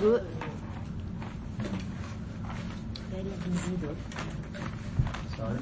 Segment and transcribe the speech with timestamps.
[0.00, 0.26] Good.
[3.10, 3.96] Very busy though.
[5.36, 5.58] Sorry?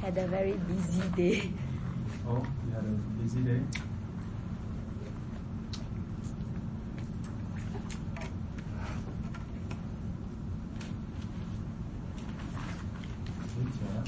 [0.00, 1.50] Had a very busy day.
[2.28, 3.60] Oh, you had a busy day?
[13.52, 14.02] Teacher,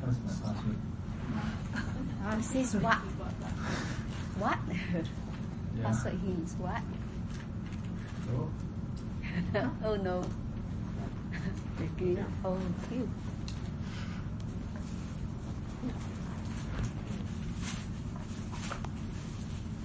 [0.00, 0.76] what's my password?
[2.26, 2.96] Uh, says what?
[4.38, 4.58] What?
[5.78, 5.84] Yeah.
[5.84, 6.82] Password here is what?
[8.34, 8.50] Oh,
[9.84, 10.22] oh no.
[11.80, 12.22] okay.
[12.44, 12.58] Oh,
[12.90, 13.08] you.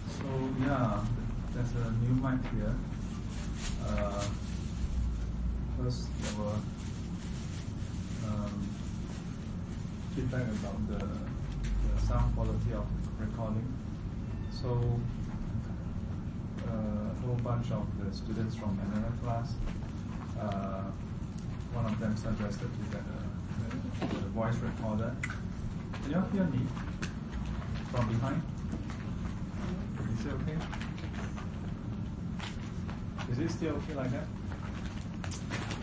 [0.10, 0.26] So
[0.60, 1.00] yeah,
[1.54, 2.76] there's a new mic here.
[3.88, 4.26] Uh,
[5.78, 6.60] first, there were
[8.28, 8.68] um,
[10.14, 12.86] feedback about the, the sound quality of
[13.18, 13.72] recording.
[14.52, 15.00] So
[17.44, 19.54] bunch of the students from another class,
[20.40, 20.84] uh,
[21.74, 25.14] one of them suggested to get a, a, voice recorder.
[26.02, 26.60] Can you all hear me
[27.92, 28.42] from behind?
[30.20, 30.58] Is it okay?
[33.32, 34.28] Is it still okay like that?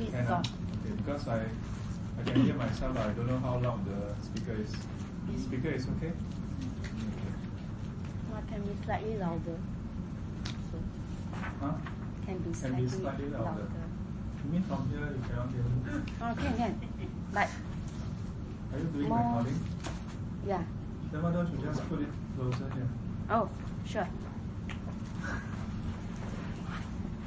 [0.00, 0.38] It's Can I?
[0.40, 1.44] Okay, because I,
[2.18, 4.72] I can hear myself, but I don't know how loud the speaker is.
[5.28, 6.06] The speaker is okay?
[6.06, 6.14] Okay.
[8.30, 9.58] Well, can be slightly louder.
[11.60, 11.72] Huh?
[12.24, 13.44] can be Can slightly, be slightly louder.
[13.44, 13.68] louder.
[14.44, 16.12] You mean from here you cannot hear me?
[16.22, 16.80] Oh, can, can.
[17.32, 17.48] But
[18.72, 19.18] Are you doing More.
[19.18, 19.60] recording?
[20.46, 20.62] yeah.
[21.12, 22.88] Then why don't you just put it closer here?
[23.30, 23.48] Oh,
[23.86, 24.08] sure.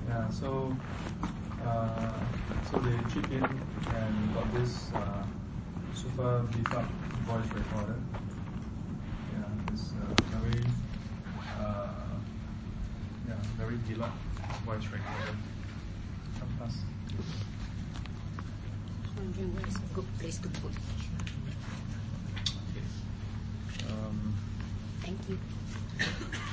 [0.10, 0.76] Yeah, so
[1.66, 2.12] uh,
[2.70, 5.24] so they chip in and got this uh,
[5.96, 6.84] super beef up
[7.26, 7.96] voice recorder.
[9.32, 10.66] Yeah, this uh, very
[11.58, 11.88] uh,
[13.90, 14.14] yeah very deluxe
[14.66, 15.38] voice recorder.
[16.40, 16.78] Come pass.
[19.18, 20.72] Wondering where is a good place to put.
[22.72, 22.86] Okay.
[23.90, 24.34] Um,
[25.02, 25.38] Thank you.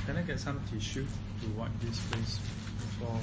[0.05, 1.05] can I get some tissue
[1.41, 2.39] to wipe this place
[2.79, 3.19] before?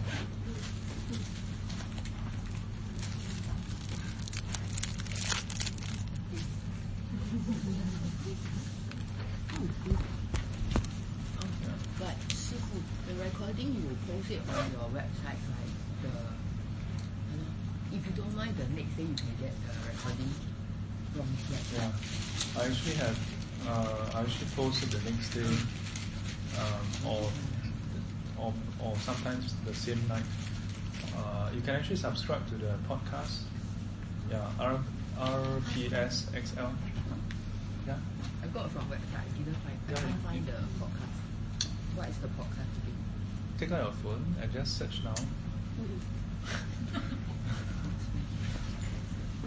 [9.91, 9.97] Yeah.
[11.99, 15.75] But Shifu, the recording you will post it on your website, right?
[16.03, 16.15] The
[17.29, 17.51] you know,
[17.93, 20.31] if you don't mind, the next day you can get the recording
[21.13, 21.65] from that.
[21.75, 23.17] Yeah, I actually.
[23.69, 25.43] Uh, I actually posted the next day,
[26.59, 27.31] um, or,
[28.39, 30.23] or or sometimes the same night.
[31.17, 33.43] Uh, you can actually subscribe to the podcast.
[34.31, 34.79] Yeah, R
[35.19, 36.33] RPS
[37.87, 37.97] Yeah,
[38.43, 39.21] I got it from website.
[39.21, 39.79] I didn't find.
[39.89, 41.19] I Yeah, can't find the podcast.
[41.97, 42.95] What is the podcast again?
[43.59, 45.15] take out your phone and just search now.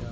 [0.02, 0.12] Yeah.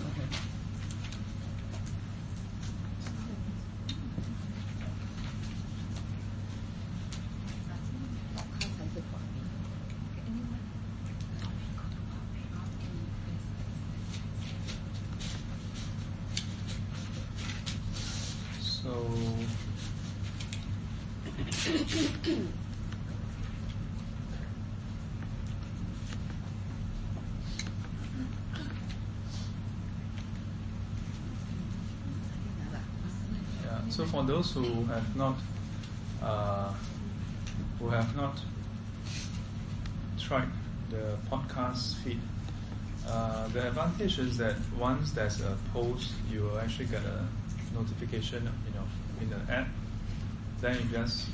[0.00, 0.26] Okay.
[8.34, 10.46] Podcast 还是 podcast？
[18.60, 18.92] So.
[33.64, 33.75] Yeah.
[33.88, 35.36] So for those who have not,
[36.22, 36.72] uh,
[37.78, 38.40] who have not
[40.18, 40.48] tried
[40.90, 42.20] the podcast feed,
[43.08, 47.24] uh, the advantage is that once there's a post, you will actually get a
[47.74, 48.86] notification, you know,
[49.20, 49.68] in the app.
[50.60, 51.28] Then you just,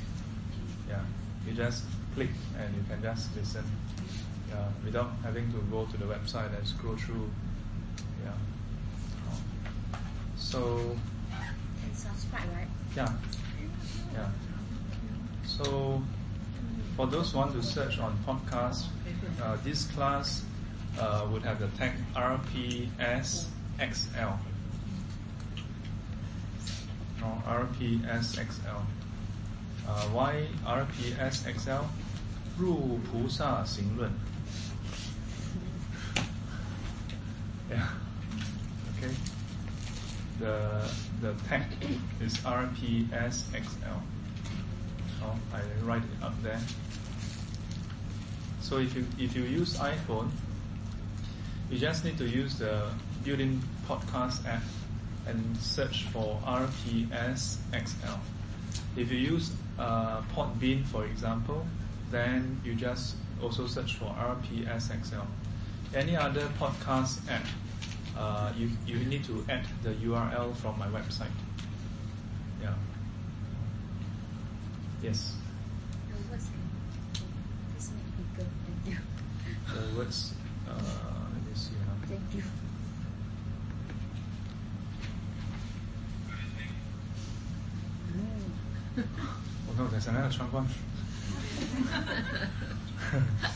[0.87, 1.01] yeah,
[1.47, 3.63] you just click and you can just listen,
[4.85, 7.29] without having to go to the website and scroll through,
[8.23, 8.31] yeah.
[10.37, 10.95] So
[11.94, 12.68] subscribe, right?
[12.96, 13.12] yeah.
[14.14, 14.28] Yeah.
[15.44, 16.02] So,
[16.96, 18.86] for those who want to search on podcast,
[19.42, 20.44] uh, this class
[20.98, 23.48] uh, would have the tag RPSXL.
[27.20, 28.82] No, RPSXL.
[29.88, 31.84] Uh, why RPSXL?
[32.58, 34.10] 入菩萨行论.
[37.70, 37.86] Yeah.
[38.96, 39.14] Okay.
[40.40, 40.82] The
[41.23, 41.63] the tag
[42.21, 43.99] is RPSXL.
[45.19, 46.59] So I write it up there.
[48.59, 50.29] So if you if you use iPhone,
[51.71, 52.89] you just need to use the
[53.23, 54.63] built-in podcast app
[55.25, 58.19] and search for RPS XL.
[58.97, 61.65] If you use uh, Podbean, for example,
[62.11, 65.23] then you just also search for RPS XL.
[65.95, 67.47] Any other podcast app,
[68.17, 71.31] uh, you, you need to add the URL from my website.
[72.61, 72.73] Yeah.
[75.01, 75.35] Yes.
[76.09, 76.47] The words
[77.73, 78.49] please make bigger.
[78.65, 78.97] Thank you.
[79.73, 80.33] The words,
[80.69, 81.75] uh, let me see.
[81.85, 81.95] Huh?
[82.07, 82.43] Thank you.
[89.69, 90.67] Oh no, there's another one.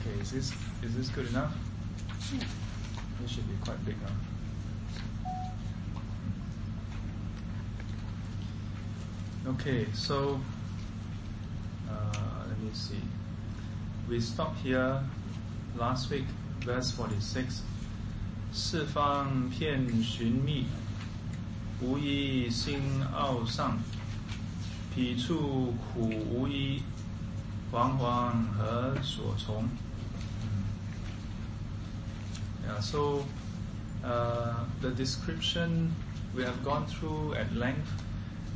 [0.00, 0.52] okay, is this
[0.83, 1.53] is this good enough?
[3.21, 4.11] This should be quite big now.
[9.51, 10.39] Okay, so
[11.89, 13.01] uh, let me see.
[14.09, 15.01] We stopped here
[15.77, 16.25] last week,
[16.61, 17.61] verse 46.
[18.51, 20.65] 四方遍寻觅，
[21.81, 23.77] 无一心傲上。
[24.95, 26.81] 彼处苦无依，
[27.71, 29.65] 惶惶何所从？
[29.65, 29.69] Yeah,
[32.78, 33.24] So
[34.04, 35.94] uh, the description
[36.34, 37.90] we have gone through at length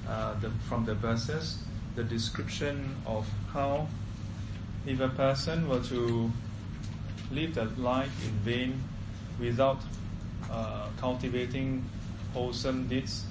[0.08, 1.58] uh, the, from the verses,
[1.96, 3.88] the description of how
[4.87, 6.31] if a person were to
[7.31, 8.82] live the life in vain
[9.40, 9.81] without
[10.50, 11.84] uh, cultivating
[12.34, 13.25] wholesome deeds,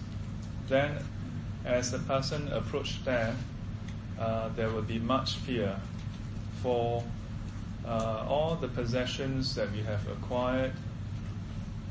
[0.68, 0.98] then
[1.64, 3.36] as the person approached there,
[4.20, 5.76] uh, there will be much fear
[6.62, 7.04] for
[7.88, 10.74] uh, all the possessions that we have acquired,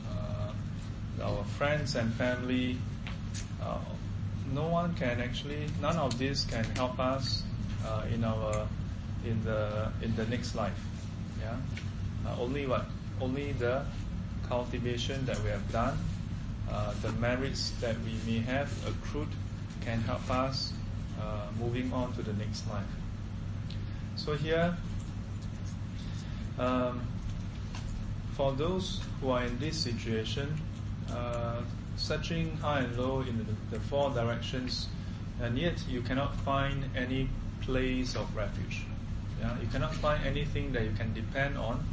[0.08, 2.78] uh, our friends and family.
[3.62, 3.78] Uh,
[4.52, 7.42] no one can actually, none of this can help us
[7.86, 8.66] uh, in our
[9.24, 10.80] in the in the next life.
[11.40, 11.56] Yeah,
[12.26, 12.86] uh, only what
[13.20, 13.84] only the
[14.48, 15.96] cultivation that we have done,
[17.02, 19.28] the merits that we may have accrued
[19.84, 20.72] can help us
[21.20, 22.92] uh, moving on to the next life.
[24.16, 24.76] So here,
[26.58, 27.00] um,
[28.34, 30.58] for those who are in this situation,
[31.10, 31.60] uh,
[31.96, 34.88] searching high and low in the, the, four directions,
[35.40, 37.28] and yet you cannot find any
[37.60, 38.84] place of refuge.
[39.40, 39.60] Yeah?
[39.60, 41.84] You cannot find anything that you can depend on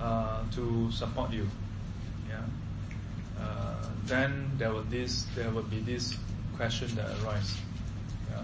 [0.00, 1.48] uh, to support you.
[2.28, 2.40] Yeah?
[3.40, 6.16] Uh, then there will this, there will be this
[6.56, 7.58] question that arises.
[8.30, 8.42] Yeah?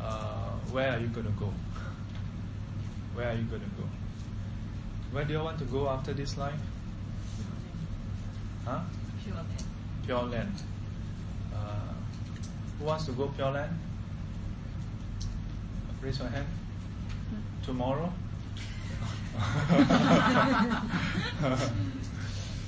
[0.00, 1.52] Uh, where are you going to go?
[3.14, 3.84] Where are you going to go?
[5.12, 6.58] Where do you want to go after this life?
[8.64, 8.80] Huh?
[9.22, 9.64] Pure land.
[10.06, 10.54] Pure land.
[11.54, 11.92] Uh,
[12.78, 13.78] who wants to go pure land?
[16.00, 16.46] Raise your hand.
[17.62, 18.12] Tomorrow?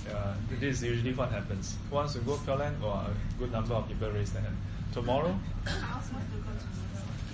[0.07, 1.77] yeah, this is usually what happens.
[1.89, 2.77] Who wants to go Pure Land?
[2.83, 4.57] Or a good number of people raise their hand.
[4.93, 5.39] Tomorrow?
[5.67, 6.51] I also want to go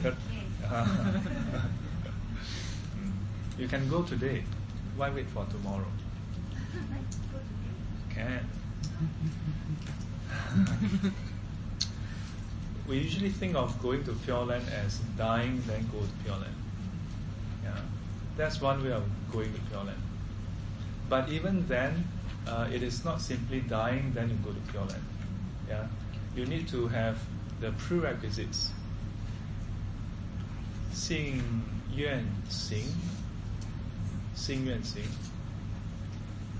[0.02, 0.16] Good.
[3.58, 4.44] you can go today.
[4.99, 5.87] Why wait for tomorrow?
[8.09, 8.49] Can.
[12.87, 16.55] we usually think of going to Pure Land as dying, then go to Pure Land.
[17.63, 17.81] Yeah,
[18.37, 20.01] that's one way of going to Pure Land.
[21.09, 22.07] But even then,
[22.47, 25.03] uh, it is not simply dying, then you go to Pure Land.
[25.67, 25.87] Yeah,
[26.35, 27.17] you need to have
[27.59, 28.71] the prerequisites.
[30.95, 31.41] 信
[31.93, 32.81] 愿行，
[34.39, 35.01] 信愿行。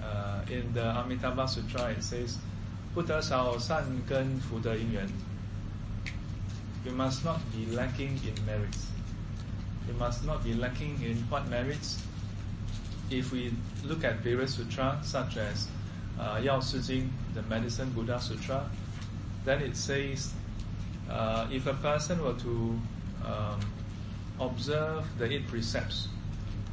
[0.02, 2.38] Uh, in the Amitabha Sutra, it says,
[2.94, 5.08] 不得少善根福德因缘.
[6.86, 8.86] You must not be lacking in merits.
[9.88, 12.02] You must not be lacking in what merits?
[13.10, 15.68] If we look at various sutras, such as
[16.20, 18.70] uh, Yao Si Jing, the Medicine Buddha Sutra,
[19.46, 20.34] then it says
[21.10, 22.80] uh, if a person were to
[23.26, 23.60] um,
[24.40, 26.08] observe the eight precepts,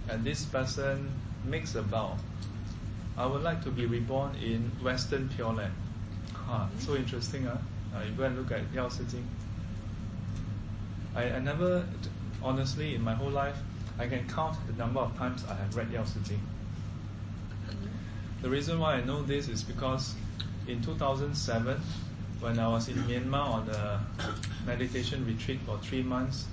[0.09, 1.11] and this person
[1.45, 2.17] makes a vow,
[3.17, 5.73] I would like to be reborn in Western Pure Land.
[6.49, 7.57] Ah, so interesting, huh?
[7.95, 9.27] Uh, you go and look at Yao Si Jing.
[11.15, 11.85] I, I never,
[12.43, 13.57] honestly, in my whole life,
[13.97, 16.41] I can count the number of times I have read Yao Si Jing.
[18.41, 20.13] The reason why I know this is because
[20.67, 21.81] in 2007,
[22.39, 24.05] when I was in Myanmar on a
[24.65, 26.45] meditation retreat for three months,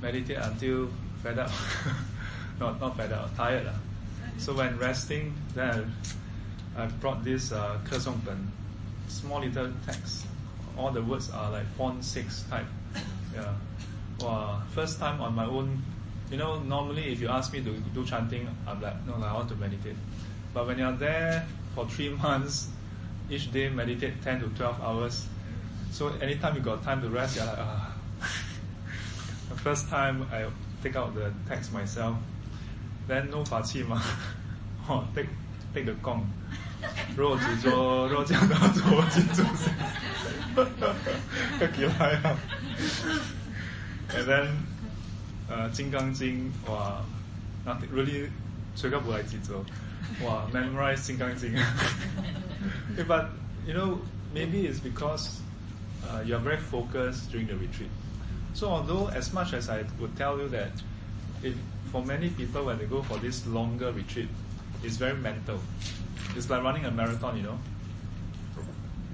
[0.00, 0.88] meditate until
[1.22, 1.50] fed up,
[2.58, 3.66] not not up, tired.
[3.66, 3.72] Uh.
[4.38, 5.92] So when resting, then
[6.76, 8.52] I, brought this uh, Pen,
[9.08, 10.26] small little text.
[10.76, 12.66] All the words are like font six type.
[13.34, 13.54] Yeah.
[14.20, 14.62] Wow.
[14.70, 15.82] First time on my own.
[16.30, 19.34] You know, normally if you ask me to do chanting, I'm like, no, no I
[19.34, 19.96] want to meditate.
[20.52, 22.68] But when you're there for three months,
[23.30, 25.26] each day meditate 10 to 12 hours.
[25.90, 27.94] So anytime you got time to rest, you're like, ah.
[29.48, 30.46] the first time I
[30.82, 32.16] take out the text myself,
[33.07, 34.01] then no 法器嘛，
[34.87, 35.27] 哦，take
[35.73, 36.23] take the 供，
[37.15, 39.73] 若只做若讲到做记住先，
[41.59, 42.37] 个几来啊，
[44.09, 44.47] and then
[45.47, 47.03] 呃《金刚经》哇，
[47.65, 48.29] nothing really
[48.75, 49.65] 吹个不来记住，
[50.23, 51.53] 哇，memorize《金刚经》，
[53.07, 53.27] but
[53.65, 53.97] you know
[54.33, 55.39] maybe it's because
[56.03, 57.89] uh, you are very focused during the retreat.
[58.53, 60.71] So although as much as I would tell you that
[61.43, 61.53] if
[61.93, 64.29] for many people when they go for this longer retreat,
[64.83, 65.59] it's very mental.
[66.35, 67.59] It's like running a marathon, you know.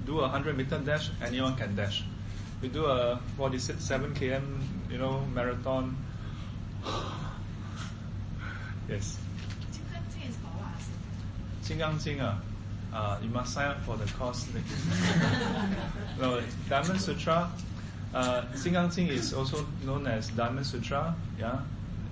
[0.04, 2.04] Do a hundred meter dash, anyone can dash.
[2.62, 4.42] You do a what is it, seven km,
[4.90, 5.96] you know, marathon.
[8.88, 9.18] yes.
[11.66, 12.36] 金刚经 ah,
[12.94, 14.46] uh, you must sign up for the course.
[16.20, 17.50] no, Diamond Sutra.
[18.14, 21.12] Uh, Jing is also known as Diamond Sutra.
[21.40, 21.58] Yeah,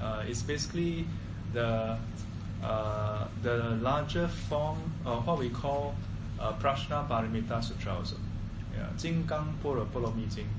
[0.01, 1.05] uh, it's basically
[1.53, 1.97] the
[2.63, 5.95] uh, the larger form of what we call
[6.39, 8.17] uh, Prajna Paramita Sutra also.
[8.75, 10.49] Yeah, Jing Gang Pura Polo Mi Jing.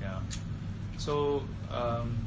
[0.00, 0.20] Yeah,
[0.98, 1.42] so.
[1.70, 2.26] Um,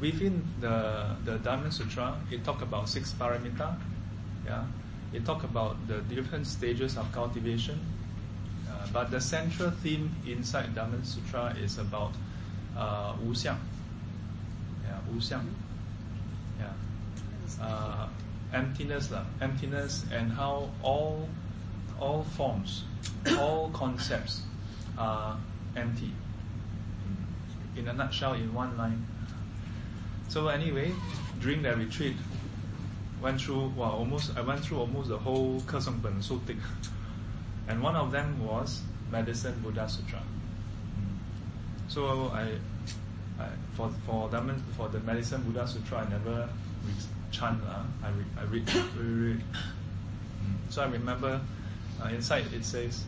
[0.00, 3.76] within the the Diamond Sutra, it talk about six paramita.
[4.44, 4.64] Yeah,
[5.12, 7.78] it talk about the different stages of cultivation.
[8.68, 12.12] Uh, but the central theme inside Diamond Sutra is about
[12.76, 13.58] uh, Xiang.
[15.12, 15.46] Wu Xiang.
[16.58, 16.72] Yeah.
[17.60, 18.08] Uh,
[18.52, 21.28] emptiness, lah, emptiness, and how all
[22.00, 22.84] all forms,
[23.38, 24.42] all concepts
[24.96, 25.36] are
[25.76, 26.12] empty.
[27.76, 29.06] In a nutshell, in one line.
[30.28, 30.92] So anyway,
[31.40, 32.16] during that retreat,
[33.22, 36.58] went through well almost I went through almost the whole Kesongpen so thick,
[37.68, 40.22] and one of them was Medicine Buddha Sutra.
[41.88, 42.54] So I,
[43.74, 46.48] For for the for the Medicine Buddha Sutra I never
[46.84, 46.96] read
[47.30, 49.42] chant uh, I read I read, read,
[50.68, 51.40] So I remember
[52.02, 53.04] uh, inside it says,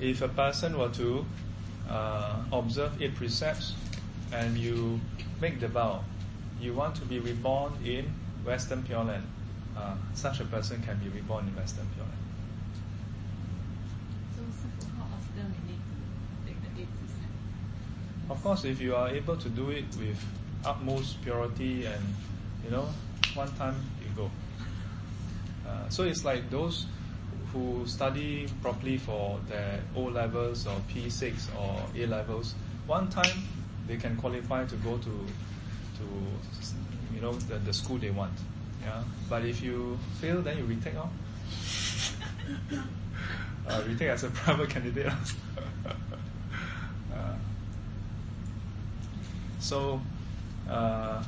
[0.00, 1.24] if a person were to
[1.88, 3.74] uh, observe eight precepts
[4.32, 5.00] and you
[5.40, 6.02] make the vow
[6.60, 8.10] you want to be reborn in
[8.44, 9.26] Western Pure Land,
[9.76, 12.24] uh, such a person can be reborn in Western Pure Land.
[14.36, 14.42] So,
[14.96, 15.96] how often we need to
[16.46, 16.88] take the eight
[18.30, 20.18] Of course, if you are able to do it with
[20.64, 22.02] utmost purity and,
[22.64, 22.88] you know,
[23.34, 24.30] one time you go.
[25.66, 26.86] Uh, so it's like those
[27.52, 32.54] who study properly for their O levels or P6 or A levels,
[32.86, 33.42] one time
[33.86, 35.26] they can qualify to go to
[35.98, 36.04] to
[37.14, 38.32] you know the, the school they want.
[38.82, 39.02] Yeah.
[39.28, 41.10] But if you fail, then you retake on.
[43.68, 45.06] uh, retake as a private candidate.
[47.14, 47.34] uh,
[49.64, 49.98] so,
[50.68, 51.24] uh,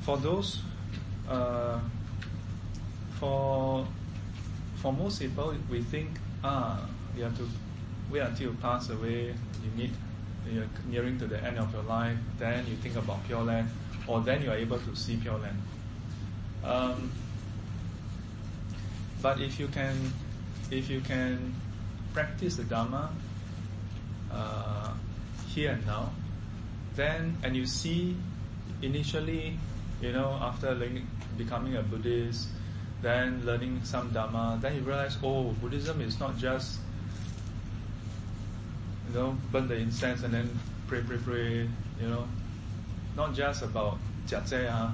[0.00, 0.62] for those,
[1.28, 1.78] uh,
[3.20, 3.86] for
[4.76, 6.08] for most people, we think
[6.42, 6.80] ah,
[7.14, 7.46] you have to
[8.10, 9.90] wait until you pass away, you meet,
[10.50, 13.68] you're nearing to the end of your life, then you think about Pure Land
[14.06, 15.60] or then you are able to see Pure Land.
[16.64, 17.12] Um,
[19.20, 19.96] but if you can,
[20.70, 21.54] if you can
[22.14, 23.10] practice the Dharma
[24.32, 24.92] uh,
[25.48, 26.10] here and now,
[26.96, 28.16] then and you see
[28.82, 29.58] initially,
[30.00, 32.48] you know, after learning, becoming a Buddhist,
[33.02, 36.78] then learning some Dharma, then you realize, oh, Buddhism is not just
[39.08, 40.48] you know, burn the incense and then
[40.86, 41.68] pray, pray, pray,
[42.00, 42.26] you know,
[43.16, 43.98] not just about
[44.32, 44.90] uh,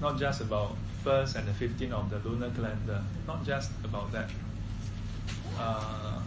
[0.00, 4.30] not just about first and the 15th of the lunar calendar, not just about that.
[5.58, 6.20] Uh,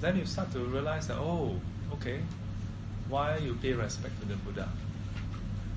[0.00, 1.56] then you start to realize that, oh,
[1.92, 2.20] okay,
[3.12, 4.68] why you pay respect to the Buddha.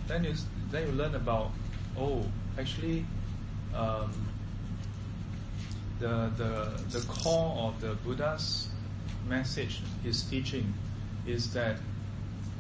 [0.08, 0.34] Then you,
[0.72, 1.52] then you learn about,
[2.00, 2.24] oh,
[2.58, 3.06] actually,
[3.76, 4.10] um,
[6.00, 8.70] the, the, the core of the Buddha's
[9.28, 10.74] message, his teaching,
[11.28, 11.76] is that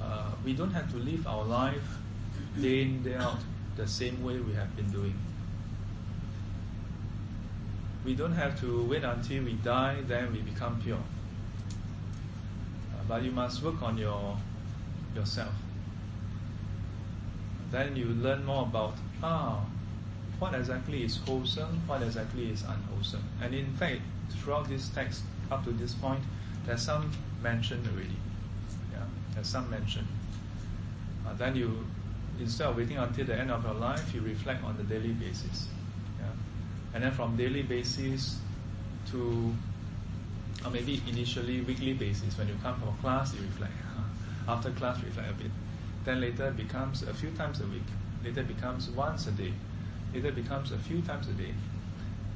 [0.01, 1.87] uh, we don't have to live our life
[2.59, 3.39] day in, day out,
[3.77, 5.17] the same way we have been doing.
[8.03, 10.97] We don't have to wait until we die, then we become pure.
[10.97, 14.37] Uh, but you must work on your
[15.15, 15.53] yourself.
[17.71, 19.65] Then you learn more about ah,
[20.39, 23.23] what exactly is wholesome, what exactly is unwholesome.
[23.41, 26.23] And in fact, throughout this text up to this point,
[26.65, 28.17] there's some mention already.
[28.91, 30.07] Yeah, there's some mention.
[31.27, 31.85] Uh, then you
[32.39, 35.67] instead of waiting until the end of your life, you reflect on the daily basis.
[36.19, 36.27] Yeah?
[36.93, 38.39] and then from daily basis
[39.11, 39.53] to
[40.65, 42.37] or maybe initially weekly basis.
[42.37, 43.73] When you come from class, you reflect.
[44.47, 45.51] After class, reflect a bit.
[46.03, 47.87] Then later becomes a few times a week.
[48.23, 49.53] Later becomes once a day.
[50.13, 51.53] Later becomes a few times a day.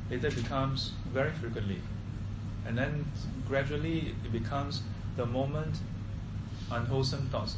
[0.10, 1.82] Later becomes very frequently.
[2.66, 3.06] And then
[3.48, 4.82] gradually it becomes
[5.16, 5.78] the moment
[6.72, 7.56] unwholesome thoughts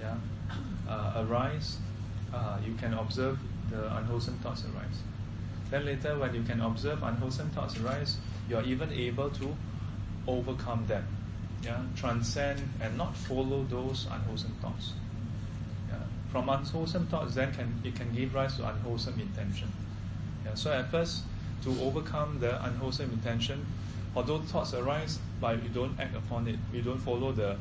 [0.00, 0.14] yeah,
[0.88, 1.78] uh, arise.
[2.32, 3.38] Uh, you can observe
[3.70, 5.02] the unwholesome thoughts arise.
[5.70, 9.56] Then later, when you can observe unwholesome thoughts arise, you are even able to
[10.26, 11.04] overcome them,
[11.64, 14.94] yeah, transcend and not follow those unwholesome thoughts.
[15.88, 15.96] Yeah.
[16.30, 19.70] From unwholesome thoughts, then can it can give rise to unwholesome intention.
[20.44, 20.54] Yeah.
[20.54, 21.22] So at first,
[21.62, 23.64] to overcome the unwholesome intention,
[24.16, 27.56] although thoughts arise, but you don't act upon it, you don't follow the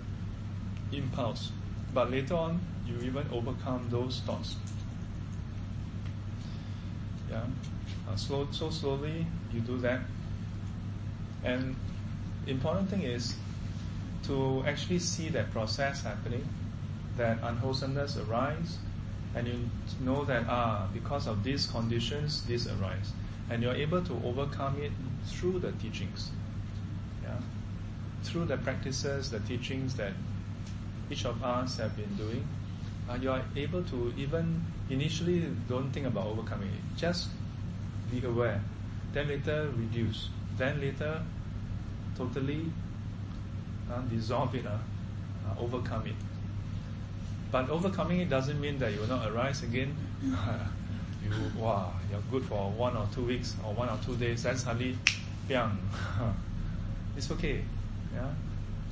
[0.92, 1.52] impulse.
[1.94, 4.56] But later on, you even overcome those thoughts.
[7.30, 7.44] Yeah,
[8.10, 10.02] uh, slow, so slowly you do that,
[11.44, 11.76] and
[12.48, 13.36] important thing is
[14.24, 16.48] to actually see that process happening,
[17.18, 18.78] that unwholesomeness arise,
[19.36, 19.70] and you
[20.02, 23.12] know that ah because of these conditions this arise,
[23.50, 24.92] and you're able to overcome it
[25.26, 26.32] through the teachings,
[27.24, 27.40] yeah,
[28.24, 30.14] through the practices, the teachings that
[31.10, 32.48] each of us have been doing.
[33.10, 37.30] Uh, you are able to even initially don't think about overcoming it, just
[38.12, 38.62] be aware,
[39.12, 41.22] then later reduce, then later
[42.16, 42.72] totally
[43.92, 46.16] uh, dissolve it, uh, uh, overcome it.
[47.52, 49.96] But overcoming it doesn't mean that you will not arise again.
[50.24, 50.32] you
[51.58, 54.44] wow, you're good for one or two weeks or one or two days.
[54.44, 54.98] Then suddenly,
[55.48, 55.78] bang,
[57.18, 57.64] it's okay.
[58.16, 58.32] Yeah,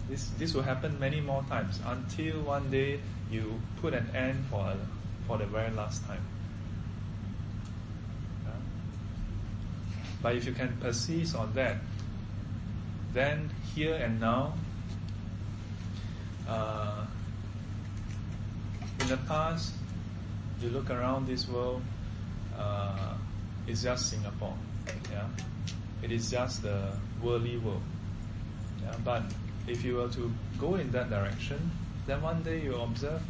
[0.10, 3.00] this this will happen many more times until one day
[3.32, 4.77] you put an end for a,
[5.27, 6.24] for the very last time.
[8.46, 8.51] Yeah?
[10.22, 11.77] But if you can persist on that,
[13.13, 14.53] then here and now,
[16.50, 17.05] uh,
[19.01, 19.74] in the past,
[20.62, 21.81] you look around this world,
[22.57, 23.14] uh,
[23.68, 24.55] it's just Singapore.
[25.12, 25.27] Yeah,
[26.01, 27.81] it is just the worldly world.
[28.81, 29.24] Yeah, but
[29.68, 31.72] if you were to go in that direction,
[32.07, 33.22] then one day you observe,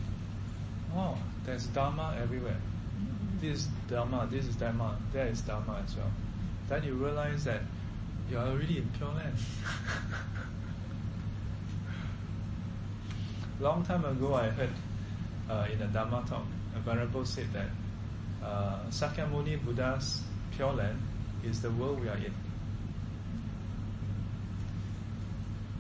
[0.95, 2.57] oh, there's Dharma everywhere.
[3.41, 6.11] This is Dharma, this is Dharma, there is Dharma as well.
[6.69, 7.61] Then you realize that
[8.31, 9.35] you are already in Pure Land.
[13.59, 14.69] Long time ago, I heard
[15.49, 16.45] uh, in a Dharma talk,
[16.75, 17.67] a venerable said that
[18.41, 20.21] uh, Sakyamuni Buddha's
[20.55, 21.01] Pure Land
[21.43, 22.33] is the world we are in.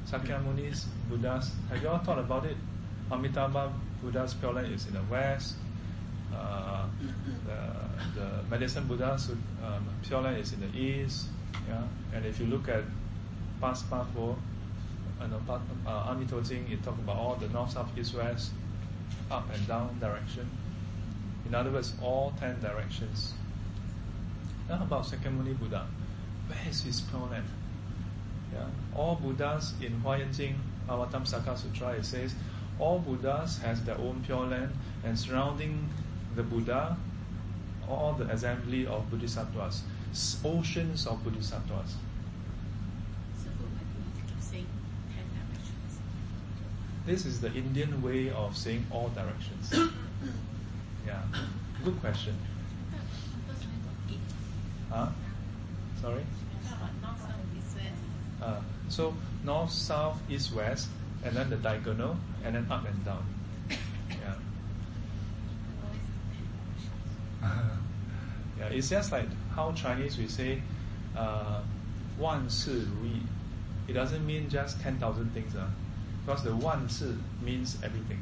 [0.09, 2.57] Sakyamuni's Buddha's, have you all thought about it?
[3.11, 5.55] Amitabha Buddha's Pure Land is in the west.
[6.35, 6.85] Uh,
[7.45, 9.29] the, the medicine Buddha's
[9.63, 11.27] um, Pure Land is in the east.
[11.67, 12.83] Yeah, and if you look at
[13.61, 14.35] past Pathwo,
[15.19, 18.51] and uh, uh, Amito Jing, it talk about all the north, south, east, west,
[19.29, 20.49] up and down direction.
[21.45, 23.33] In other words, all ten directions.
[24.67, 25.87] Now about Sakyamuni Buddha,
[26.47, 27.45] where is his pure land?
[28.53, 30.55] Yeah, all Buddhas in Huayan Jing,
[30.87, 32.33] Avatamsaka Sutra, it says
[32.79, 34.71] all Buddhas has their own pure land,
[35.03, 35.89] and surrounding
[36.35, 36.97] the Buddha,
[37.87, 39.83] all the assembly of Bodhisattvas
[40.43, 41.95] oceans of bodhisattvas.
[47.08, 49.90] This is the Indian way of saying all directions.
[51.06, 51.22] yeah,
[51.84, 52.34] good question.
[54.90, 55.08] Huh?
[56.00, 56.24] Sorry?
[58.42, 60.88] Uh, so north, south, east, west,
[61.24, 63.24] and then the diagonal, and then up and down.
[64.10, 64.34] Yeah.
[68.58, 70.62] yeah, it's just like how Chinese we say,
[71.16, 71.60] uh,
[72.18, 73.22] 万事如意.
[73.88, 75.54] It doesn't mean just 10,000 things.
[75.56, 75.66] Uh,
[76.24, 78.18] because the 万事 means everything.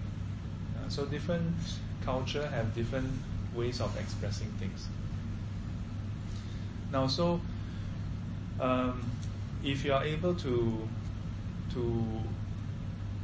[0.77, 1.53] Uh, so different
[2.05, 3.09] culture have different
[3.55, 4.89] ways of expressing things.
[6.91, 7.41] Now, so
[8.61, 9.03] um,
[9.65, 10.89] if you are able to
[11.75, 12.05] to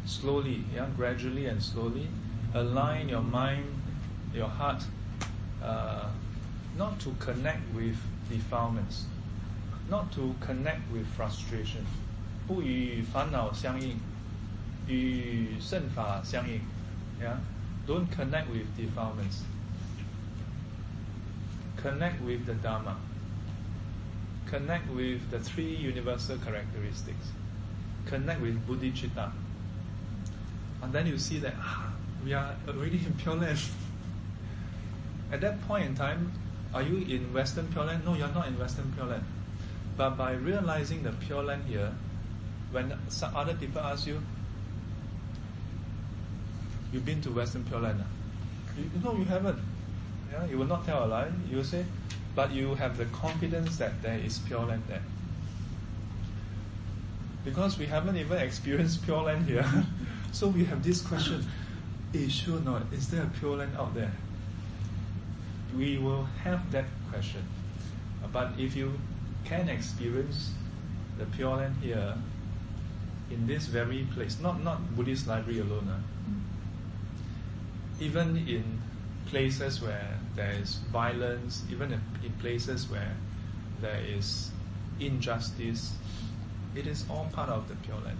[0.06, 2.08] slowly, yeah, gradually and slowly
[2.54, 3.64] align your mind,
[4.32, 4.82] your heart,
[5.62, 6.08] uh,
[6.76, 7.96] not to connect with
[8.30, 9.04] defilements,
[9.90, 11.84] not to connect with frustration.
[12.46, 13.98] 不与烦恼相应，
[14.86, 16.60] 与圣法相应。
[17.20, 17.36] Yeah,
[17.86, 19.42] don't connect with defilements.
[21.76, 22.96] Connect with the Dharma.
[24.46, 27.32] Connect with the three universal characteristics.
[28.06, 29.30] Connect with bodhicitta.
[30.82, 31.92] And then you see that ah,
[32.24, 33.58] we are already in Pure Land.
[35.30, 36.32] At that point in time,
[36.72, 38.04] are you in Western Pure Land?
[38.04, 39.24] No, you're not in Western Pure Land.
[39.96, 41.92] But by realizing the Pure Land here,
[42.70, 44.22] when some other people ask you,
[46.93, 48.01] you've been to Western Pure Land?
[48.01, 49.59] ah?" You, no, you haven't.
[50.31, 51.31] Yeah, you will not tell a lie.
[51.49, 51.85] You will say,
[52.35, 55.03] but you have the confidence that there is Pure Land there.
[57.43, 59.65] Because we haven't even experienced Pure Land here.
[60.31, 61.45] so we have this question,
[62.13, 64.13] is sure not, is there a Pure Land out there?
[65.75, 67.41] we will have that question.
[68.31, 68.99] But if you
[69.43, 70.51] can experience
[71.17, 72.15] the Pure Land here,
[73.29, 75.99] in this very place, not, not Buddhist library alone, ah,
[78.03, 78.81] even in
[79.27, 82.01] places where there is violence, even in,
[82.39, 83.15] places where
[83.79, 84.51] there is
[84.99, 85.93] injustice,
[86.75, 88.17] it is all part of the Pure Land.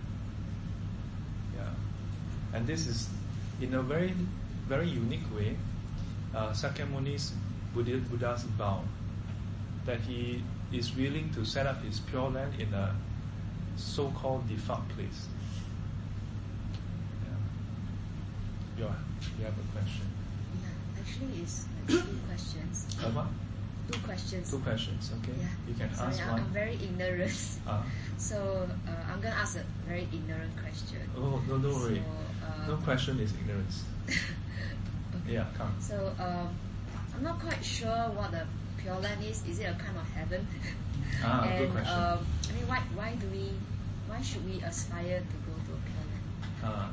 [1.55, 1.69] Yeah.
[2.53, 3.09] And this is,
[3.61, 4.13] in a very,
[4.67, 5.57] very unique way,
[6.33, 7.33] uh, Sakyamuni's
[7.73, 8.81] Buddha, Buddha's vow
[9.85, 10.41] that he
[10.71, 12.95] is willing to set up his Pure Land in a
[13.75, 15.27] so-called defunct place.
[18.83, 18.89] You,
[19.39, 20.07] you have a question.
[20.59, 22.87] Yeah, actually, it's like two questions.
[22.99, 23.27] Uh, what?
[23.91, 24.51] Two questions.
[24.51, 25.37] Two questions, okay?
[25.39, 25.47] Yeah.
[25.67, 26.39] You can Sorry, ask I'm, one.
[26.41, 27.39] I'm very ignorant.
[27.67, 27.83] Ah.
[28.17, 31.01] So uh, I'm gonna ask a very ignorant question.
[31.17, 31.99] Oh, no, don't worry.
[31.99, 33.83] So, uh, no question is ignorance.
[34.07, 35.33] okay.
[35.33, 35.75] Yeah, come.
[35.79, 36.55] So um,
[37.15, 39.43] I'm not quite sure what the Pure Land is.
[39.47, 40.47] Is it a kind of heaven?
[41.23, 41.99] Ah, and good question.
[41.99, 43.51] Um, I mean, why why do we
[44.07, 46.23] why should we aspire to go to a Pure Land?
[46.63, 46.89] Ah.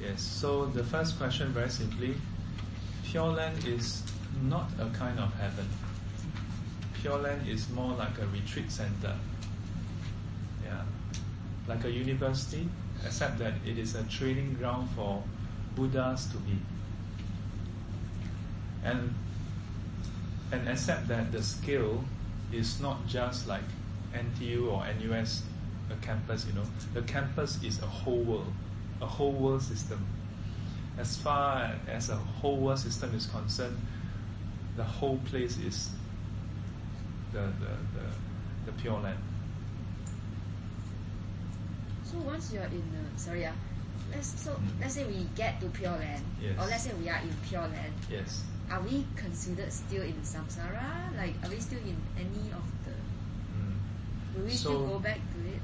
[0.00, 0.20] Yes.
[0.20, 2.14] So the first question, very simply,
[3.04, 4.02] Pure Land is
[4.42, 5.68] not a kind of heaven.
[7.00, 9.14] Pure Land is more like a retreat center.
[10.64, 10.82] Yeah,
[11.68, 12.68] like a university,
[13.04, 15.22] except that it is a training ground for
[15.74, 16.58] Buddhas to be.
[18.84, 19.14] And
[20.52, 22.04] and accept that the scale
[22.52, 23.64] is not just like
[24.14, 25.42] NTU or NUS,
[25.90, 26.66] a campus, you know.
[26.94, 28.52] The campus is a whole world,
[29.00, 30.04] a whole world system.
[30.98, 33.76] As far as a whole world system is concerned,
[34.76, 35.90] the whole place is
[37.32, 38.06] the, the, the,
[38.66, 39.18] the pure land.
[42.04, 43.52] So once you're in, uh, sorry, uh,
[44.14, 44.80] let's so Mm.
[44.80, 46.54] let's say we get to Pure Land, Yes.
[46.58, 47.92] or let's say we are in Pure Land.
[48.10, 48.44] Yes.
[48.70, 51.12] Are we considered still in samsara?
[51.16, 52.94] Like, are we still in any of the?
[53.52, 53.76] Mm.
[54.36, 55.60] Will we So- still go back to it?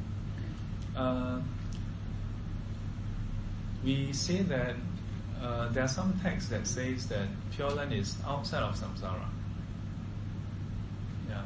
[0.97, 1.41] Uh,
[3.85, 4.77] we say that
[5.43, 9.27] uh, there are some texts that says that Pure Land is outside of samsara.
[11.29, 11.43] Yeah.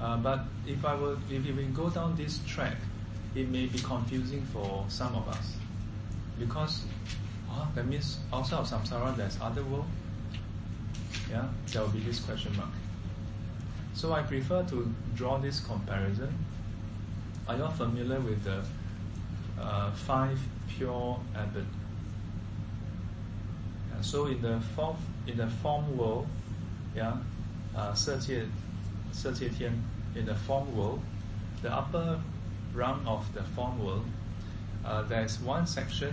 [0.00, 2.76] Uh, but if I were, if we go down this track,
[3.34, 5.56] it may be confusing for some of us,
[6.38, 6.84] because
[7.50, 9.86] oh, that means outside of samsara there's other world.
[11.30, 12.70] Yeah, there will be this question mark.
[13.94, 16.34] So I prefer to draw this comparison.
[17.46, 18.64] Are you all familiar with the
[19.62, 21.66] uh, five pure abodes.
[24.02, 24.96] so in the form
[25.26, 26.26] in the form world,
[26.94, 27.16] yeah,
[27.76, 28.42] uh, 色界
[29.12, 29.72] 色界天
[30.14, 30.98] in the form world,
[31.62, 32.18] the upper
[32.74, 34.04] rung of the form world,
[34.84, 36.12] uh, there's one section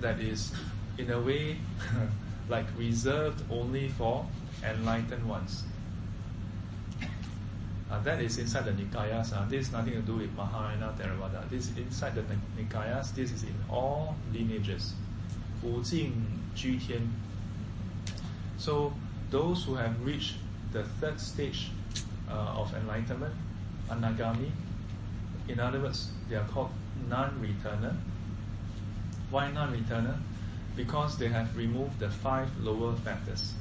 [0.00, 0.52] that is,
[0.96, 1.56] in a way,
[2.48, 4.24] like reserved only for
[4.62, 5.64] enlightened ones.
[7.94, 9.32] Uh, that is inside the Nikayas.
[9.32, 11.48] Uh, this is nothing to do with Mahayana Theravada.
[11.48, 12.22] This is inside the
[12.58, 13.14] Nikayas.
[13.14, 14.94] This is in all lineages.
[18.58, 18.92] So
[19.30, 20.34] those who have reached
[20.72, 21.70] the third stage
[22.28, 23.32] uh, of enlightenment,
[23.88, 24.50] Anagami,
[25.46, 26.70] in other words, they are called
[27.08, 27.94] non-returner.
[29.30, 30.18] Why non-returner?
[30.74, 33.54] Because they have removed the five lower factors.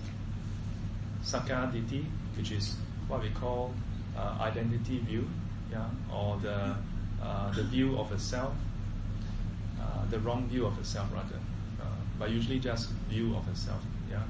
[1.23, 3.75] Sakkayaditthi, which is what we call
[4.19, 5.27] identity view,
[5.71, 6.75] yeah, or the
[7.21, 8.53] uh, the view of a self,
[9.79, 11.39] uh, the wrong view of a self rather,
[11.81, 11.85] uh,
[12.19, 14.21] but usually just view of a self, yeah,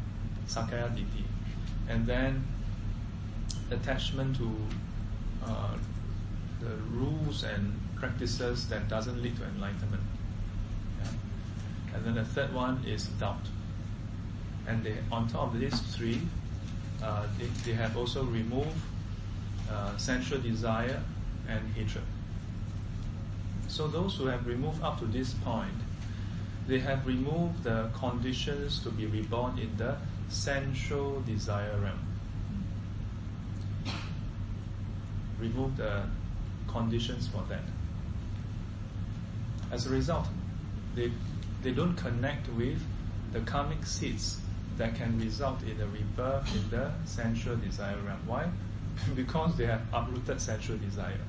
[0.48, 1.26] Sakkayaditthi,
[1.90, 2.46] and then
[3.72, 4.50] attachment to
[5.46, 5.76] uh,
[6.62, 10.04] the rules and practices that doesn't lead to enlightenment.
[11.02, 11.96] Yeah.
[11.96, 13.48] And then the third one is doubt.
[14.68, 16.22] And they, on top of these three,
[17.04, 18.78] uh, they, they have also removed
[19.72, 21.02] uh, sensual desire
[21.48, 22.04] and hatred.
[23.68, 25.74] So those who have removed up to this point,
[26.68, 29.96] they have removed the conditions to be reborn in the
[30.30, 32.00] sensual desire realm.
[35.40, 36.04] Remove the
[36.68, 37.64] conditions for that.
[39.72, 40.28] As a result,
[40.96, 41.12] they,
[41.64, 42.80] they don't connect with
[43.32, 44.40] the karmic seeds
[44.78, 48.20] that can result in a rebirth in the sensual desire realm.
[48.26, 48.50] Why?
[49.16, 51.20] because they have uprooted sensual desire.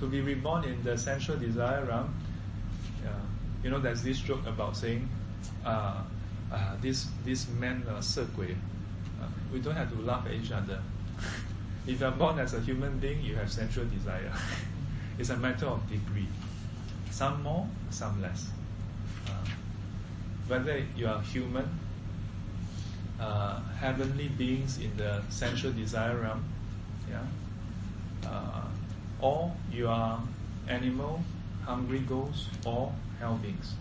[0.00, 2.14] To be reborn in the sensual desire realm,
[3.02, 3.10] yeah,
[3.62, 5.08] you know, there's this joke about saying,
[5.64, 6.02] uh,
[6.52, 10.80] uh, this this man uh, uh, we don't have to laugh at each other.
[11.86, 14.32] if you're born as a human being, you have sensual desire.
[15.18, 16.28] it's a matter of degree.
[17.10, 18.50] Some more, some less.
[19.26, 19.32] Uh,
[20.46, 21.68] whether you are human,
[23.20, 26.44] uh, heavenly beings in the sensual desire realm,
[27.08, 27.22] yeah,
[28.28, 28.64] uh,
[29.20, 30.20] or you are
[30.68, 31.22] animal,
[31.64, 33.74] hungry ghosts, or hell beings.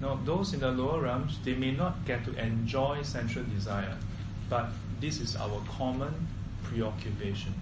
[0.00, 3.96] Now, those in the lower realms, they may not get to enjoy sensual desire,
[4.48, 6.28] but this is our common
[6.62, 7.54] preoccupation.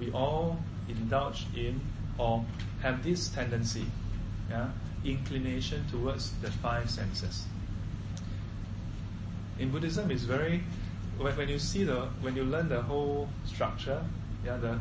[0.00, 1.80] We all indulge in
[2.18, 2.44] or
[2.82, 3.86] have this tendency,
[4.50, 4.70] yeah,
[5.04, 7.46] inclination towards the five senses.
[9.62, 10.64] In Buddhism, it's very
[11.18, 14.04] when, when you see the when you learn the whole structure,
[14.44, 14.80] yeah, the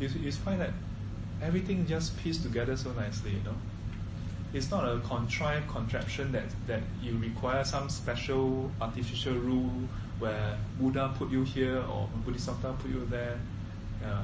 [0.00, 0.70] you, you find that
[1.42, 3.56] everything just pieced together so nicely, you know.
[4.54, 9.88] It's not a contrived contraption that, that you require some special artificial rule
[10.20, 13.38] where Buddha put you here or Bodhisattva put you there.
[14.00, 14.22] Yeah.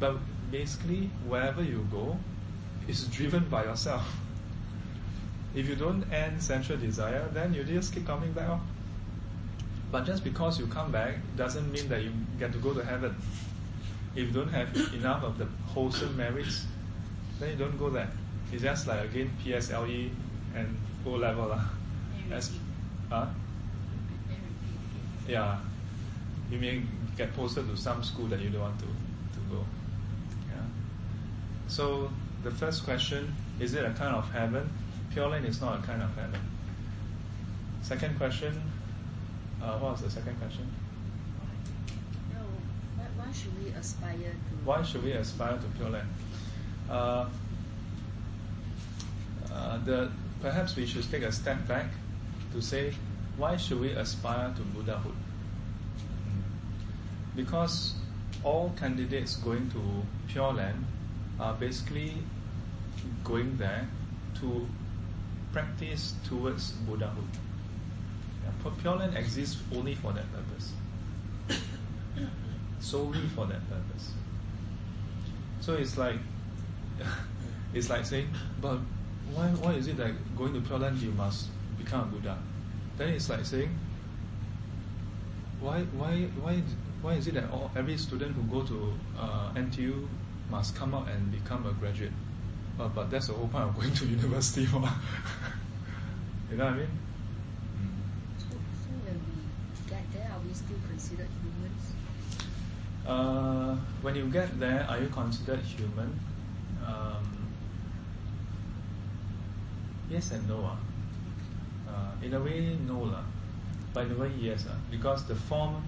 [0.00, 0.16] But
[0.50, 2.18] basically, wherever you go,
[2.88, 4.16] it's driven by yourself.
[5.54, 8.48] If you don't end sensual desire, then you just keep coming back.
[8.48, 8.60] Oh.
[9.90, 13.14] But just because you come back doesn't mean that you get to go to heaven.
[14.14, 16.66] If you don't have enough of the wholesome merits,
[17.38, 18.10] then you don't go there.
[18.52, 20.10] It's just like again PSLE
[20.54, 20.76] and
[21.06, 21.64] O level lah.
[22.30, 22.52] As,
[23.08, 23.26] huh?
[25.26, 25.58] Yeah,
[26.50, 26.82] you may
[27.16, 29.64] get posted to some school that you don't want to, to go.
[30.48, 30.62] Yeah.
[31.68, 32.10] So
[32.42, 34.70] the first question is it a kind of heaven?
[35.12, 36.40] Pure Land is not a kind of heaven.
[37.82, 38.60] Second question,
[39.62, 40.66] uh, what was the second question?
[42.32, 42.40] No,
[42.96, 44.54] why, why should we aspire to?
[44.64, 46.08] Why should we aspire to Pure Land?
[46.88, 47.26] Uh,
[49.52, 51.86] uh, the, perhaps we should take a step back
[52.52, 52.94] to say,
[53.36, 55.14] why should we aspire to Buddhahood?
[57.36, 57.94] Because
[58.42, 59.80] all candidates going to
[60.28, 60.84] Pure Land
[61.38, 62.14] are basically
[63.24, 63.88] going there
[64.40, 64.66] to
[65.52, 67.28] practice towards Buddhahood.
[68.44, 70.72] Yeah, Pure Land exists only for that purpose,
[72.80, 74.12] solely for that purpose.
[75.60, 76.18] So it's like
[77.74, 78.28] it's like saying,
[78.60, 78.78] but
[79.32, 81.48] why why is it that going to Pure Land you must
[81.78, 82.38] become a Buddha?
[82.96, 83.78] Then it's like saying,
[85.60, 86.62] why why why
[87.02, 90.06] why is it that all, every student who go to uh, NTU
[90.50, 92.12] must come out and become a graduate?
[92.76, 94.62] But, but that's the whole point of going to university.
[94.64, 94.90] you know what
[96.60, 96.88] I mean?
[98.38, 101.82] So, so when we get there, are we still considered humans?
[103.06, 106.18] Uh, when you get there, are you considered human?
[106.86, 107.26] Um,
[110.10, 110.64] yes and no.
[110.64, 110.76] Uh.
[111.90, 113.14] Uh, in a way, no.
[113.92, 114.66] But in a way, yes.
[114.66, 115.82] Uh, because the form,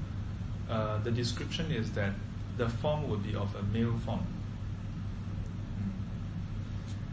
[0.68, 2.12] uh, the description is that
[2.56, 4.26] the form would be of a male form.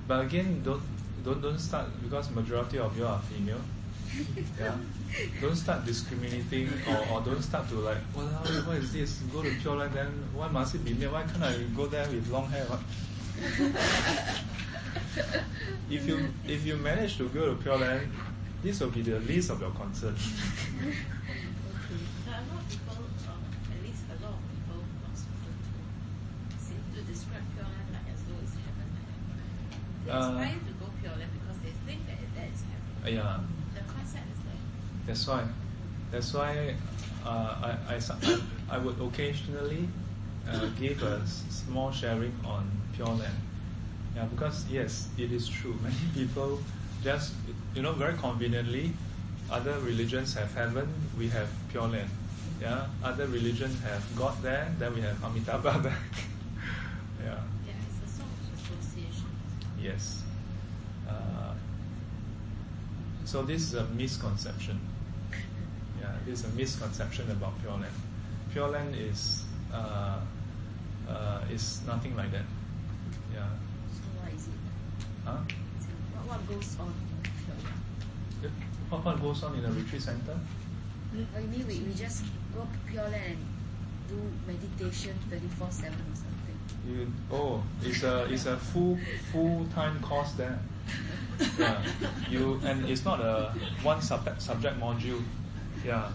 [0.08, 0.82] But again, don't
[1.24, 3.62] don't don't start because majority of you are female.
[4.60, 4.76] Yeah.
[5.42, 9.20] Don't start discriminating or, or don't start to like, well, what is this?
[9.34, 11.12] Go to Pure Land, then why must it be male?
[11.12, 12.68] Why can't I go there with long hair?
[15.90, 18.12] If you if you manage to go to Pure Land,
[18.62, 20.22] this will be the least of your concerns.
[20.78, 20.94] okay.
[22.26, 23.42] But a lot of people, um,
[23.74, 25.18] at least a lot of people, not
[26.62, 28.88] seem to describe Pure Land like as though it's heaven.
[30.06, 32.90] They Uh, aspire to go Pure Land because they think that that is heaven.
[33.10, 33.42] Yeah.
[33.74, 34.62] The concept is there.
[35.10, 35.44] That's why.
[36.12, 36.76] That's why
[37.26, 39.90] uh, I, I, I would occasionally
[40.48, 43.40] uh, give a small sharing on Pure Land.
[44.16, 45.74] Yeah, because yes, it is true.
[45.82, 46.60] Many people
[47.04, 47.34] just,
[47.74, 48.94] you know, very conveniently,
[49.50, 52.10] other religions have heaven, we have Pure Land.
[52.62, 55.98] Yeah, other religions have God there, then we have Amitabha there.
[57.26, 57.40] yeah.
[57.66, 59.26] Yeah, it's a sort of association.
[59.82, 60.22] Yes.
[61.10, 61.54] Uh,
[63.26, 64.80] so this is a misconception.
[66.26, 67.96] This is a misconception about Pure Land.
[68.52, 70.20] Pure Land is uh,
[71.08, 72.46] uh, is nothing like that.
[73.34, 73.48] Yeah.
[73.92, 74.54] So what is it?
[75.26, 75.38] Huh?
[75.80, 76.88] So what, what goes on?
[76.88, 78.54] in Pure Land?
[78.90, 80.40] What, what goes on in a retreat center?
[81.14, 83.60] You mean we, we just go to Pure Land and
[84.10, 84.18] do
[84.48, 86.40] meditation 24 7 or something?
[86.88, 88.98] You, oh, it's a it's a full
[89.32, 90.60] full time course there.
[91.58, 91.82] Yeah.
[92.30, 95.24] You and it's not a one subject subject module.
[95.85, 96.09] Yeah.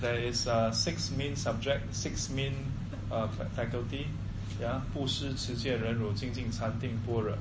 [0.00, 2.52] There is uh, six main subject, six main
[3.10, 4.06] uh, fa- faculty.
[4.60, 4.80] Yeah.
[4.92, 7.36] 布施、持戒、忍辱、精进、禅定、般若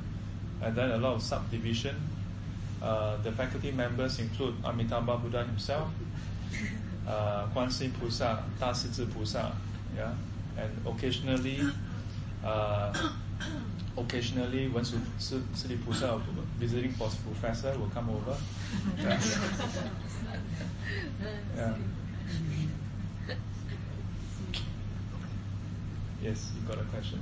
[0.61, 1.93] and then a lot of subdivision.
[2.81, 5.87] Uh, the faculty members include Amitabha Buddha himself,
[7.07, 9.51] uh, 观世音菩萨、大势至菩萨,
[9.97, 10.11] yeah,
[10.57, 11.59] and occasionally,
[12.43, 12.91] uh,
[13.97, 16.19] occasionally when Su- Su- Sri Pusa
[16.59, 18.35] visiting pos- professor will come over.
[18.97, 19.19] Yeah.
[21.56, 21.74] yeah.
[26.22, 27.20] Yes, you got a question.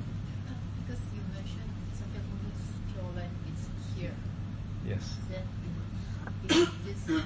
[0.86, 3.68] Because you mentioned Sakyamuni's Pure Land is
[4.00, 4.14] here.
[4.86, 5.16] Yes.
[5.30, 5.42] Then
[6.48, 7.22] in this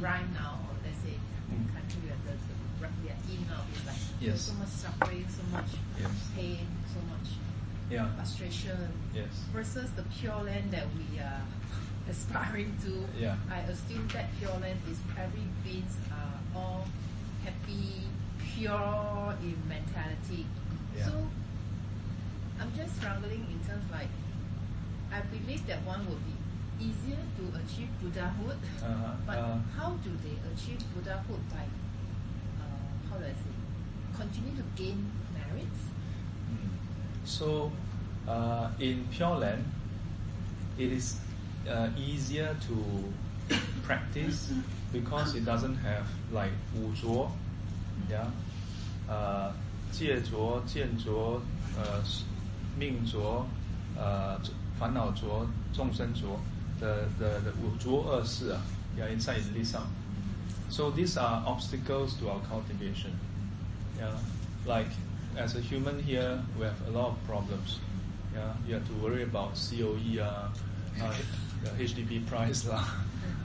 [0.00, 1.14] rhyme now, or let's say
[1.48, 1.64] Mm.
[1.72, 4.40] country we are, the, the, we are in now, is like Yes.
[4.42, 6.10] so much suffering, so much Yes.
[6.36, 7.28] pain, so much
[7.90, 8.08] Yeah.
[8.16, 8.76] frustration.
[9.14, 9.28] Yes.
[9.52, 11.40] Versus the Pure Land that we are
[12.08, 13.04] aspiring to.
[13.18, 13.36] Yeah.
[13.50, 16.86] I assume that Pure Land is every beings are all
[17.44, 20.46] happy, pure in mentality.
[20.96, 21.06] Yeah.
[21.06, 21.12] So
[22.60, 24.08] I'm just struggling in terms like
[25.12, 26.34] I believe that one would be
[26.84, 29.14] easier to achieve Buddhahood, Uh-huh.
[29.26, 31.64] but Uh, how do they achieve Buddhahood by
[32.62, 33.54] uh, how do I say
[34.14, 35.80] continue to gain merits?
[36.50, 36.70] Mm.
[37.24, 37.72] So,
[38.28, 39.64] uh, in Pure Land,
[40.78, 41.18] it is
[41.69, 42.75] uh, easier to
[43.83, 44.51] practice
[44.91, 47.31] because it doesn't have like 五浊,
[48.09, 48.27] yeah,
[49.09, 49.51] uh,
[49.91, 51.41] 戒浊、见浊、
[51.77, 52.01] 呃、
[52.77, 53.45] 命浊、
[53.97, 54.39] 呃、
[54.79, 56.39] 烦恼浊、众生浊
[56.79, 58.59] the the the 五浊恶世 ah,
[58.97, 59.81] yeah, inside is Lisa.
[60.69, 63.11] So these are obstacles to our cultivation.
[63.97, 64.17] Yeah,
[64.65, 64.87] like
[65.37, 67.79] as a human here, we have a lot of problems.
[68.33, 70.49] Yeah, you have to worry about COE, uh,
[71.01, 71.13] uh,
[71.62, 72.84] the HDB price lah.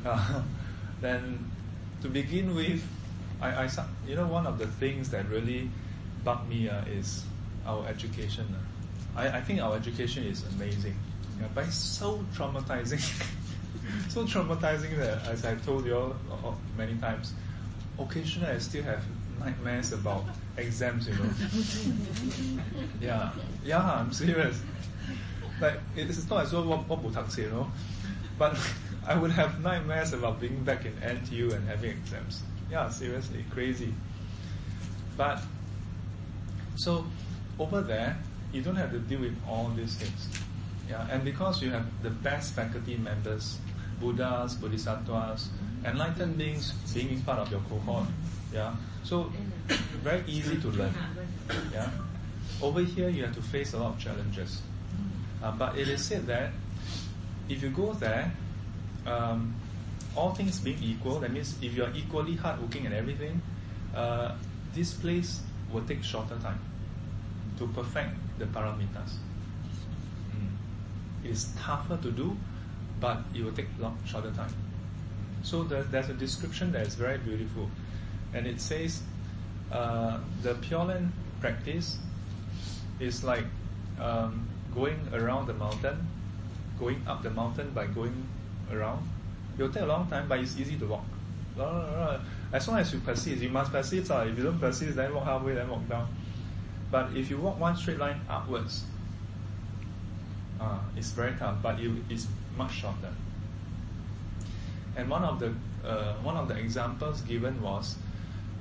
[0.04, 0.44] Uh,
[1.00, 1.40] then,
[2.02, 2.84] to begin with,
[3.40, 3.70] I, I
[4.06, 5.72] you know one of the things that really
[6.26, 7.24] bug me uh, is
[7.66, 8.44] our education.
[8.52, 9.22] uh.
[9.22, 10.96] I, I think our education is amazing,
[11.40, 13.00] yeah, but it's so traumatizing.
[14.10, 17.34] so traumatizing that, as I've told you all uh, uh, many times,
[18.00, 19.04] occasionally I still have
[19.40, 20.26] nightmares about
[20.58, 21.30] exams, you know.
[23.02, 23.32] yeah,
[23.64, 24.60] yeah, I'm serious.
[25.62, 27.72] Like it's not as though what what you know,
[28.38, 28.58] but
[29.08, 32.44] I would have nightmares about being back in NTU and having exams.
[32.72, 33.94] Yeah, seriously, crazy.
[35.18, 35.42] But
[36.76, 37.06] so
[37.60, 38.18] over there,
[38.52, 40.28] you don't have to deal with all these things.
[40.90, 43.60] Yeah, and because you have the best faculty members,
[44.00, 45.50] Buddhas, Bodhisattvas,
[45.86, 48.08] enlightened beings being part of your cohort.
[48.54, 49.32] Yeah, so
[50.02, 50.94] very easy to learn.
[51.72, 51.90] Yeah,
[52.62, 54.62] over here you have to face a lot of challenges.
[55.42, 56.52] Uh, but it is said that
[57.50, 58.32] if you go there,
[59.06, 59.56] um,
[60.16, 63.42] all things being equal, that means if you are equally hardworking and everything,
[63.96, 64.36] uh,
[64.74, 66.60] this place will take shorter time
[67.58, 69.18] to perfect the paramitas.
[70.32, 70.54] Mm.
[71.24, 72.38] It is tougher to do,
[73.00, 74.54] but it will take long, shorter time.
[75.44, 77.70] So there, there's a description that is very beautiful,
[78.34, 79.02] and it says
[79.72, 81.98] uh, the Pure Land practice
[83.00, 83.46] is like
[84.00, 86.08] um, going around the mountain,
[86.84, 88.28] going up the mountain by going
[88.72, 89.08] around.
[89.58, 91.06] It will take a long time, but it's easy to walk.
[92.52, 94.12] As long as you persist, you must persist.
[94.12, 94.26] Uh.
[94.28, 96.08] If you don't persist, then walk halfway, then walk down.
[96.92, 98.84] But if you walk one straight line upwards,
[100.60, 103.14] uh, it's very tough, but it, it's much shorter.
[104.96, 105.54] And one of the
[105.88, 107.96] uh, one of the examples given was,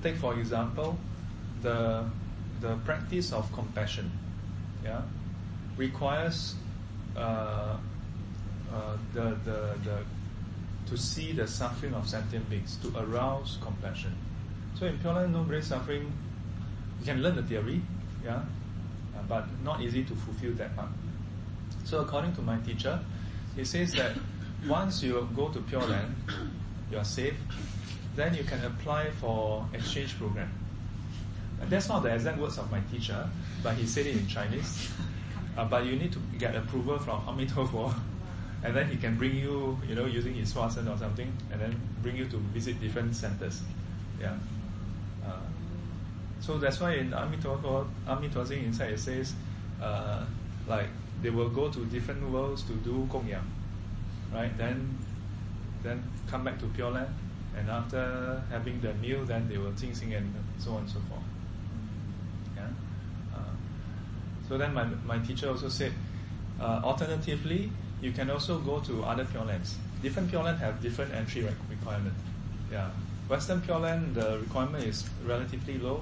[0.03, 0.99] take for example,
[1.63, 2.05] the
[2.61, 4.11] the practice of compassion,
[4.85, 5.03] yeah,
[5.77, 6.55] requires
[7.17, 7.77] uh,
[8.73, 9.99] uh, the, the the
[10.87, 14.15] to see the suffering of sentient beings to arouse compassion.
[14.79, 16.13] So in Pure Land, no brain suffering,
[16.99, 17.81] you can learn the theory,
[18.25, 20.89] yeah, uh, but not easy to fulfill that part.
[21.85, 22.99] So according to my teacher,
[23.57, 24.17] he says that
[24.67, 26.15] once you go to Pure Land,
[26.90, 27.35] you are safe,
[28.17, 30.51] then you can apply for exchange program.
[31.61, 33.29] And that's not the exact words of my teacher,
[33.63, 34.90] but he said it in Chinese.
[35.57, 37.94] Uh, but you need to get approval from Amitabha,
[38.65, 41.81] and then he can bring you, you know, using his Swasan or something, and then
[42.02, 43.60] bring you to visit different centers.
[44.21, 44.37] Yeah.
[45.25, 45.38] Uh,
[46.40, 49.35] so that's why in Amitabha, inside it says,
[49.81, 50.25] uh,
[50.69, 50.88] like
[51.23, 53.46] they will go to different worlds to do Gongyang,
[54.33, 54.56] right?
[54.56, 54.96] Then,
[55.83, 57.15] then come back to Pure Land,
[57.56, 61.00] and after having the meal, then they will Jing Sing and so on and so
[61.08, 61.23] forth.
[62.56, 62.69] Yeah.
[63.35, 63.38] Uh,
[64.48, 65.92] so then my, my teacher also said,
[66.60, 67.71] uh, alternatively,
[68.02, 69.78] you can also go to other Pure Lands.
[70.02, 72.13] Different Pure Land have different entry re- requirement.
[72.71, 72.90] Yeah.
[73.28, 76.02] Western Pure Land, the requirement is relatively low.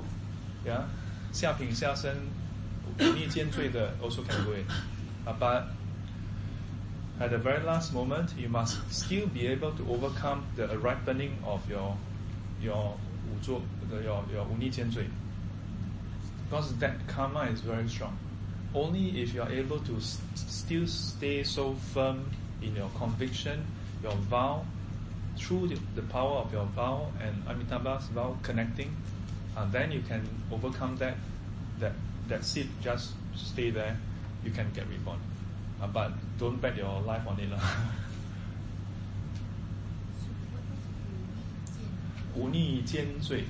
[0.66, 0.84] Yeah.
[1.32, 2.16] 下品下身
[2.98, 4.66] 忤逆奸罪的 also can go in.
[5.26, 5.64] Uh, but
[7.20, 11.60] at the very last moment, you must still be able to overcome the ripening of
[11.70, 11.96] your
[12.62, 12.98] your
[13.28, 15.06] 五作 the, your your 忤逆奸罪
[16.50, 18.14] because that karma is very strong.
[18.74, 23.66] Only if you are able to s- still stay so firm in your conviction,
[24.04, 24.66] your vow,
[25.38, 28.96] through the, the power of your vow and Amitabha's vow connecting,
[29.56, 30.22] uh, then you can
[30.52, 31.16] overcome that.
[31.80, 31.94] That
[32.28, 33.98] that seed just stay there.
[34.44, 35.20] You can get reborn,
[35.82, 37.60] uh, but don't bet your life on it, lah.
[42.36, 43.46] 忤逆奸罪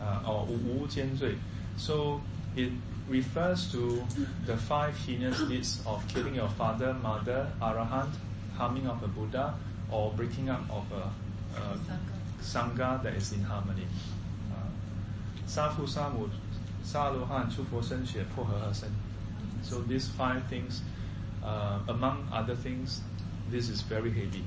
[0.00, 1.36] uh, or 无奸罪.
[1.76, 2.20] So
[2.56, 2.70] it
[3.08, 4.02] refers to
[4.46, 8.12] the five heinous deeds of killing your father, mother, arahant,
[8.56, 9.54] harming of a Buddha,
[9.90, 11.78] or breaking up of a, a
[12.42, 13.86] sangha that is in harmony.
[14.50, 14.70] Uh,
[15.46, 16.28] 杀父杀母
[16.82, 18.88] 杀罗汉出佛身血破和合身
[19.62, 20.82] So these five things,
[21.42, 23.00] uh, among other things,
[23.50, 24.44] this is very heavy.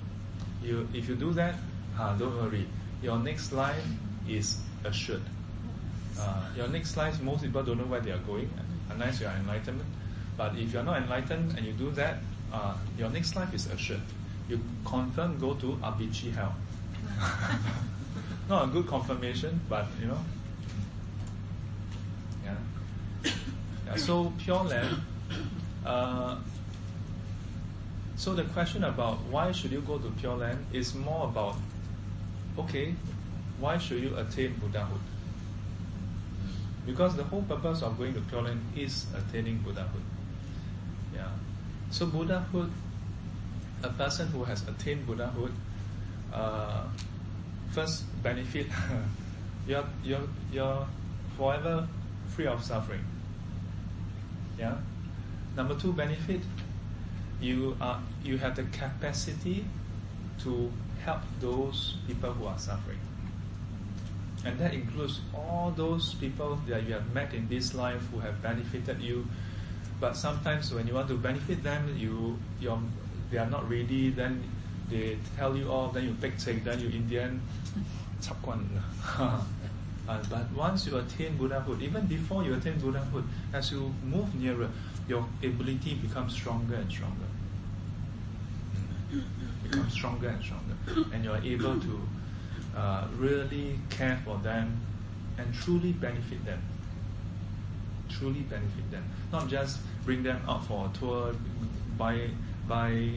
[0.61, 1.55] You, if you do that,
[1.99, 2.68] uh, don't worry.
[3.01, 3.84] Your next life
[4.28, 5.24] is assured.
[6.23, 8.49] Uh, your next life, most people don't know where they are going
[8.91, 9.81] unless you are enlightened.
[10.37, 12.18] But if you are not enlightened and you do that,
[12.53, 14.01] uh, your next life is assured.
[14.49, 16.55] You confirm go to Avici hell.
[18.49, 20.18] not a good confirmation, but you know.
[22.45, 23.33] Yeah.
[23.87, 24.97] yeah so pure land.
[25.85, 26.37] Uh,
[28.16, 31.57] so the question about why should you go to pure land is more about
[32.59, 32.95] okay,
[33.59, 35.01] why should you attain Buddhahood?
[36.87, 40.03] Because the whole purpose of going to Pure Land is attaining Buddhahood.
[41.14, 41.28] Yeah.
[41.91, 42.70] So Buddhahood,
[43.83, 45.53] a person who has attained Buddhahood,
[46.33, 46.85] uh,
[47.70, 48.66] first benefit,
[49.66, 50.87] you're, you're, you're
[51.37, 51.87] forever
[52.28, 53.05] free of suffering.
[54.59, 54.76] Yeah.
[55.57, 56.41] Number two benefit,
[57.41, 59.64] you are you have the capacity
[60.41, 60.70] to
[61.05, 62.99] help those people who are suffering.
[64.45, 68.43] And that includes all those people that you have met in this life who have
[68.43, 69.26] benefited you.
[70.01, 72.76] But sometimes when you want to benefit them, you you
[73.30, 74.43] they are not ready, then
[74.90, 77.40] they tell you off, then you take take, then you in the end.
[80.09, 84.68] Uh, but once you attain Buddhahood, even before you attain Buddhahood, as you move nearer,
[85.07, 87.30] your ability becomes stronger and stronger.
[89.62, 90.74] Becomes stronger and stronger.
[91.14, 92.01] And you are able to
[92.77, 94.81] uh, really care for them
[95.39, 96.62] and truly benefit them.
[98.09, 101.35] Truly benefit them, not just bring them out for a tour,
[101.97, 102.29] buy
[102.68, 103.12] buy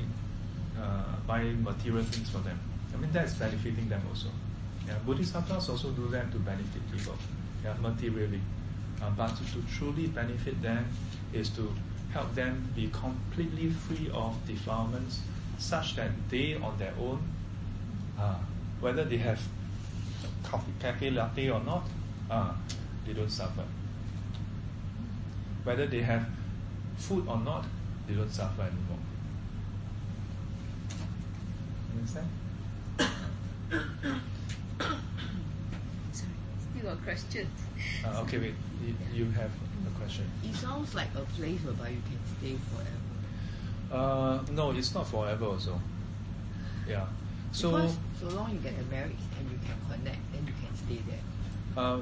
[0.79, 2.59] uh, buy material things for them.
[2.93, 4.27] I mean that's benefiting them also.
[4.87, 7.15] Yeah, Bodhisattvas also do that to benefit people,
[7.63, 8.41] yeah, materially.
[9.01, 10.85] Uh, but to, to truly benefit them
[11.33, 11.73] is to
[12.13, 15.19] help them be completely free of defilements,
[15.57, 17.19] such that they on their own,
[18.17, 18.35] uh,
[18.79, 19.39] whether they have
[20.43, 21.87] coffee, cafe latte or not,
[22.29, 22.53] uh,
[23.05, 23.63] they don't suffer.
[25.63, 26.25] Whether they have
[26.97, 27.65] food or not,
[28.07, 28.99] they don't suffer anymore.
[31.95, 32.27] Understand?
[36.11, 37.49] Sorry, still got questions.
[38.05, 38.53] Uh, okay, wait.
[38.85, 39.49] You, you have
[39.87, 40.29] a question.
[40.43, 43.01] It sounds like a place whereby you can stay forever.
[43.91, 45.45] Uh, no, it's not forever.
[45.45, 45.79] Also.
[46.87, 47.05] Yeah.
[47.55, 47.71] So.
[47.71, 50.99] because so long you get a marriage and you can connect, then you can stay
[51.07, 51.23] there.
[51.81, 52.01] Uh,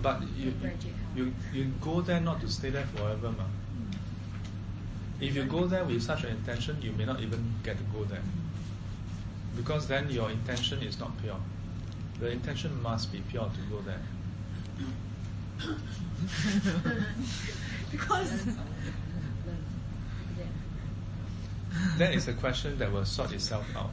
[0.00, 3.44] but you, Graduate you you go there not to stay there forever, ma.
[5.20, 8.04] If you go there with such an intention, you may not even get to go
[8.04, 8.22] there.
[9.56, 11.40] Because then your intention is not pure.
[12.20, 14.02] The intention must be pure to go there.
[17.90, 18.30] because
[21.98, 23.90] That is a question that will sort itself out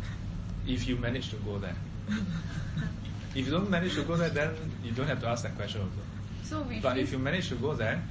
[0.70, 1.76] if you manage to go there.
[3.36, 5.82] If you don't manage to go there, then you don't have to ask that question
[5.82, 6.02] also.
[6.44, 8.02] so But if you manage to go there,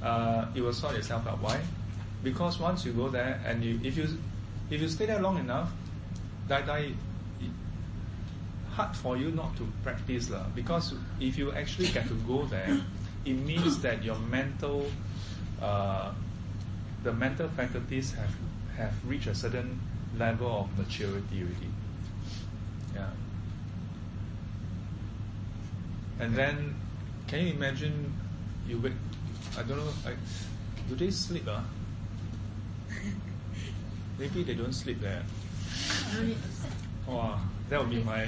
[0.00, 1.42] uh, it will sort yourself out.
[1.42, 1.58] Why?
[2.22, 4.06] Because once you go there and you, if you,
[4.70, 5.72] if you stay there long enough,
[6.46, 6.92] die die,
[8.70, 10.46] hard for you not to practice lah.
[10.54, 12.78] Because if you actually get to go there,
[13.26, 14.86] it means that your mental,
[15.60, 16.14] uh,
[17.02, 18.30] the mental faculties have
[18.78, 19.80] have reached a certain
[20.16, 21.70] level of maturity already.
[22.94, 23.10] Yeah.
[26.20, 26.74] And then,
[27.26, 28.12] can you imagine
[28.66, 28.92] you wake?
[29.56, 29.92] I don't know.
[30.06, 30.12] I,
[30.88, 31.44] do they sleep?
[31.48, 31.64] Ah,
[34.18, 35.22] maybe they don't sleep there.
[36.14, 36.70] No need to set.
[37.06, 38.26] Wow, that would be my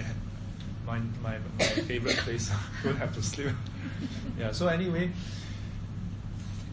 [0.86, 2.50] my my, my favorite place.
[2.84, 3.50] don't have to sleep.
[4.38, 4.52] yeah.
[4.52, 5.10] So anyway,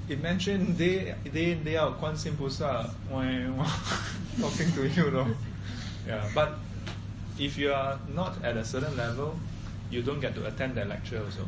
[0.07, 2.89] they they they are Guan Yin Pusa
[4.39, 5.27] talking to you, know.
[6.07, 6.55] Yeah, but
[7.37, 9.37] if you are not at a certain level,
[9.91, 11.45] you don't get to attend that lecture also.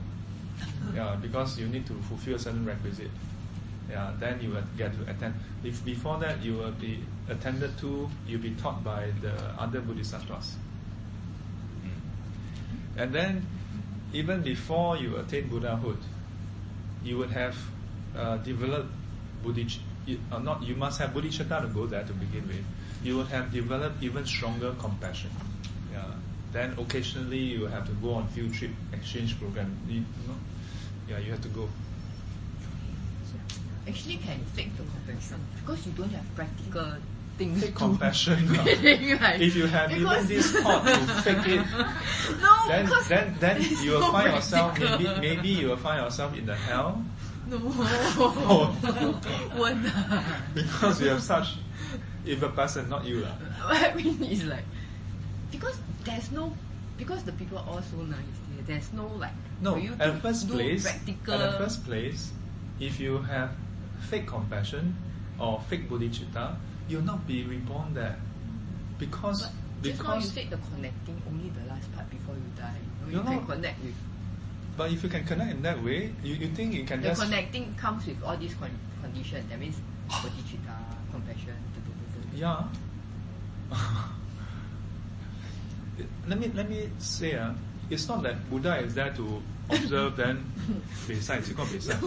[0.93, 3.11] Yeah, because you need to fulfill a certain requisite.
[3.89, 5.33] Yeah, then you will get to attend.
[5.63, 6.99] If before that you will be
[7.29, 10.57] attended to, you'll be taught by the other bodhisattvas.
[12.97, 13.45] And then,
[14.11, 15.97] even before you attain Buddhahood,
[17.03, 17.55] you would have
[18.17, 18.89] uh, developed
[19.43, 19.83] bodhicitta.
[20.31, 22.63] Uh, not you must have bodhicitta to go there to begin with.
[23.03, 25.29] You will have developed even stronger compassion.
[25.91, 26.03] Yeah.
[26.51, 29.77] Then occasionally you have to go on field trip exchange program.
[29.87, 30.35] You, know,
[31.07, 31.69] yeah, you have to go.
[33.87, 36.93] Actually, can fake the compassion because you don't have practical
[37.39, 38.39] things Fake to compassion.
[39.19, 39.41] Right.
[39.41, 41.65] if you have even this thought to fake it,
[42.43, 46.37] no, then because then then you will find yourself maybe maybe you will find yourself
[46.37, 47.01] in the hell
[47.49, 47.57] No.
[49.57, 50.41] Won't ah.
[50.53, 51.57] because you have such
[52.25, 53.33] evil person, not you lah.
[53.65, 54.65] What I mean is like
[55.49, 56.53] because there's no
[56.97, 58.63] because the people are all so nice there.
[58.75, 61.33] There's no like No, you at first place, practical.
[61.33, 62.31] at the first place,
[62.79, 63.51] if you have
[63.99, 64.95] fake compassion
[65.41, 66.55] or fake bodhicitta,
[66.87, 68.15] you'll not be reborn there,
[69.01, 69.51] because but
[69.83, 72.77] just now you said the connecting only the last part before you die.
[73.09, 73.95] You, know, You you can connect with
[74.79, 77.21] but if you can connect in that way, you, you think you can the just.
[77.21, 78.71] connecting comes with all these con-
[79.03, 79.43] conditions.
[79.49, 79.75] That means
[80.07, 81.51] bodhicitta, uh, compassion.
[82.33, 82.63] Yeah.
[86.29, 87.51] let me let me say uh,
[87.89, 90.47] it's not that Buddha is there to observe then
[91.09, 91.99] You it's not beside.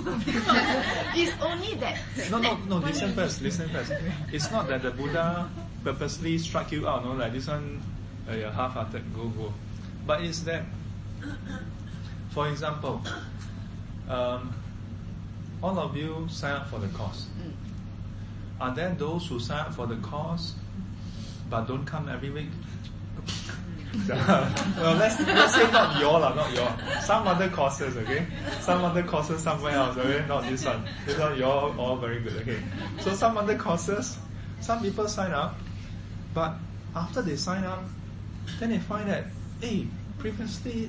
[1.12, 2.00] it's only that.
[2.30, 2.76] No no no.
[2.78, 3.42] Listen first.
[3.42, 3.92] Listen first.
[4.32, 5.44] It's not that the Buddha
[5.84, 7.04] purposely struck you out.
[7.04, 7.82] No, like this one,
[8.26, 9.52] uh, half-hearted go go.
[10.06, 10.64] But it's that
[12.32, 13.02] for example,
[14.08, 14.54] um,
[15.62, 17.28] all of you sign up for the course.
[17.38, 17.52] Mm.
[18.60, 20.54] Are there those who sign up for the course
[21.50, 22.48] but don't come every week?
[24.08, 26.74] well, let's, let's say not your lah, not your.
[27.02, 28.26] Some other courses, okay?
[28.60, 30.24] Some other courses somewhere else, okay?
[30.26, 30.88] Not this one.
[31.04, 32.58] This one, you're all, all very good, okay?
[33.00, 34.16] So some other courses,
[34.60, 35.56] some people sign up,
[36.32, 36.54] but
[36.96, 37.84] after they sign up,
[38.58, 39.26] then they find that,
[39.60, 39.86] hey,
[40.18, 40.88] previously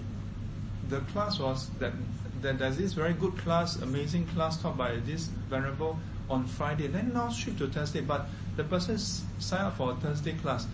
[0.90, 1.94] the class was that,
[2.42, 5.98] that there's this very good class, amazing class taught by this venerable
[6.30, 6.88] on Friday.
[6.88, 10.68] Then now shift to Thursday, but the person signed up for a Thursday class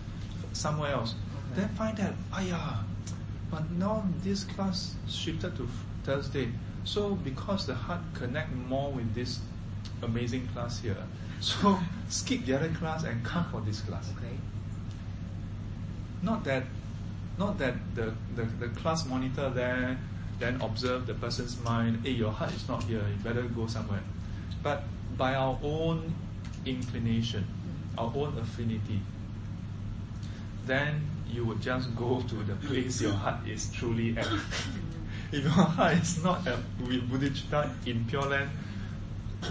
[0.53, 1.15] somewhere else.
[1.51, 1.61] Okay.
[1.61, 2.83] Then find that, ayah,
[3.49, 5.67] but now this class shifted to
[6.03, 6.49] Thursday.
[6.83, 9.39] So because the heart connect more with this
[10.01, 10.97] amazing class here,
[11.39, 11.79] so
[12.09, 14.11] skip the other class and come for this class.
[14.17, 14.35] Okay.
[16.21, 16.63] Not that,
[17.39, 19.97] not that the, the, the class monitor there
[20.39, 24.01] then observe the person's mind, hey, your heart is not here, you better go somewhere.
[24.63, 24.83] But
[25.17, 26.13] by our own
[26.65, 27.45] inclination,
[27.97, 29.01] our own affinity,
[30.65, 34.27] then you would just go to the place your heart is truly at.
[35.31, 38.49] if your heart is not at, with bodhicitta in Pure Land,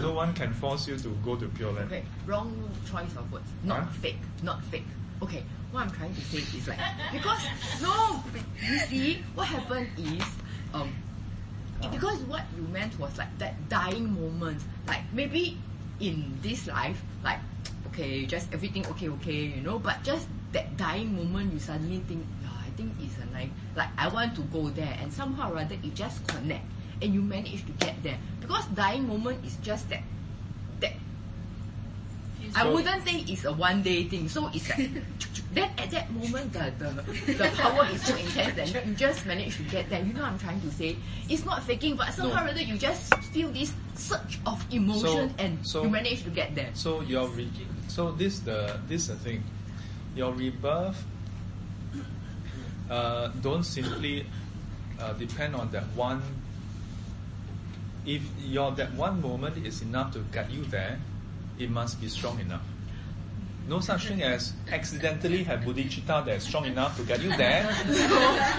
[0.01, 1.91] no one can force you to go to Pure Land.
[1.91, 3.47] Okay, wrong choice of words.
[3.63, 3.85] Not Huh?
[4.01, 4.85] fake, not fake.
[5.21, 6.79] Okay, what I'm trying to say is like
[7.11, 7.43] because
[7.81, 8.23] no,
[8.61, 10.23] you see what happened is
[10.73, 10.93] um
[11.91, 15.57] because what you meant was like that dying moment, like maybe
[15.99, 17.39] in this life, like
[17.87, 22.25] okay, just everything okay, okay, you know, but just that dying moment, you suddenly think,
[22.41, 25.57] yeah, I think it's a like, like I want to go there, and somehow or
[25.57, 26.65] other it just connect,
[27.01, 28.17] and you manage to get there.
[28.41, 30.03] Because dying moment is just that
[30.79, 30.93] that
[32.55, 34.27] I wouldn't say it's a one day thing.
[34.29, 34.89] So it's like
[35.53, 36.89] then at that moment the, the
[37.33, 40.01] the power is so intense that you just manage to get there.
[40.01, 40.95] You know what I'm trying to say?
[41.29, 45.35] It's not faking, but somehow or other you just feel this surge of emotion So-
[45.39, 46.69] and so- you manage to get there.
[46.73, 47.49] So your re-
[47.87, 49.43] so this the this the thing,
[50.15, 50.97] your rebirth.
[52.89, 54.25] Uh, don't simply
[54.99, 56.21] uh, depend on that one.
[58.05, 60.97] If your that one moment is enough to get you there,
[61.59, 62.61] it must be strong enough.
[63.67, 67.69] No such thing as accidentally have bodhicitta that's strong enough to get you there,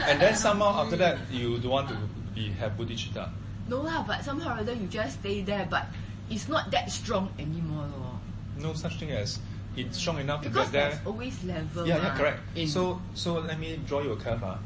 [0.07, 1.97] and then somehow after that you don't want to
[2.35, 3.29] be have bodhicitta.
[3.69, 5.87] No lah, but somehow or other you just stay there, but
[6.31, 7.89] it's not that strong anymore.
[7.99, 8.15] lor.
[8.59, 9.39] No such thing as
[9.77, 10.91] it's strong enough to Because get there.
[10.91, 11.87] there's always level.
[11.87, 12.41] Yeah, yeah, correct.
[12.55, 14.43] in- So, so let me draw you a curve.
[14.45, 14.59] Ah.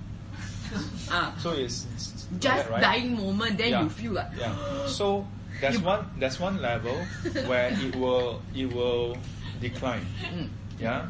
[1.11, 2.80] ah, So it's, it's like just that, right?
[2.82, 3.82] dying moment, then Yeah.
[3.85, 4.53] you feel like Yeah.
[4.89, 5.26] So
[5.61, 6.96] there's You- one there's one level
[7.46, 9.16] where it will it will
[9.61, 10.07] decline.
[10.22, 10.48] Mm.
[10.78, 11.07] Yeah.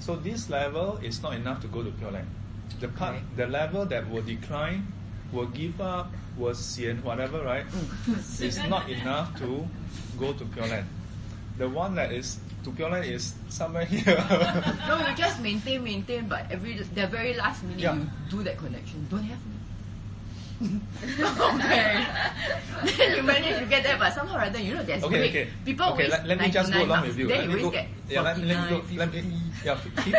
[0.00, 2.28] So this level is not enough to go to Pure Land.
[2.80, 3.24] The part, Okay.
[3.36, 4.86] the level that will decline,
[5.32, 7.64] will give up, will sian, whatever, right?
[8.40, 9.64] is not enough to
[10.18, 10.86] go to Pure Land.
[11.56, 14.16] The one that is to Pure Land is somewhere here.
[14.88, 17.94] No, you just maintain, maintain, but every the very last minute Yeah.
[17.94, 19.06] you do that connection.
[19.08, 19.38] Don't have
[20.63, 22.05] okay.
[22.83, 25.29] then you manage to get there, but somehow or other, you know, there's Okay, great.
[25.31, 25.47] okay.
[25.65, 27.07] People okay, always let, let me just go 99 along marks.
[27.07, 27.27] with you.
[27.27, 27.71] Then Let me always go.
[27.71, 28.81] get Yeah, let, me- let me go.
[28.81, 30.15] 49, Let me, yeah, keep,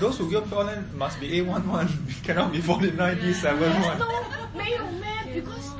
[0.00, 3.98] those who go Pure Land must be A11, cannot be 49, B71.
[3.98, 4.06] No,
[4.54, 5.70] 没有 man, because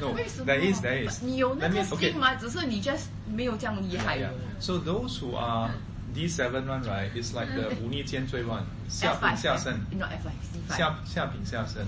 [0.00, 1.22] No, 为什么 there is, there is.
[1.24, 2.12] 你有那 Let 个 me, okay.
[2.12, 2.34] 心吗？
[2.36, 4.28] 只是你 just 没有这样厉害 Yeah.
[4.28, 4.60] 而已。
[4.60, 5.70] So those who are
[6.14, 8.62] D7 one, right, it's like the 武逆兼追 one.
[8.88, 9.74] 下 F5, 品下身.
[9.92, 10.30] not F5,
[10.72, 10.76] C5.
[10.76, 11.86] 下下品下身.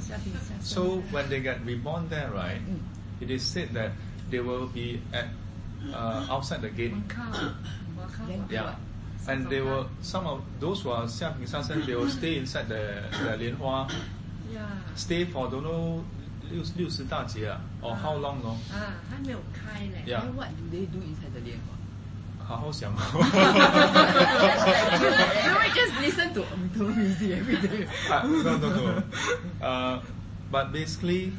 [0.62, 2.80] So when they get reborn there, right, Mm.
[3.22, 3.92] it is said that
[4.30, 5.26] they will be at
[5.94, 6.92] uh, outside the gate.
[8.28, 8.62] Then Yeah.
[8.64, 8.74] what?
[9.28, 13.36] And they will some of those who are 下品下身 they will stay inside the the
[13.36, 13.86] 莲花
[14.52, 14.66] Yeah.
[14.96, 16.02] stay for don't know
[16.50, 20.02] 六六十大节 ah, or how long 咯啊，还没有开嘞。
[20.06, 20.22] Yeah.
[20.22, 21.73] Then what do they do inside the 莲花？
[22.44, 23.20] 好好想 Then
[25.54, 27.86] we just listen to Amito music every day.
[28.10, 29.02] Uh, no, no, no.
[29.62, 30.00] Uh,
[30.50, 31.32] but basically,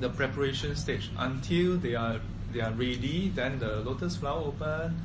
[0.00, 2.20] the preparation stage until they are
[2.52, 4.96] they are ready, then the lotus flower open.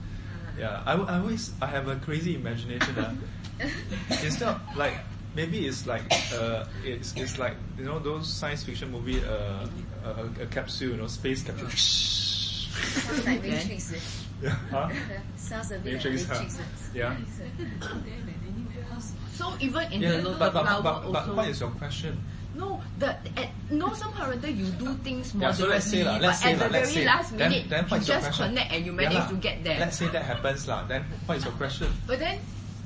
[0.59, 2.97] Yeah, I, I always I have a crazy imagination.
[2.97, 3.13] Uh.
[4.23, 4.93] Instead of like
[5.35, 9.65] maybe it's like uh, it's it's like you know those science fiction movie uh,
[10.05, 11.69] a, a capsule, you know, space capsule.
[11.69, 13.93] Sounds like Matrix.
[14.42, 14.50] Yeah.
[14.70, 14.88] Huh?
[15.36, 16.62] Sounds a bit Matrix, like huh?
[16.94, 17.16] Yeah.
[19.32, 21.70] So even in Yeah, the lotus but, but, flower but, but also what is your
[21.70, 22.20] question?
[22.54, 23.08] no the
[23.40, 26.40] at no somehow or you do things Yeah, so moderately, let's say lah, but let's
[26.42, 27.06] say at lah, the let's very say.
[27.08, 28.44] last minute then what you just question?
[28.52, 29.28] connect and you manage lah.
[29.32, 29.78] to get there.
[29.80, 30.84] Let's say that happens lah.
[30.84, 31.88] Then what is your question?
[32.06, 32.36] But then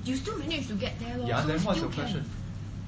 [0.07, 1.27] you still manage to get there, lor.
[1.27, 2.23] Yeah, so then what's your question?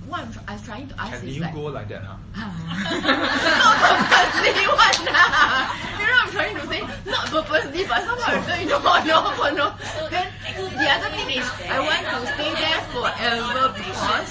[0.09, 2.17] What I'm, tr- I'm trying to ask Can is you like, go like that, huh?
[2.33, 3.77] not
[4.09, 5.69] purposely one lah.
[6.01, 6.81] You know what I'm trying to say?
[7.05, 9.67] Not purposely, but somehow or other, you know, no, no, no.
[10.09, 14.29] Then the other thing is, I want to stay there forever because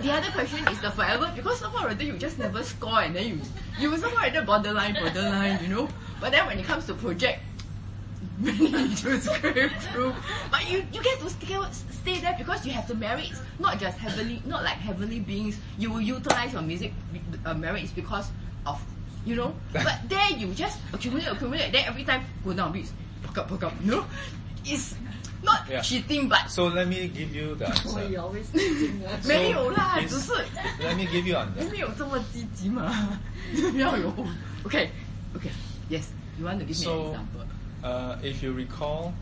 [0.00, 3.14] the other question is the forever because somehow or other you just never score and
[3.14, 3.40] then you
[3.78, 5.88] you somehow or other borderline, borderline, you know.
[6.18, 7.42] But then when it comes to project,
[8.39, 10.13] manage to scrape through.
[10.51, 11.57] But you, you get to stay,
[11.91, 15.57] stay there because you have the merits, not just heavily, not like heavenly beings.
[15.77, 16.93] You will utilize your music
[17.45, 18.29] uh, merits because
[18.65, 18.81] of,
[19.25, 19.53] you know.
[19.73, 21.71] But there you just accumulate, accumulate.
[21.71, 22.91] Then every time go down beats,
[23.23, 23.73] pick up, pick up.
[23.83, 24.05] You know,
[24.65, 24.95] it's
[25.43, 25.79] not Yeah.
[25.81, 28.03] cheating, but So let me give you the answer.
[28.19, 28.47] always
[29.25, 30.31] 没有啦， it's- 只是
[30.83, 31.69] Let me give you answer.
[31.71, 32.91] 没有这么积极嘛，
[33.77, 34.09] 要有
[34.63, 34.91] OK
[35.33, 35.49] OK
[35.89, 36.07] yes
[36.37, 37.42] you want to give me So- an example
[37.84, 39.12] Uh, if you recall,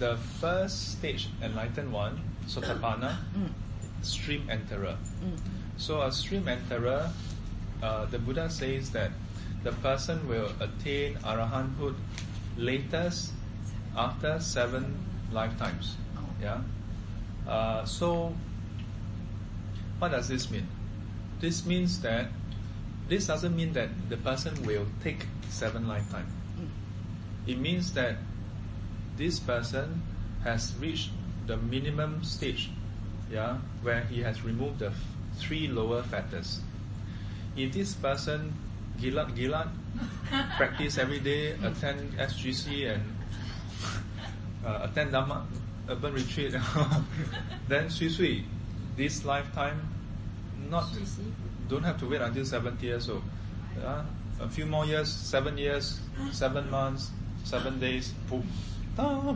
[0.00, 3.52] the first stage, enlightened one, Sotapanna, Mm.
[4.02, 4.96] stream enterer.
[5.22, 5.38] Mm.
[5.76, 7.12] So a stream enterer,
[7.82, 9.12] uh, the Buddha says that
[9.62, 11.94] the person will attain arahanthood
[12.56, 13.32] latest
[13.96, 14.98] after seven
[15.32, 15.96] lifetimes.
[16.16, 16.24] Oh.
[16.42, 16.60] Yeah.
[17.46, 18.34] Uh, so,
[20.00, 20.66] what does this mean?
[21.40, 22.26] This means that
[23.08, 26.30] this doesn't mean that the person will take seven lifetimes.
[27.50, 28.14] It means that
[29.16, 30.02] this person
[30.44, 31.10] has reached
[31.48, 32.70] the minimum stage,
[33.28, 34.92] yeah, where he has removed the
[35.34, 36.60] three lower factors.
[37.56, 38.54] If this person
[39.02, 39.66] gilat gilat
[40.56, 43.02] practice every day, attend SGC and
[44.64, 45.42] uh, attend Dhamma
[45.88, 46.54] urban retreat,
[47.68, 48.44] then sui sui,
[48.96, 49.90] this lifetime,
[50.70, 50.86] not
[51.68, 53.24] don't have to wait until 70 years old.
[53.76, 54.04] Yeah?
[54.38, 55.98] A few more years, seven years,
[56.30, 57.10] seven months,
[57.44, 58.46] seven days, boom,
[58.96, 59.34] ta-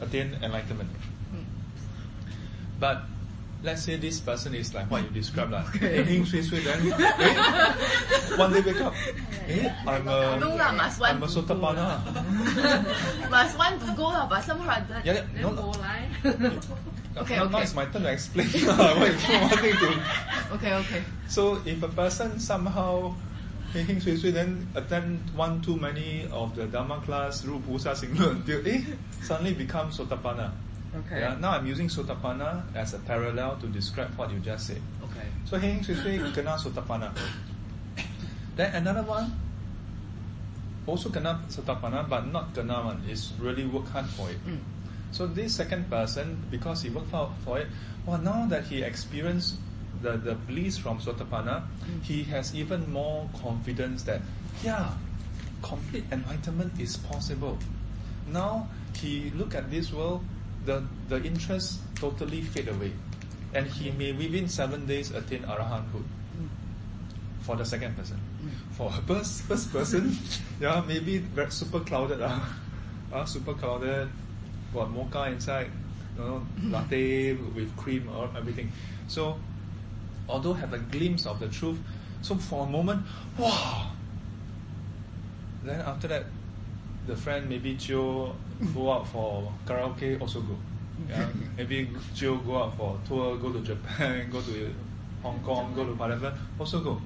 [0.00, 0.90] attain enlightenment.
[2.78, 3.02] But
[3.62, 7.34] let's say this person is like what you described, like, heng sui sui, then eh,
[8.38, 8.94] one day wake up,
[9.50, 11.86] eh, I'm a, No lah, must want I'm a to go sotapanna.
[13.34, 16.06] must want to go lah but somehow or other Yeah, no, no, 我来。
[17.18, 17.62] Okay, now, now okay.
[17.66, 18.46] it's my turn to explain.
[18.62, 19.90] what is wanting to
[20.54, 23.10] okay okay So if a person somehow
[23.72, 27.94] heng heng sui sui then attend one too many of the Dharma class, Ru Pusa
[27.96, 28.80] Sing Lun, till eh,
[29.22, 30.50] suddenly become Sotapanna.
[30.96, 34.80] okay Yeah, now I'm using Sotapanna as a parallel to describe what you just said.
[35.04, 37.12] okay So heng sui sui kena Sotapanna.
[38.56, 39.32] Then another one
[40.86, 44.40] also kena Sotapanna but not kena one, is really work hard for it.
[44.46, 44.60] Mm.
[45.10, 47.68] So this second person, because he worked hard for it,
[48.06, 49.56] well now that he experienced
[50.02, 51.62] the, the bliss from Sotapanna,
[52.02, 54.20] he has even more confidence that,
[54.62, 54.92] yeah,
[55.62, 57.58] complete enlightenment is possible.
[58.30, 60.24] now he look at this world,
[60.64, 62.92] the, the interest totally fade away.
[63.54, 66.04] And he may within seven days attain arahanthood
[67.40, 68.20] for the second person.
[68.72, 70.16] For a first, first person,
[70.60, 72.40] yeah, maybe very super clouded, uh,
[73.12, 74.08] uh, super clouded,
[74.74, 75.70] got mocha inside,
[76.16, 78.70] you know, latte with cream or everything.
[79.06, 79.38] So,
[80.28, 81.78] although have a glimpse of the truth,
[82.22, 83.04] so for a moment,
[83.38, 83.90] wow.
[85.62, 86.26] Then after that,
[87.06, 88.34] the friend maybe Joe
[88.74, 90.56] go out for karaoke also go.
[91.08, 91.26] Yeah,
[91.56, 94.74] maybe Joe go out for tour, go to Japan, go to
[95.22, 97.00] Hong Kong, go to whatever, also go.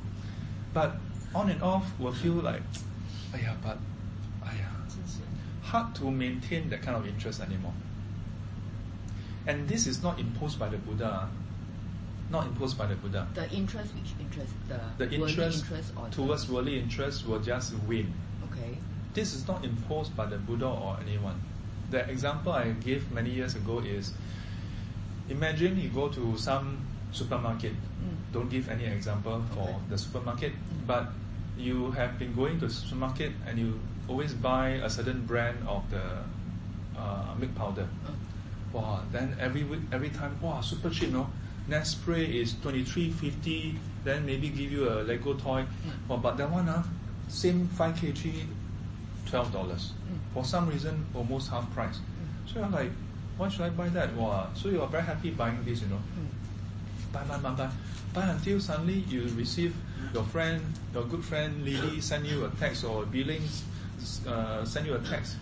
[0.75, 0.97] But
[1.35, 2.63] on and off will feel like,
[3.35, 3.79] yeah, but,
[4.45, 4.67] yeah,
[5.63, 7.75] hard to maintain that kind of interest anymore.
[9.47, 11.11] And this is not imposed by the Buddha.
[11.11, 11.29] Ah.
[12.33, 13.29] Not imposed by the Buddha.
[13.35, 14.55] The interest, which interest?
[14.67, 18.11] The, The interest, interest or the- towards worldly interest will just wane.
[18.51, 18.79] Okay.
[19.13, 21.39] This is not imposed by the Buddha or anyone.
[21.91, 24.13] The example I gave many years ago is
[25.29, 26.79] imagine you go to some
[27.13, 27.75] supermarket.
[27.75, 28.33] Mm.
[28.33, 29.77] Don't give any example for Okay.
[29.91, 30.53] the supermarket,
[30.87, 31.13] but
[31.59, 33.79] you have been going to supermarket and you
[34.09, 36.01] always buy a certain brand of the
[36.99, 37.87] uh, milk powder.
[38.07, 38.13] Uh,
[38.73, 41.29] Wow, then every every time, wow, super cheap, no?
[41.69, 43.79] Nespray is twenty three fifty.
[44.05, 45.65] Then maybe give you a Lego toy.
[46.09, 46.83] Wow, but that one, ah,
[47.29, 48.47] same five kg,
[49.27, 49.93] twelve dollars.
[50.35, 52.01] For some reason, almost half price.
[52.47, 52.91] So you're like,
[53.37, 54.15] why should I buy that?
[54.15, 56.01] Wow, so you are very happy buying this, you know.
[57.13, 57.71] Buy, buy, buy, buy,
[58.13, 59.75] buy until suddenly you receive
[60.13, 60.61] your friend,
[60.93, 63.43] your good friend Lily send you a text or Billing
[64.27, 65.37] uh, send you a text.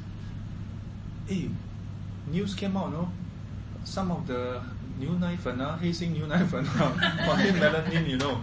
[1.26, 1.48] Hey,
[2.26, 3.10] news came out, no?
[3.84, 4.60] Some of the
[5.00, 6.92] 牛奶粉啊，黑心牛奶粉啊
[7.26, 8.36] contain melamine, you know,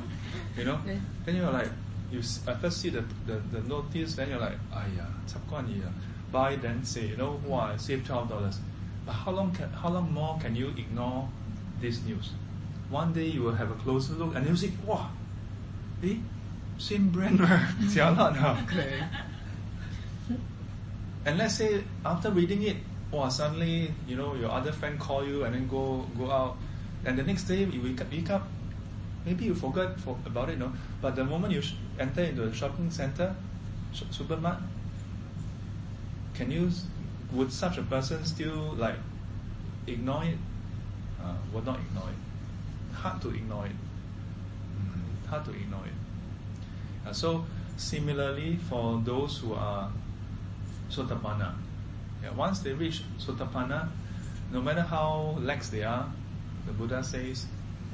[0.58, 0.78] you know.
[1.26, 1.70] Then you're like,
[2.12, 5.66] you at first see the, the, the notice, then you're like, aiyah, chap guan
[6.32, 8.60] Buy then say, you know, why save twelve dollars.
[9.06, 11.30] But how long can how long more can you ignore
[11.80, 12.32] this news?
[12.90, 15.10] One day you will have a closer look and you'll see, wow,
[16.02, 16.18] see, eh,
[16.78, 17.40] same brand,
[17.94, 18.64] jialat.
[18.64, 19.04] Okay.
[21.26, 22.78] And let's say after reading it,
[23.12, 26.58] wow, suddenly you know your other friend call you and then go go out,
[27.06, 28.48] and the next day you wake up, wake up
[29.28, 30.72] maybe you forgot for, about it, no.
[31.02, 33.36] But the moment you sh- enter into a shopping center,
[33.94, 34.64] sh- supermarket,
[36.34, 36.72] can you
[37.34, 38.96] would such a person still like
[39.86, 40.38] ignore it?
[41.22, 42.96] Uh, would not ignore it.
[42.96, 43.76] Hard to ignore it.
[44.80, 47.08] Mm, hard to ignore it.
[47.08, 47.46] Uh, so
[47.76, 49.92] similarly, for those who are
[50.90, 51.54] Sotapanna.
[52.24, 53.90] Yeah, once they reach Sotapanna,
[54.52, 56.10] no matter how lax they are,
[56.66, 57.46] the Buddha says,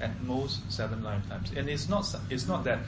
[0.01, 1.51] at most seven lifetimes.
[1.55, 2.79] And it's not it's not that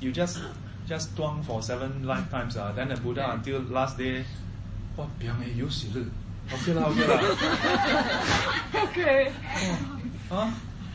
[0.00, 0.40] you just
[0.86, 2.56] just tuang for seven lifetimes.
[2.56, 4.24] Uh, then the Buddha until last day,
[4.96, 5.08] what
[6.52, 7.20] Okay lah, okay lah.
[8.84, 9.32] Okay.
[10.28, 10.50] Huh?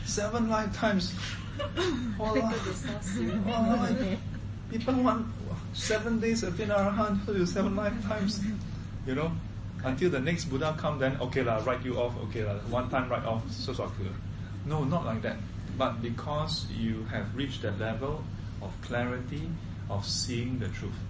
[0.06, 1.10] Seven lifetimes.
[4.70, 5.26] People want
[5.74, 8.40] seven days of to seven lifetimes.
[9.06, 9.32] You know?
[9.82, 13.08] Until the next Buddha come, then okay lah, write you off, okay lah, one time
[13.08, 14.12] write off, so so good.
[14.66, 15.36] No, not like that.
[15.78, 18.24] But because you have reached the level
[18.60, 19.48] of clarity
[19.88, 21.00] of seeing the truth.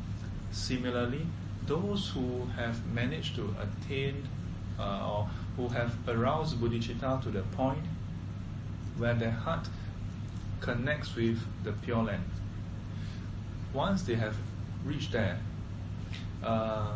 [0.53, 1.27] Similarly,
[1.67, 4.27] those who have managed to attain
[4.79, 7.85] uh, or who have aroused bodhicitta to the point
[8.97, 9.69] where their heart
[10.61, 12.25] connects with the pure land.
[13.73, 14.37] Once they have
[14.85, 15.39] reached there,
[16.43, 16.93] uh,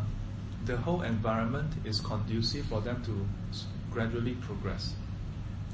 [0.65, 3.25] the whole environment is conducive for them to
[3.91, 4.93] gradually progress.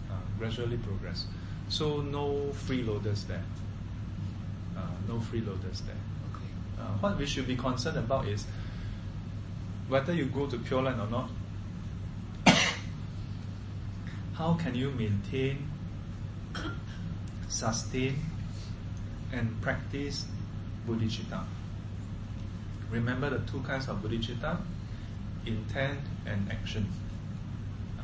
[0.10, 1.26] Uh, gradually progress.
[1.70, 3.44] So no freeloaders there.
[4.78, 5.96] Uh, no freeloaders there.
[6.34, 6.52] Okay.
[6.80, 8.46] Uh, what we should be concerned about is
[9.88, 11.30] whether you go to Pure Land or not,
[14.34, 15.70] how can you maintain,
[17.48, 18.20] sustain,
[19.32, 20.26] and practice
[20.88, 21.46] bodhicitta?
[22.90, 24.58] Remember the two kinds of bodhicitta
[25.46, 26.88] intent and action.
[28.00, 28.04] Uh,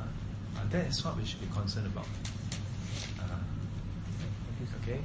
[0.57, 2.05] uh, that is what we should be concerned about.
[3.19, 3.38] Uh,
[4.81, 4.99] okay?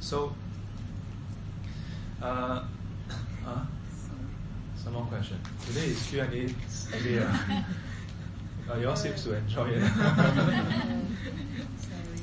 [0.00, 0.34] So,
[2.22, 2.62] uh,
[3.44, 3.60] huh?
[4.82, 5.38] Some more question.
[5.66, 6.54] Today is Q&A day.
[8.70, 9.82] Uh, you all seems to enjoy it.
[9.92, 10.06] Sorry.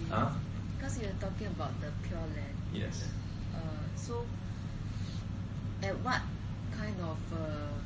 [0.10, 0.30] huh?
[0.78, 2.56] Because you're talking about the pure land.
[2.74, 3.10] Yes.
[3.54, 3.60] Uh,
[3.96, 4.26] so,
[5.84, 6.22] at what
[6.72, 7.78] kind of uh,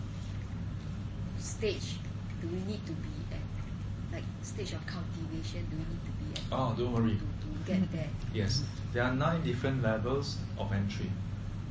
[1.40, 1.98] stage
[2.40, 4.14] do we need to be at?
[4.14, 6.42] Like stage of cultivation, do we need to be at?
[6.52, 7.16] Oh, don't worry.
[7.16, 8.08] To, to get there.
[8.32, 8.62] Yes,
[8.92, 11.10] there are nine different levels of entry.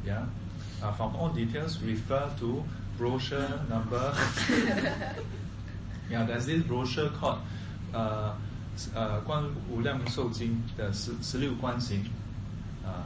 [0.05, 0.25] Yeah,
[0.83, 2.63] uh, from all details refer to
[2.97, 4.13] brochure number.
[6.09, 7.39] yeah, there's this brochure called
[7.93, 8.33] uh,
[8.95, 12.03] uh, 观无量寿经的十十六观行.
[12.83, 13.03] Uh,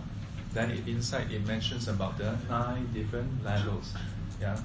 [0.54, 3.94] then it, inside it mentions about the nine different levels.
[4.42, 4.58] Yeah,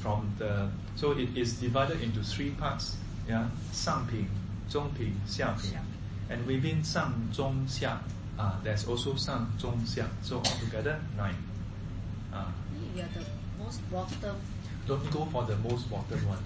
[0.00, 2.96] from the so it is divided into three parts.
[3.28, 4.28] Yeah, 上品、
[4.68, 5.72] 中品、下品,
[6.30, 8.00] and within 上中下,
[8.38, 10.06] uh, there's also 上中下.
[10.22, 11.34] So altogether nine.
[12.32, 12.44] Uh,
[12.94, 13.24] We are the
[13.62, 14.36] most bottom.
[14.86, 16.38] don't go for the most bottom one.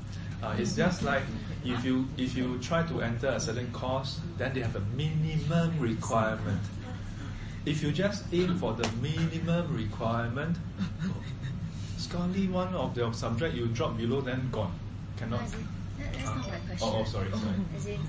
[0.42, 1.22] Uh, it's just like
[1.64, 5.78] if you if you try to enter a certain course, then they have a minimum
[5.78, 6.60] requirement.
[7.66, 10.56] If you just aim for the minimum requirement,
[12.05, 14.71] scarcely one of the subject you drop below, then gone.
[15.17, 15.41] Cannot.
[15.97, 16.89] That, that's not my question.
[16.93, 17.57] Oh, oh, sorry, sorry.
[17.75, 17.99] As in,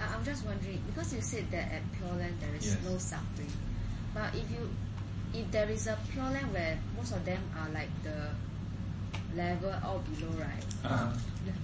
[0.00, 2.78] I'm just wondering because you said that at Pure Land there is Yes.
[2.84, 3.52] no suffering,
[4.12, 4.68] but if you
[5.32, 8.30] if there is a Pure Land where most of them are like the
[9.36, 10.64] level all below, right?
[10.84, 11.10] Uh,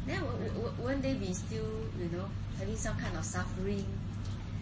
[0.07, 1.67] Then w- w- won't they be still,
[1.99, 2.27] you know,
[2.59, 3.85] having some kind of suffering?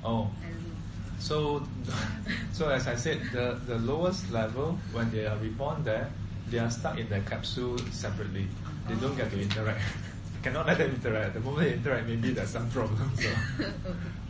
[0.04, 0.78] oh, I don't know.
[1.20, 1.62] so
[2.52, 6.08] so as I said, the the lowest level when they are reborn there,
[6.50, 8.46] they are stuck in their capsule separately.
[8.88, 9.80] They don't get to interact.
[10.42, 11.34] Cannot let them interact.
[11.34, 13.12] The moment they interact, maybe there's some problem.
[13.16, 13.30] So.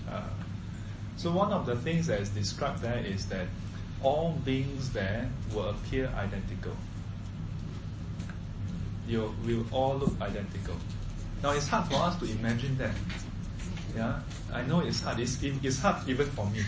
[0.09, 0.23] Uh,
[1.19, 3.47] so one of the things that is described there is that
[4.03, 6.73] all beings there will appear identical.
[9.07, 10.77] You will all look identical.
[11.43, 12.95] Now it's hard for us to imagine that.
[13.97, 14.21] Yeah,
[14.53, 15.19] I know it's hard.
[15.19, 16.61] It's, it's hard even for me.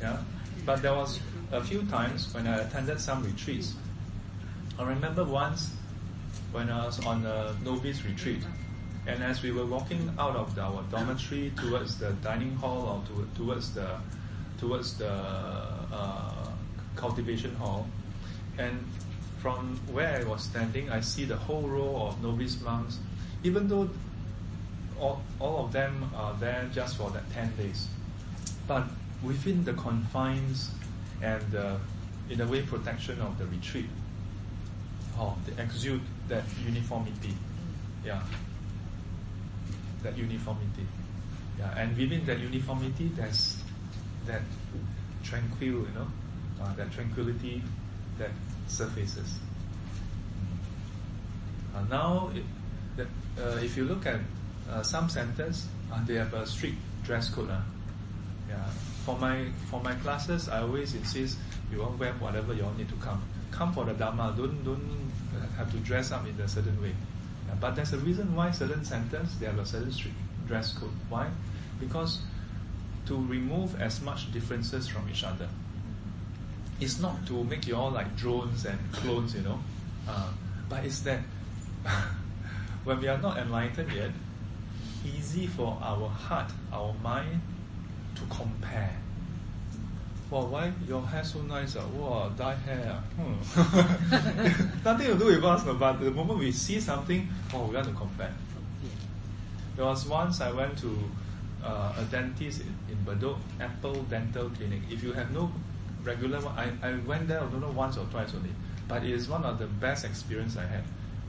[0.00, 0.18] Yeah,
[0.64, 1.20] but there was
[1.52, 3.74] a few times when I attended some retreats.
[4.78, 5.72] I remember once
[6.52, 8.42] when I was on a novice retreat,
[9.06, 13.28] and as we were walking out of our dormitory towards the dining hall or to,
[13.34, 13.88] towards the
[14.58, 16.48] towards the uh,
[16.94, 17.86] cultivation hall,
[18.58, 18.84] and
[19.38, 22.98] from where I was standing, I see the whole row of novice monks,
[23.44, 23.88] even though
[24.98, 27.86] all, all of them are there just for that 10 days.
[28.66, 28.84] But
[29.22, 30.70] within the confines
[31.22, 31.78] and the,
[32.28, 33.88] in a way, protection of the retreat,
[35.18, 37.34] oh, they exude that uniformity.
[38.04, 38.22] Yeah.
[40.02, 40.86] That uniformity.
[41.58, 41.76] Yeah.
[41.76, 43.62] And within that uniformity, there's
[44.26, 44.42] that
[45.22, 46.06] tranquil, you know,
[46.62, 47.62] uh, that tranquility
[48.18, 48.30] that
[48.68, 49.38] surfaces.
[51.74, 52.44] Uh, now, it,
[52.96, 53.08] that,
[53.42, 54.20] uh, if you look at
[54.70, 57.50] uh, some centers, uh, they have a strict dress code.
[57.50, 57.60] Uh.
[58.48, 58.64] Yeah.
[59.04, 61.38] For my for my classes, I always insist
[61.70, 63.22] you all wear whatever you all need to come.
[63.50, 64.34] Come for the dharma.
[64.36, 65.05] Don't don't
[65.56, 66.94] have to dress up in a certain way.
[67.48, 69.92] Yeah, but there's a reason why certain centers they have a certain
[70.46, 70.90] dress code.
[71.08, 71.28] Why?
[71.80, 72.20] Because
[73.06, 75.48] to remove as much differences from each other.
[76.80, 79.60] It's not to make you all like drones and clones, you know,
[80.08, 80.30] uh,
[80.68, 81.20] but it's that
[82.84, 84.10] when we are not enlightened yet,
[85.04, 87.40] easy for our heart, our mind
[88.16, 88.96] to compare.
[90.28, 91.76] Wow, why your hair so nice?
[91.76, 91.86] Uh?
[91.94, 92.98] Wow, dye hair.
[92.98, 93.02] ah.
[93.14, 94.82] Hmm.
[94.84, 97.92] Nothing to do with us, but the moment we see something, oh, we want to
[97.92, 98.32] compare.
[99.76, 100.98] There was once I went to
[101.62, 104.80] uh, a dentist in, Bedok, Apple Dental Clinic.
[104.90, 105.52] If you have no
[106.02, 108.50] regular one, I, I went there, I don't know, once or twice only.
[108.88, 110.82] But it is one of the best experience I had.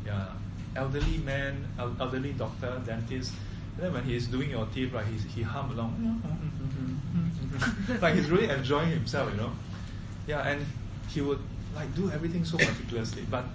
[0.06, 0.26] Yeah,
[0.76, 3.34] elderly man, elderly doctor, dentist.
[3.76, 6.22] And then when he's doing your teeth, right, he's, he hum along.
[8.02, 9.52] like he's really enjoying himself, you know.
[10.28, 10.66] Yeah, and
[11.10, 11.40] he would
[11.76, 13.46] like do everything so meticulously, but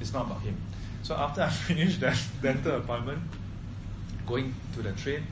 [0.00, 0.56] it's not about him.
[1.02, 3.20] So after I finished that dental appointment,
[4.26, 5.26] going to the train,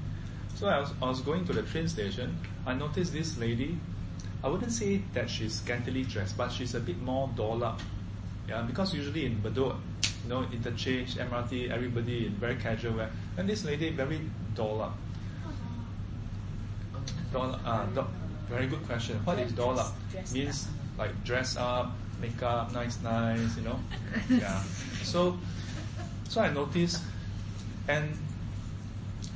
[0.55, 3.78] so I was, I was going to the train station, I noticed this lady,
[4.45, 7.80] I wouldn't say that she's scantily dressed, but she's a bit more dolled up.
[8.49, 9.76] Yeah, because usually in Bedok,
[10.24, 13.11] you know, interchange, MRT, everybody in very casual wear.
[13.37, 14.20] And this lady very
[14.55, 14.99] dolled up.
[17.33, 18.05] Doll, uh, do,
[18.49, 19.16] very good question.
[19.24, 19.95] What is doll up?
[20.11, 20.68] Dressed Means
[20.99, 23.80] like dress up, makeup, nice, nice, you know.
[24.28, 24.62] yeah.
[25.03, 25.39] So,
[26.28, 27.03] so I noticed,
[27.89, 28.16] and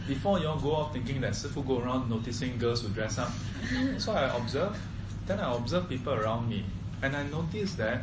[0.07, 3.33] before you all go off thinking that Sifu go around noticing girls who dress up,
[3.99, 4.79] so I observe.
[5.27, 6.65] Then I observe people around me,
[7.03, 8.03] and I notice that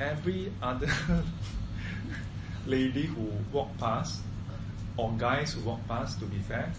[0.00, 0.90] every other
[2.66, 4.22] lady who walk past,
[4.96, 6.72] or guys who walk past, to be fair,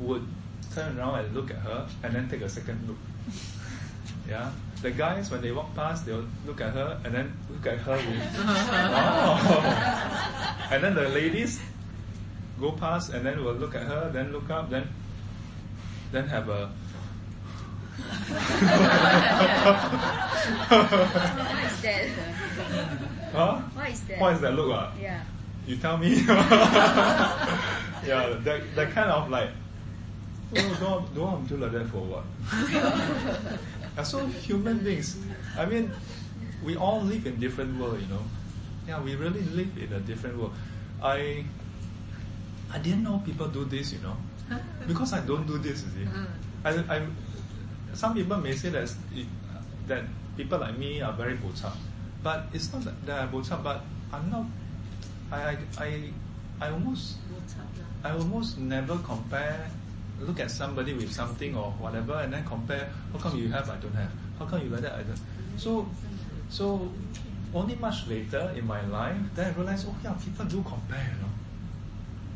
[0.00, 0.26] would
[0.78, 2.98] turn around and look at her, and then take a second look.
[4.28, 4.52] Yeah,
[4.82, 7.96] the guys when they walk past, they'll look at her and then look at her
[7.96, 9.40] with wow.
[10.70, 11.58] and then the ladies
[12.60, 14.86] go past and then will look at her, then look up, then
[16.12, 16.68] then have a
[18.28, 18.36] what
[21.64, 22.04] is that?
[23.32, 23.60] huh?
[23.74, 24.20] What is that?
[24.20, 24.72] What is that look?
[24.72, 24.92] ah?
[25.00, 25.22] Yeah.
[25.66, 26.14] You tell me.
[28.08, 29.50] yeah, that, that kind of like,
[30.56, 32.24] oh, don't, don't do like that for what?
[34.06, 35.16] so human beings,
[35.56, 35.90] I mean,
[36.64, 38.22] we all live in different world, you know.
[38.86, 40.54] Yeah, we really live in a different world.
[41.02, 41.44] I,
[42.72, 44.16] I didn't know people do this, you know,
[44.86, 45.84] because I don't do this.
[45.84, 46.64] You see, mm-hmm.
[46.64, 47.06] I, I,
[47.92, 48.90] some people may say that
[49.86, 50.04] that
[50.36, 51.72] people like me are very bocha,
[52.22, 54.46] but it's not that, I'm bocha, but I'm not.
[55.30, 56.10] I, I, I,
[56.60, 57.16] I almost
[58.02, 59.70] I almost never compare,
[60.20, 62.88] look at somebody with something or whatever, and then compare.
[63.12, 64.10] How come you have, I don't have?
[64.38, 65.20] How come you like that, I don't?
[65.56, 65.88] So,
[66.48, 66.90] so
[67.54, 71.22] only much later in my life, then I realized, oh yeah, people do compare, you
[71.22, 71.32] know.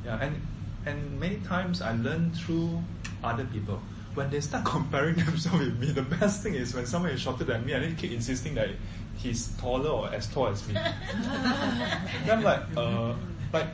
[0.05, 0.41] Yeah, and
[0.85, 2.83] and many times I learn through
[3.23, 3.81] other people.
[4.15, 7.45] When they start comparing themselves with me, the best thing is when someone is shorter
[7.45, 8.71] than me, and they keep insisting that
[9.17, 10.75] he's taller or as tall as me.
[12.25, 13.15] then I'm like, uh,
[13.53, 13.67] like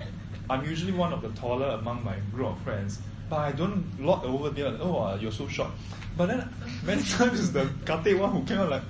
[0.51, 4.25] I'm usually one of the taller among my group of friends, but I don't look
[4.25, 4.77] over there.
[4.81, 5.71] Oh, uh, you're so short.
[6.17, 6.49] But then
[6.85, 8.83] many times it's the kate one who came out like,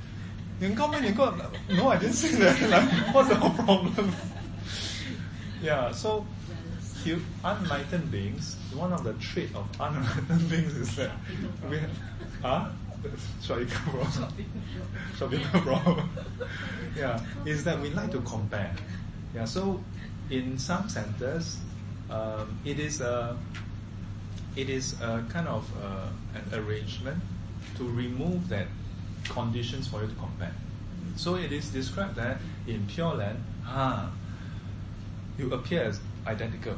[0.61, 1.36] you got man, you got.
[1.70, 2.61] No, I didn't say that.
[2.70, 4.12] Like, what's the problem?
[5.62, 6.26] yeah, so
[7.05, 11.12] you, unenlightened beings, one of the trait of unenlightened beings is that
[11.70, 11.78] we
[12.43, 12.68] huh?
[13.41, 14.32] Shall you come wrong?
[15.16, 16.09] Shall we come wrong?
[16.97, 18.74] yeah, is that we like to compare.
[19.34, 19.82] Yeah, so
[20.30, 21.59] in some centers,
[22.11, 23.36] um, it is a
[24.59, 27.23] it is a kind of uh, an arrangement
[27.77, 28.67] to remove that
[29.29, 30.53] conditions for you to compare.
[31.17, 34.11] So it is described that in Pure Land, ah,
[35.39, 36.75] you appear as identical,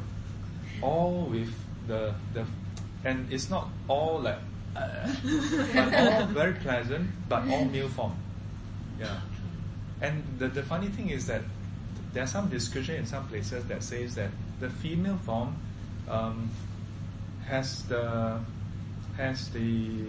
[0.81, 1.53] all with
[1.87, 2.45] the the,
[3.03, 4.37] and it's not all like,
[4.75, 5.07] uh,
[5.73, 8.15] but all very pleasant, but all male form.
[8.99, 9.19] Yeah,
[10.01, 11.41] and the the funny thing is that
[12.13, 14.29] there's some discussion in some places that says that
[14.59, 15.55] the female form
[16.07, 16.51] um,
[17.51, 18.39] has the
[19.17, 20.07] has the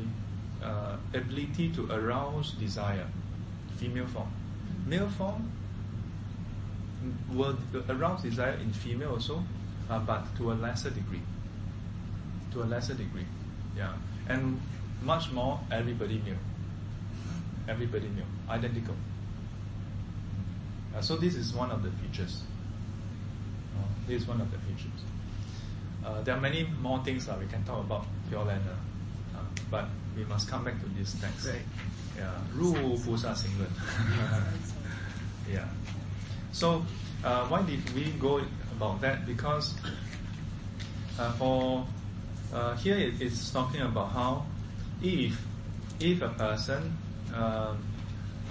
[0.63, 3.09] uh, ability to arouse desire.
[3.79, 4.31] Female form,
[4.87, 5.51] male form
[7.33, 9.43] will arouse desire in female also,
[9.91, 11.23] uh, but to a lesser degree.
[12.53, 13.27] To a lesser degree,
[13.77, 13.95] yeah,
[14.29, 14.61] and
[15.03, 16.39] much more everybody male.
[17.67, 18.95] Everybody male, identical.
[20.95, 22.43] Uh, so this is one of the features.
[23.75, 25.03] Uh, this is one of the features.
[26.04, 28.64] Uh, there are many more things that we can talk about Pure Land,
[29.36, 29.40] uh,
[29.70, 31.48] but we must come back to this text.
[31.48, 31.66] Right.
[32.18, 33.70] Yeah, 入菩萨行论.
[35.48, 35.68] yeah.
[36.52, 36.84] So
[37.24, 38.42] uh, why did we go
[38.76, 39.26] about that?
[39.28, 39.76] Because
[41.20, 41.86] uh, for
[42.54, 44.46] uh, here it, it's talking about how
[45.02, 45.38] if
[46.00, 46.98] if a person
[47.36, 47.78] um,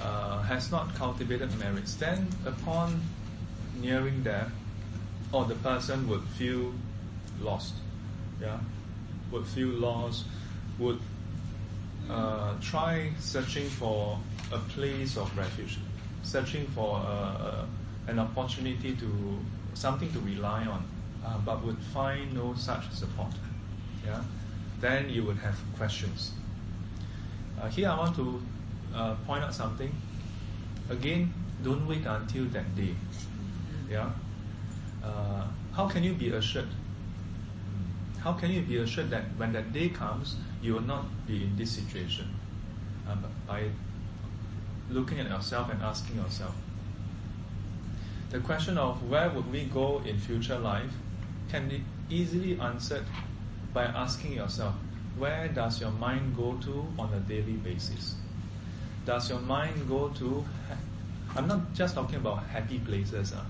[0.01, 3.03] uh, has not cultivated merits, then upon
[3.81, 4.53] nearing death,
[5.33, 6.73] or the person would feel
[7.42, 7.76] lost,
[8.42, 8.60] yeah,
[9.32, 10.26] would feel lost,
[10.80, 11.00] would
[12.10, 14.18] uh, try searching for
[14.52, 15.78] a place of refuge,
[16.24, 17.66] searching for uh,
[18.08, 19.40] an opportunity to
[19.74, 20.86] something to rely on,
[21.26, 23.32] uh, but would find no such support.
[24.06, 24.22] Yeah,
[24.80, 26.32] then you would have questions.
[27.62, 28.42] Uh, here I want to
[28.96, 29.92] uh, point out something.
[30.90, 31.34] Again,
[31.64, 32.96] don't wait until that day.
[33.90, 34.10] Yeah.
[35.04, 36.68] Uh, how can you be assured?
[38.24, 41.56] How can you be assured that when that day comes, you will not be in
[41.58, 42.30] this situation?
[43.08, 43.16] Uh,
[43.48, 43.70] by
[44.90, 46.54] looking at yourself and asking yourself.
[48.30, 50.92] The question of where would we go in future life
[51.50, 53.06] can be easily answered
[53.74, 54.76] by asking yourself,
[55.18, 58.16] where does your mind go to on a daily basis?
[59.06, 60.46] Does your mind go to,
[61.36, 63.44] I'm not just talking about happy places, uh,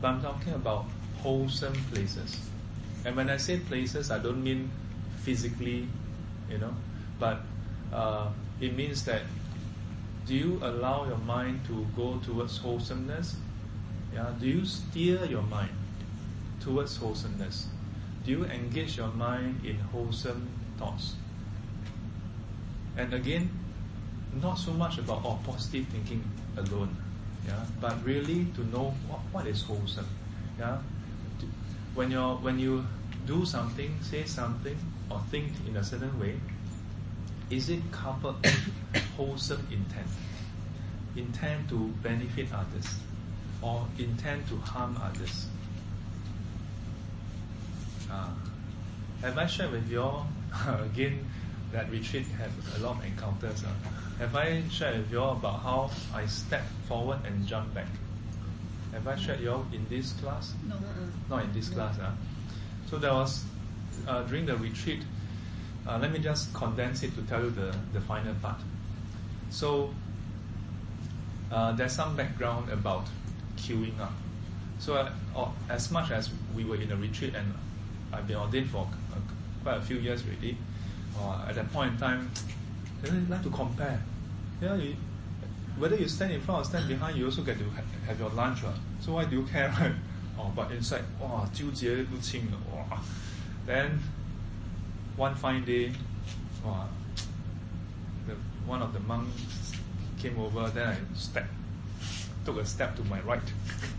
[0.00, 0.84] but I'm talking about
[1.16, 2.47] wholesome places.
[3.08, 4.70] And when I say places, I don't mean
[5.24, 5.88] physically,
[6.50, 6.74] you know,
[7.18, 7.40] but
[7.90, 8.28] uh,
[8.60, 9.22] it means that
[10.26, 13.36] do you allow your mind to go towards wholesomeness?
[14.12, 15.70] Yeah, do you steer your mind
[16.60, 17.68] towards wholesomeness?
[18.26, 20.46] Do you engage your mind in wholesome
[20.76, 21.16] thoughts?
[22.98, 23.48] And again,
[24.42, 26.22] not so much about oh, positive thinking
[26.58, 26.94] alone,
[27.46, 30.08] yeah, but really to know what, what is wholesome,
[30.58, 30.76] yeah.
[31.94, 32.84] When you when you
[33.28, 34.76] do something, say something,
[35.10, 36.40] or think in a certain way,
[37.50, 40.08] is it coupled with wholesome intent?
[41.14, 42.88] Intent to benefit others,
[43.60, 45.46] or intent to harm others?
[48.10, 48.30] Uh,
[49.20, 50.26] have I shared with you all
[50.82, 51.28] again
[51.72, 53.62] that retreat have a lot of encounters.
[53.62, 53.68] Uh.
[54.20, 57.88] Have I shared with you all about how I step forward and jump back?
[58.92, 60.54] Have I shared you all in this class?
[60.66, 60.76] No.
[61.28, 61.98] Not in this class.
[61.98, 62.12] Uh.
[62.88, 63.44] So there was,
[64.06, 65.02] uh, during the retreat,
[65.86, 68.60] uh, let me just condense it to tell you the, the final part.
[69.50, 69.90] So
[71.50, 73.08] uh, there's some background about
[73.56, 74.12] queuing up.
[74.78, 74.96] So
[75.36, 77.52] uh, as much as we were in a retreat and
[78.12, 79.18] I've been ordained for uh,
[79.62, 80.56] quite a few years already,
[81.20, 82.30] uh, at that point in time,
[83.04, 84.00] I like to compare.
[84.62, 84.94] Yeah, you,
[85.76, 88.30] whether you stand in front or stand behind, you also get to ha- have your
[88.30, 88.60] lunch.
[89.00, 89.92] So why do you care, right?
[90.37, 92.99] Oh, but inside, 哇，纠结不清了，哇。
[93.67, 93.99] Then
[95.15, 95.91] one fine day,
[96.65, 96.87] 哇,
[98.27, 98.33] the,
[98.67, 99.73] one of the monks
[100.19, 101.49] came over, then I stepped,
[102.45, 103.41] took a step to my right,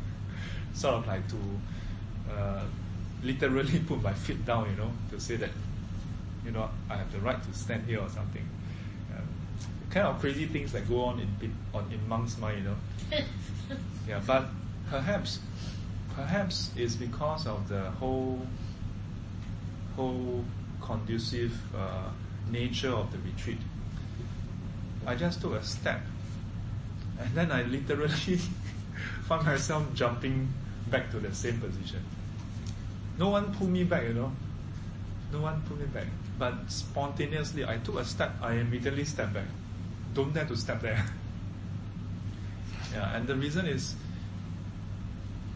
[0.74, 1.36] sort of like to
[2.30, 2.64] uh,
[3.22, 5.50] literally put my feet down, you know, to say that,
[6.44, 8.44] you know, I have the right to stand here or something.
[9.16, 9.24] Um,
[9.90, 12.76] kind of crazy things that go on in peop- on in monks' mind, you know.
[14.08, 14.46] yeah, but
[14.90, 15.38] perhaps,
[16.19, 18.45] perhaps it's because of the whole,
[19.95, 20.43] whole
[20.81, 22.09] conducive uh,
[22.51, 23.59] nature of the retreat.
[25.05, 26.01] I just took a step,
[27.19, 28.09] and then I literally
[29.27, 30.49] found myself jumping
[30.91, 32.03] back to the same position.
[33.17, 34.31] No one pulled me back, you know.
[35.31, 36.07] No one pulled me back.
[36.37, 39.47] But spontaneously, I took a step, I immediately stepped back.
[40.13, 41.05] Don't dare to step there.
[42.93, 43.95] yeah, and the reason is,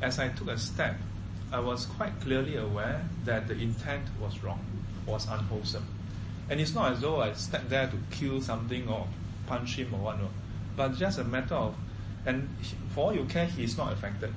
[0.04, 0.98] as I took a step,
[1.52, 4.64] I was quite clearly aware that the intent was wrong,
[5.06, 5.86] was unwholesome.
[6.50, 9.08] And it's not as though I stepped there to kill something or
[9.48, 10.30] punch him or what, no.
[10.76, 11.76] But just a matter of,
[12.26, 12.50] and
[12.90, 14.34] for all you care, he's not affected.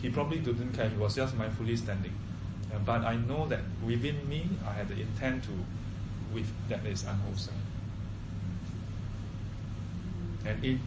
[0.00, 2.14] He probably didn't care, he was just mindfully standing.
[2.74, 5.50] Uh, but I know that within me, I had the intent to,
[6.32, 7.54] with that is unwholesome.
[10.46, 10.78] And it,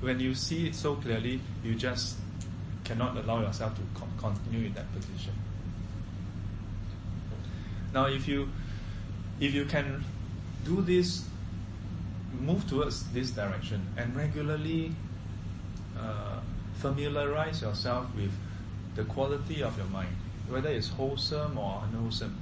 [0.00, 2.16] when you see it so clearly, you just
[2.88, 5.34] cannot allow yourself to con- continue in that position.
[7.92, 8.48] Now, if you
[9.40, 10.04] if you can
[10.64, 11.24] do this,
[12.40, 14.92] move towards this direction and regularly
[15.98, 16.40] uh,
[16.74, 18.32] familiarize yourself with
[18.94, 20.16] the quality of your mind,
[20.48, 22.36] whether it's wholesome or unwholesome.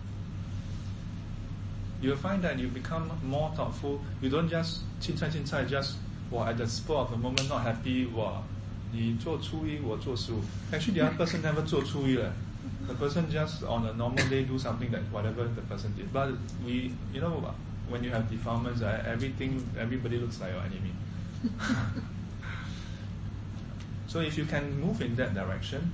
[2.00, 4.00] You'll find that you become more thoughtful.
[4.20, 5.96] You don't just chin chai chin chai, just
[6.30, 8.44] well, at the spur of the moment, not happy, well,
[8.91, 14.57] 你做初一我做十五 actually the other person never 做初一 the person just on a normal day do
[14.57, 16.29] something that whatever the person did but
[16.65, 17.41] we you know
[17.89, 20.93] when you have defilements uh, everything everybody looks like your enemy
[24.07, 25.93] so if you can move in that direction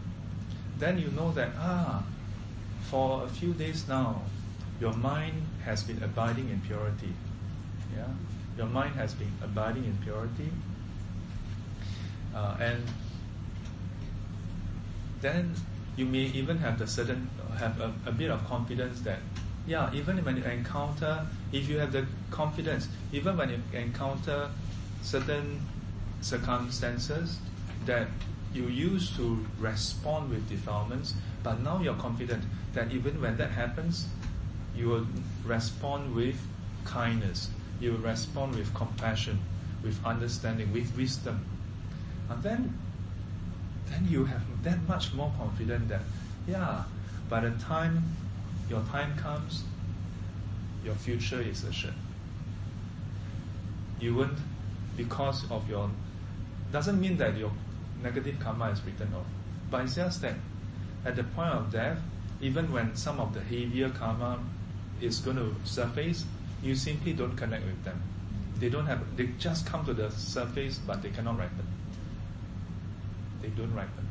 [0.80, 2.04] then you know that ah
[2.82, 4.22] for a few days now
[4.80, 7.14] your mind has been abiding in purity
[7.96, 8.10] yeah
[8.58, 10.52] your mind has been abiding in purity
[12.35, 12.85] uh, and
[15.21, 15.55] then
[15.97, 17.29] you may even have the certain
[17.59, 19.19] have a, a bit of confidence that
[19.67, 24.51] yeah even when you encounter if you have the confidence even when you encounter
[25.03, 25.61] certain
[26.21, 27.39] circumstances
[27.85, 28.09] that
[28.53, 34.09] you used to respond with defilements but now you're confident that even when that happens
[34.75, 35.07] you will
[35.45, 36.37] respond with
[36.85, 37.51] kindness.
[37.81, 39.41] You will respond with compassion
[39.83, 41.45] with understanding with wisdom
[42.41, 42.79] then
[43.93, 46.01] then you have that much more confident that,
[46.47, 46.85] yeah,
[47.29, 48.03] by the time
[48.69, 49.65] your time comes,
[50.85, 51.95] your future is assured.
[54.01, 54.39] You won't,
[54.97, 55.91] because of your,
[56.73, 57.53] doesn't mean that your
[58.03, 59.27] negative karma is written off,
[59.71, 60.35] but it's just that
[61.05, 61.99] at the point of death,
[62.41, 64.41] even when some of the heavier karma
[65.01, 66.25] is going to surface,
[66.63, 68.01] you simply don't connect with them.
[68.59, 71.67] They don't have, they just come to the surface, but they cannot ripen
[73.42, 74.06] they don't ripen.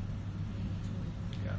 [1.45, 1.57] Yeah.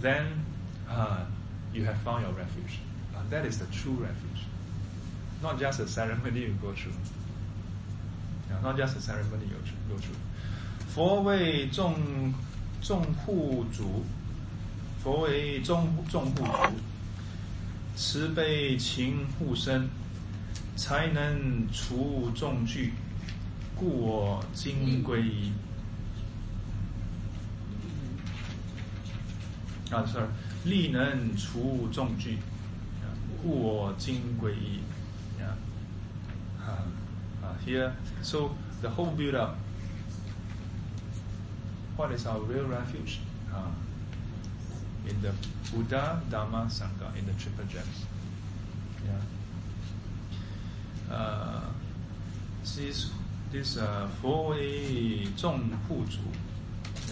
[0.00, 0.44] Then
[0.88, 1.24] uh,
[1.72, 2.78] you have found your refuge.
[3.14, 4.46] Uh, that is the true refuge.
[5.42, 6.92] Not just a ceremony you go through.
[8.50, 9.56] Yeah, not just a ceremony you
[9.88, 10.16] go through.
[10.88, 12.34] 佛为众
[12.82, 14.04] 众护主，
[15.02, 16.72] 佛为众众护主，
[17.94, 19.88] 慈悲勤护身，
[20.74, 22.92] 才能除众惧，
[23.76, 25.52] 故我今归依。
[29.90, 30.28] 啊，sorry，
[30.64, 32.38] 力能除众惧，
[33.42, 34.80] 故我今归依。
[35.40, 35.54] Yeah.
[36.62, 36.84] Uh,
[37.42, 37.92] uh, here,
[38.22, 38.50] so
[38.82, 39.56] the whole build up.
[41.96, 43.18] What is our real refuge?
[43.52, 43.72] Uh,
[45.08, 45.32] in the
[45.72, 48.06] Buddha, Dhamma, Sangha, in the triple gems.
[49.04, 49.20] Yeah.
[51.10, 51.72] uh,
[52.76, 53.10] this
[53.50, 56.18] this uh, 佛为众护主，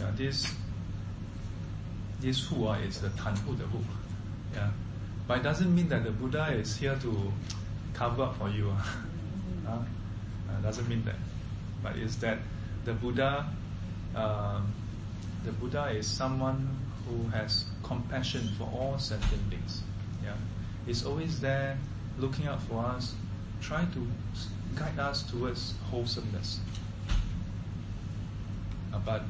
[0.00, 0.46] yeah, this
[2.23, 3.83] this hua ah is the tanhu, the hook.
[4.55, 4.71] Yeah.
[5.27, 7.31] But it doesn't mean that the Buddha is here to
[7.93, 8.71] cover up for you.
[8.71, 8.79] ah.
[9.67, 10.49] Mm-hmm.
[10.49, 11.19] uh, doesn't mean that.
[11.83, 12.39] But it's that
[12.85, 13.45] the Buddha,
[14.15, 14.61] uh,
[15.43, 19.83] the Buddha is someone who has compassion for all sentient beings.
[20.23, 20.39] Yeah,
[20.87, 21.77] is always there,
[22.17, 23.15] looking out for us,
[23.59, 24.07] trying to
[24.79, 26.59] guide us towards wholesomeness.
[28.93, 29.23] Uh, but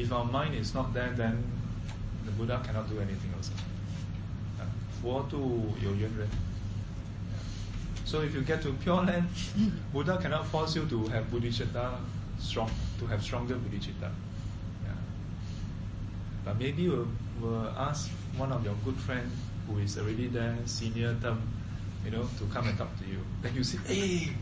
[0.00, 1.44] if our mind is not there, then
[2.24, 3.52] the Buddha cannot do anything also.
[4.58, 4.64] Yeah.
[8.04, 9.28] So if you get to Pure Land,
[9.92, 11.96] Buddha cannot force you to have bodhicitta
[12.38, 14.10] strong, to have stronger bodhicitta.
[14.84, 14.92] Yeah.
[16.44, 17.08] But maybe we'll,
[17.40, 19.32] we'll ask one of your good friends
[19.66, 21.40] who is already there, senior term,
[22.04, 23.18] you know, to come and talk to you.
[23.42, 24.32] Then you say, hey,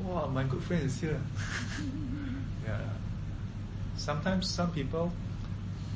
[0.00, 1.20] wow, my good friend is here.
[3.96, 5.12] Sometimes some people,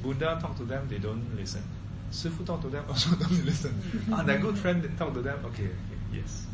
[0.03, 1.63] Buddha talk to them, they don't listen.
[2.11, 3.75] Sifu talk to them, also don't listen.
[4.07, 6.47] and ah, their good friend talk to them, okay, okay yes.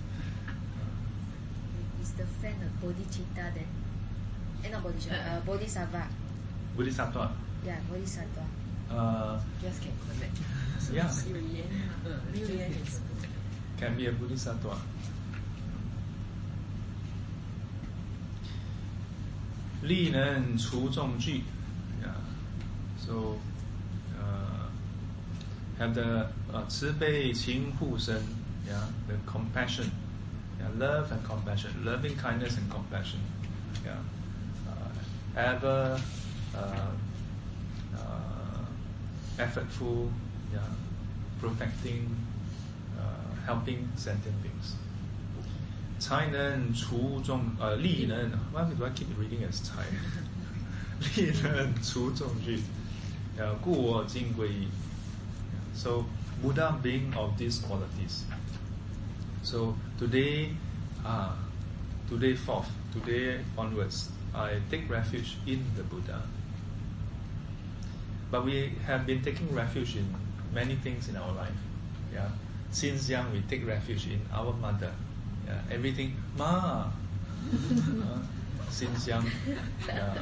[2.02, 3.68] Is the friend of bodhicitta then?
[4.64, 5.40] Eh, not bodhicitta, uh, uh-uh.
[5.46, 6.08] bodhisattva.
[6.76, 7.30] Bodhisattva.
[7.64, 8.44] Yeah, bodhisattva.
[8.90, 10.36] Uh, Just can connect.
[10.78, 11.10] So yeah.
[12.34, 13.00] Liu is.
[13.00, 13.26] Uh,
[13.78, 14.76] can be a bodhisattva.
[19.85, 21.43] 力能除众惧
[22.01, 22.13] yeah.
[22.97, 23.37] So,
[24.17, 24.69] uh,
[25.79, 28.21] have the uh, 慈悲情护身
[28.67, 29.89] yeah, the compassion,
[30.59, 33.19] yeah, love and compassion, loving kindness and compassion,
[33.83, 33.97] yeah,
[34.67, 34.91] uh,
[35.35, 35.99] ever
[36.55, 36.91] uh,
[37.97, 38.65] uh,
[39.37, 40.09] effortful,
[40.53, 40.59] yeah,
[41.39, 42.07] protecting,
[42.97, 44.75] uh, helping sentient beings.
[46.05, 49.83] 才能除众呃力能 why do I keep reading as 才
[50.99, 52.59] 力 能除众惧
[53.37, 54.67] 呃故我今归依
[55.75, 56.05] so
[56.41, 58.23] Buddha being of these qualities
[59.43, 60.55] so today
[61.03, 61.35] ah
[62.09, 66.21] today forth today onwards I take refuge in the Buddha
[68.31, 70.05] but we have been taking refuge in
[70.53, 71.61] many things in our life
[72.11, 72.29] yeah
[72.71, 74.91] since young we take refuge in our mother
[75.46, 76.86] yeah, everything, ma.
[77.46, 78.18] Uh,
[78.66, 79.24] Xinjiang,
[79.86, 80.12] yeah,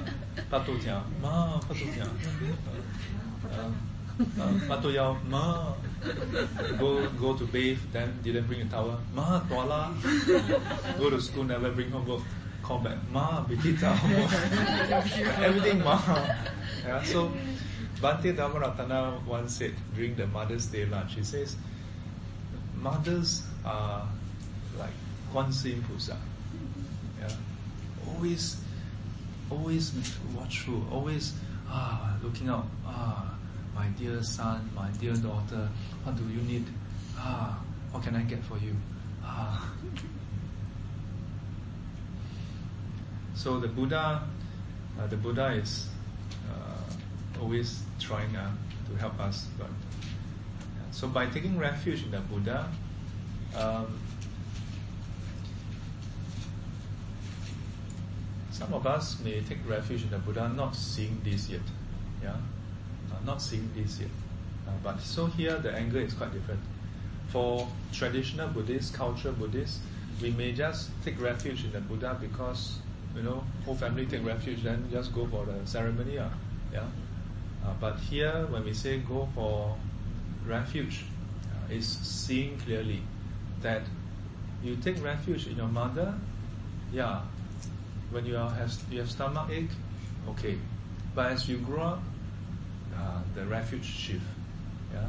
[1.22, 1.58] ma,
[4.68, 5.72] Patu uh, uh, ma.
[6.78, 9.90] Go, go to bathe, then didn't bring a towel, ma, Tuala.
[10.98, 12.20] Go to school, never bring homework.
[12.64, 13.92] combat back, ma, Bikita,
[15.44, 16.00] everything, ma.
[16.84, 17.30] Yeah, so,
[18.00, 21.56] Bhante Dhammaratana once said during the Mother's Day lunch, she says,
[22.74, 24.08] mothers are
[25.34, 25.50] Guan.
[27.18, 27.28] Yeah.
[28.06, 28.56] Always,
[29.50, 29.92] always
[30.32, 31.34] watchful, always
[31.68, 32.66] ah, looking out.
[32.86, 33.34] Ah,
[33.74, 35.68] my dear son, my dear daughter,
[36.04, 36.64] what do you need?
[37.18, 37.58] Ah,
[37.90, 38.76] what can I get for you?
[39.24, 39.72] Ah.
[43.34, 44.22] So the Buddha,
[45.00, 45.88] uh, the Buddha is
[46.48, 48.52] uh, always trying uh,
[48.88, 49.48] to help us.
[49.58, 49.66] But
[50.92, 52.70] so by taking refuge in the Buddha,
[53.56, 53.98] um,
[58.54, 61.60] Some of us may take refuge in the Buddha not seeing this yet.
[62.22, 62.36] Yeah?
[63.10, 64.10] Uh, not seeing this yet.
[64.68, 66.60] Uh, but so here the angle is quite different.
[67.30, 69.80] For traditional Buddhists, cultural Buddhists,
[70.22, 72.78] we may just take refuge in the Buddha because,
[73.16, 76.20] you know, whole family take refuge, then just go for the ceremony.
[76.20, 76.28] Uh,
[76.72, 76.84] yeah?
[77.66, 79.74] Uh, but here, when we say go for
[80.46, 81.06] refuge,
[81.50, 83.02] uh, is seeing clearly
[83.62, 83.82] that
[84.62, 86.14] you take refuge in your mother,
[86.92, 87.22] yeah,
[88.14, 89.74] when you are, have you have stomach ache,
[90.30, 90.56] okay.
[91.14, 92.02] But as you grow up,
[92.96, 94.22] uh, the refuge shift.
[94.92, 95.08] Yeah.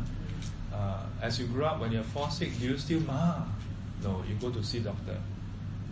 [0.75, 3.43] Uh, as you grow up, when you fall sick, do you still ma?
[4.03, 5.17] No, you go to see doctor.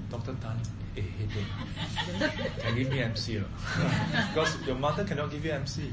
[0.10, 0.58] Doctor Tan,
[0.98, 1.28] eh, hey,
[2.60, 3.42] can give me MC
[4.34, 5.90] because your mother cannot give you MC.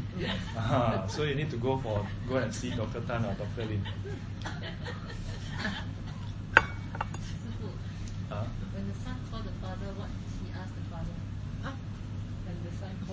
[0.56, 3.82] Ah, so you need to go for go and see Doctor Tan or Doctor Lin.
[8.30, 8.44] Ah,
[8.74, 10.08] When the son called the father, what
[10.44, 11.16] he asked the father?
[12.46, 13.10] And the son called money.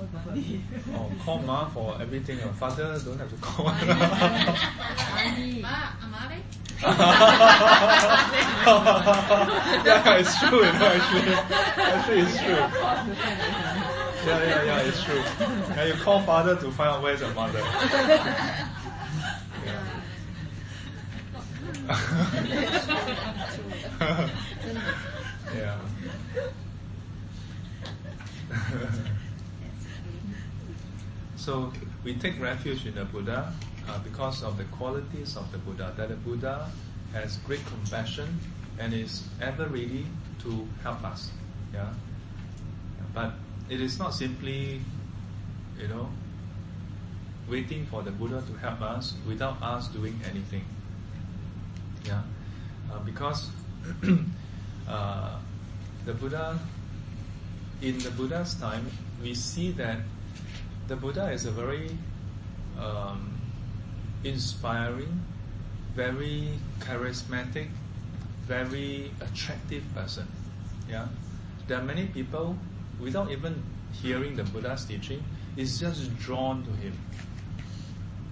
[0.94, 2.38] Oh, call ma for everything.
[2.40, 3.66] Your father don't have to call.
[3.66, 3.72] Ma,
[6.04, 6.42] amare?
[9.86, 11.34] yeah, it's true, you know, actually.
[11.34, 12.68] Actually, it's true.
[14.26, 15.16] Yeah, yeah, yeah, it's true.
[15.16, 17.60] Yeah, you call father to find out where's your mother.
[19.66, 19.84] Yeah.
[25.56, 25.78] yeah.
[31.48, 31.72] So
[32.04, 33.54] we take refuge in the Buddha
[33.88, 35.94] uh, because of the qualities of the Buddha.
[35.96, 36.70] That the Buddha
[37.14, 38.38] has great compassion
[38.78, 40.06] and is ever ready
[40.40, 41.32] to help us.
[41.74, 41.94] Yeah.
[43.14, 43.32] But
[43.70, 44.82] it is not simply,
[45.80, 46.10] you know,
[47.48, 50.66] waiting for the Buddha to help us without us doing anything.
[52.04, 52.24] Yeah.
[52.92, 53.50] Uh, because
[54.90, 55.40] uh,
[56.04, 56.60] the Buddha,
[57.82, 58.92] in the Buddha's time,
[59.24, 60.00] we see that
[60.88, 61.92] the Buddha is a very
[62.80, 63.40] um,
[64.24, 65.24] inspiring,
[65.96, 66.50] very
[66.80, 67.68] charismatic,
[68.46, 70.28] very attractive person.
[70.90, 71.08] Yeah,
[71.68, 72.56] there are many people
[73.00, 73.62] without even
[74.02, 75.24] hearing the Buddha's teaching,
[75.58, 76.94] is just drawn to him.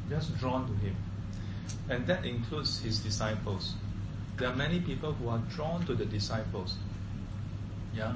[0.09, 0.95] Just drawn to him,
[1.89, 3.73] and that includes his disciples.
[4.37, 6.77] There are many people who are drawn to the disciples.
[7.95, 8.13] Yeah,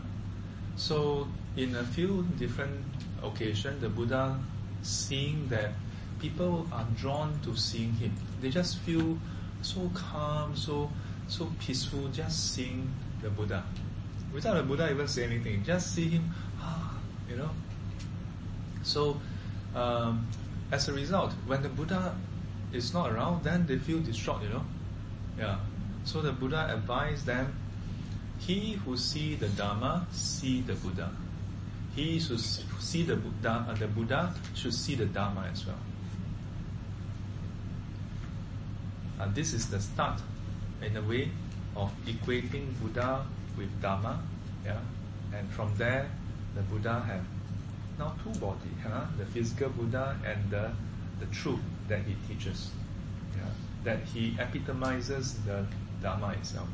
[0.76, 2.86] so in a few different
[3.24, 4.40] occasions, the Buddha
[4.82, 5.72] seeing that
[6.20, 8.14] people are drawn to seeing him.
[8.42, 9.18] They just feel
[9.62, 10.90] so calm, so
[11.28, 12.92] so peaceful, just seeing
[13.22, 13.64] the Buddha.
[14.34, 16.98] Without the Buddha even say anything, just see him, ah,
[17.30, 17.50] you know.
[18.84, 19.20] So,
[19.76, 20.28] um,
[20.72, 22.16] as a result, when the Buddha
[22.74, 24.64] is not around, then they feel distraught, you know.
[25.38, 25.58] Yeah.
[26.04, 27.56] So the Buddha advised them,
[28.40, 31.12] he who see the Dharma, see the Buddha.
[31.96, 35.76] He should see the Buddha, uh, the Buddha should see the Dharma as well.
[39.20, 40.22] And this is the start,
[40.82, 41.30] in a way,
[41.76, 43.26] of equating Buddha
[43.58, 44.22] with Dharma.
[44.64, 44.80] Yeah?
[45.34, 46.10] And from there,
[46.56, 47.24] the Buddha have
[47.98, 49.06] now two bodies, huh?
[49.18, 50.72] the physical Buddha and the,
[51.20, 51.60] the truth
[51.90, 52.72] that he teaches.
[53.36, 53.44] Yeah?
[53.84, 55.66] That he epitomizes the
[56.02, 56.70] Dharma itself.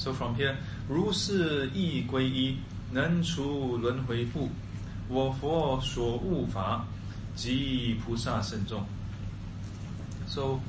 [0.00, 0.56] So from here,
[0.88, 2.58] 如是意归一，
[2.92, 4.50] 能除轮回怖。
[5.08, 6.84] 我佛所悟法，
[7.34, 8.84] 即菩萨圣众。
[10.28, 10.60] So,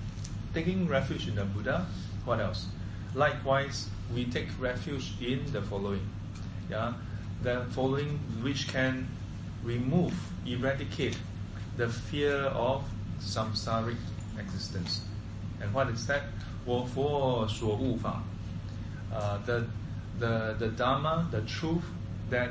[0.53, 1.85] taking refuge in the Buddha,
[2.25, 2.67] what else?
[3.15, 6.05] Likewise, we take refuge in the following.
[6.69, 6.93] Yeah,
[7.43, 9.07] the following which can
[9.63, 10.13] remove,
[10.45, 11.17] eradicate
[11.75, 12.84] the fear of
[13.19, 13.97] samsaric
[14.38, 15.01] existence.
[15.59, 16.21] And what is that?
[16.65, 18.21] 我佛所悟法。
[19.12, 19.66] Uh, the,
[20.18, 21.84] the, the Dharma, the truth
[22.30, 22.51] that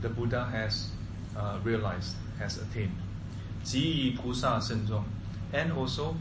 [0.00, 0.88] the Buddha has
[1.36, 2.96] uh, realized, has attained.
[3.64, 4.18] Ji.
[5.52, 6.16] And also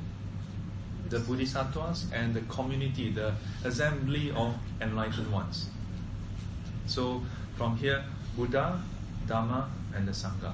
[1.09, 5.69] the Bodhisattvas and the community, the assembly of enlightened ones.
[6.85, 7.21] So
[7.57, 8.03] from here,
[8.35, 8.81] Buddha,
[9.27, 10.53] Dharma, and the Sangha,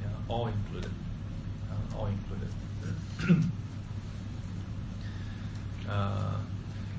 [0.00, 0.90] yeah, all included.
[1.70, 2.48] Uh, all included.
[5.88, 6.36] uh,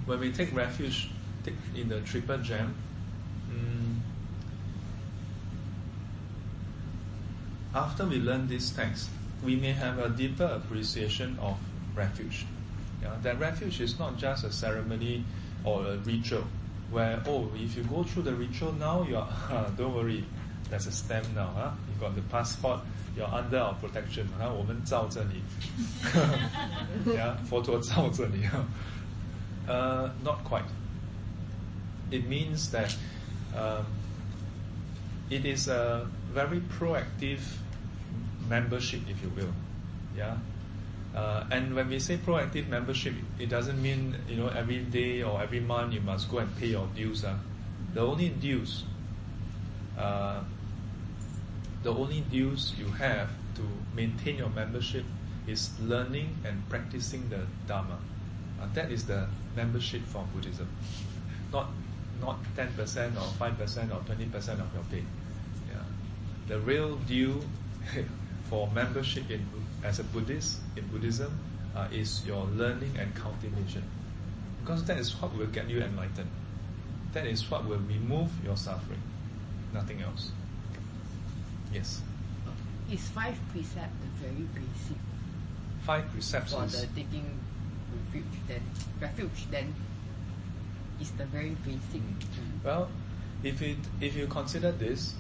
[0.06, 1.10] when we take refuge
[1.49, 2.75] take in the triple gem,
[3.51, 3.99] mm,
[7.75, 9.11] after we learn this text,
[9.45, 11.59] we may have a deeper appreciation of
[11.95, 12.47] refuge.
[13.03, 15.25] Yeah, that refuge is not just a ceremony
[15.65, 16.45] or a ritual
[16.91, 20.25] where, oh, if you go through the ritual now, you are, don't worry,
[20.71, 21.71] there's a stamp now, huh?
[21.89, 22.81] you got the passport,
[23.17, 24.53] you're under our protection, huh?
[24.53, 25.43] 我们罩着你
[27.13, 28.47] yeah, 佛陀罩着你
[29.69, 30.65] uh, not quite
[32.12, 32.96] it means that
[33.56, 33.86] um,
[35.30, 37.40] it is a very proactive
[38.48, 39.54] membership, if you will.
[40.16, 40.38] Yeah.
[41.16, 45.42] Uh, and when we say proactive membership, it doesn't mean you know every day or
[45.42, 47.24] every month you must go and pay your dues.
[47.24, 47.36] Uh.
[47.94, 48.84] The only dues,
[49.98, 50.42] uh,
[51.82, 53.64] the only dues you have to
[53.96, 55.06] maintain your membership
[55.48, 57.98] is learning and practicing the Dharma.
[58.62, 60.68] Uh, that is the membership for Buddhism,
[61.52, 61.70] not
[62.22, 62.68] not 10%
[63.16, 65.04] or 5% or 20% of your pay.
[65.70, 65.82] Yeah.
[66.48, 67.42] The real due
[68.50, 69.46] for membership in,
[69.84, 71.38] as a Buddhist in Buddhism
[71.76, 73.84] uh, is your learning and cultivation.
[74.62, 76.30] Because that is what will get you enlightened.
[77.14, 79.02] That is what will remove your suffering.
[79.74, 80.32] Nothing else.
[81.74, 82.02] Yes.
[82.92, 84.98] Is five precepts the very basic
[85.84, 87.40] Five precepts for the taking
[88.14, 88.62] refuge then
[89.00, 89.74] refuge then
[91.02, 92.02] is the very basic.
[92.64, 92.90] Well,
[93.44, 95.16] if it if you consider this,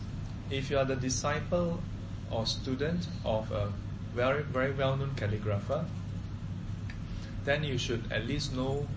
[0.49, 1.79] if you are the disciple
[2.31, 3.71] or student of a
[4.15, 5.85] very very well known calligrapher,
[7.45, 8.87] then you should at least know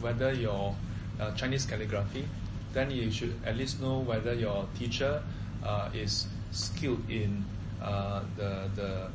[0.00, 0.74] whether your
[1.20, 2.26] uh, Chinese calligraphy.
[2.72, 5.22] Then you should at least know whether your teacher
[5.62, 7.44] uh, is skilled in
[7.82, 9.08] uh, the the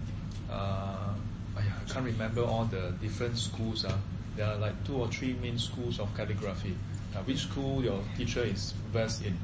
[0.52, 1.14] uh,
[1.58, 3.84] I can't remember all the different schools.
[3.84, 3.98] Uh,
[4.36, 6.76] there are like two or three main schools of calligraphy
[7.17, 9.37] Uh, which school your teacher is versed in,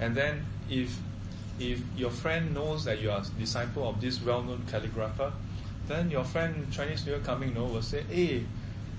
[0.00, 0.98] and then if
[1.58, 5.30] if your friend knows that you are a disciple of this well-known calligrapher,
[5.88, 8.44] then your friend Chinese New Year coming, you know, will say, "Hey,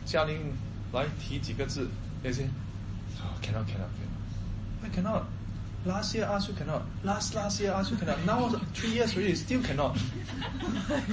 [0.05, 0.53] 嘉玲，
[0.93, 1.89] 来提几个字。"
[2.23, 2.47] They say,
[3.19, 4.83] oh, cannot, cannot, cannot.
[4.83, 5.23] Why cannot?
[5.85, 6.83] Last year asked you cannot.
[7.03, 8.23] Last last year asked you cannot.
[8.25, 9.97] Now three years already, still cannot.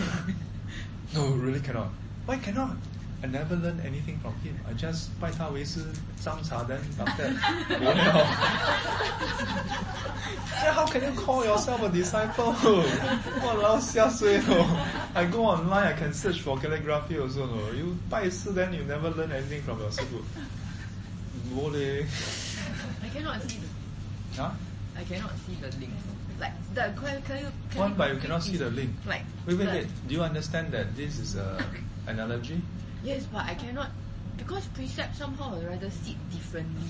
[1.15, 1.89] no, really cannot.
[2.27, 2.77] Why cannot?
[3.23, 4.55] I never learned anything from him.
[4.69, 5.81] I just 拜他为师，
[6.23, 8.27] 张茶 then after that, 无聊。
[10.61, 12.53] then how can you call yourself a disciple?
[13.43, 14.67] Walao, xia sui lo.
[15.15, 17.47] I go online, I can search for calligraphy also.
[17.47, 17.73] No.
[17.73, 20.23] You 拜师 then you never learn anything from your 师傅。
[21.55, 22.05] 无嘞。
[23.03, 24.51] I cannot see the Huh?
[24.97, 25.93] I cannot see the link.
[26.39, 28.91] Like the can, can you can One, but you cannot see the link.
[29.07, 29.89] Like Wait, wait, the- wait.
[30.09, 31.57] Do you understand that this is a
[32.07, 32.61] analogy?
[33.04, 33.92] Yes, but I cannot
[34.38, 36.88] because precept somehow or rather sit differently.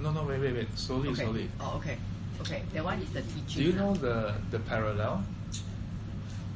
[0.00, 0.78] No, no, wait, wait, wait.
[0.78, 1.22] Slowly, okay.
[1.24, 1.50] slowly.
[1.60, 1.98] Oh, okay.
[2.40, 2.62] Okay.
[2.72, 3.62] That one is the teaching.
[3.62, 5.24] Do you know the, the parallel?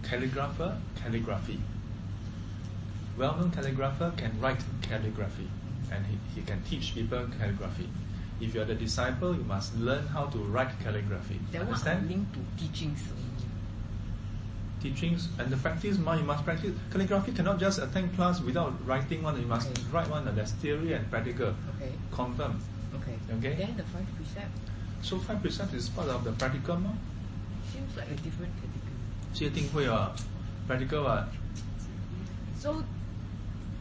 [0.03, 1.61] Calligrapher, calligraphy.
[3.17, 5.49] Well-known calligrapher can write calligraphy
[5.91, 7.89] and he, he can teach people calligraphy.
[8.41, 11.41] If you are the disciple, you must learn how to write calligraphy.
[11.53, 12.09] That one Understand?
[12.09, 13.01] linked to teachings
[14.84, 14.84] only.
[14.84, 16.72] Teachings and the practice, ma, you must practice.
[16.92, 19.40] Calligraphy cannot just attend class without writing one.
[19.40, 19.82] You must Okay.
[19.92, 20.28] write one.
[20.28, 21.54] and There's theory and practical.
[21.76, 21.92] Okay.
[22.12, 22.60] Confirm.
[22.96, 23.16] Okay.
[23.38, 23.56] Okay.
[23.56, 24.52] Then the five precept
[25.02, 26.90] So five percent is part of the practical, ma.
[27.72, 28.96] seems like a different category.
[29.34, 30.12] 界定会啊，
[30.68, 31.28] practical 啊。
[32.60, 32.74] So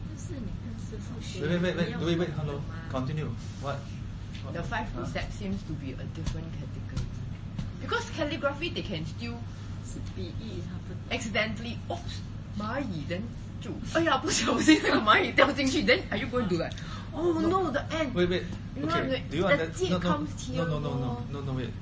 [0.09, 2.59] 就是你跟师傅学 Wait, wait, wait, 一 wait, 样 wait, wait, 的 hello.
[2.59, 3.29] 吗 Continue.
[3.61, 3.77] What?
[4.53, 5.03] the five Huh?
[5.03, 7.05] precept seems to be a different category.
[7.81, 9.37] Because calligraphy they can still
[9.93, 11.17] 是笔意差不多。
[11.17, 12.19] accidentally oops
[12.57, 13.21] 蚂蚁 then
[13.61, 16.73] 就哎呀不小心那个蚂蚁掉进去 then are you going to like
[17.13, 18.43] oh no, the ant Wait, wait.
[18.75, 19.09] You know, Okay.
[19.09, 19.77] the- Do you the understand?
[19.77, 21.21] jit No, no, comes no, here no, no, no, more.
[21.31, 21.73] no, no, wait.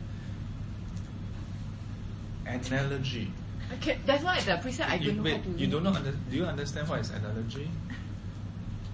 [2.46, 3.32] Analogy.
[3.72, 5.72] I can, that's why the precept I you, don't know wait, how to you link
[5.72, 5.98] do not it.
[5.98, 7.68] under, do you understand what is analogy?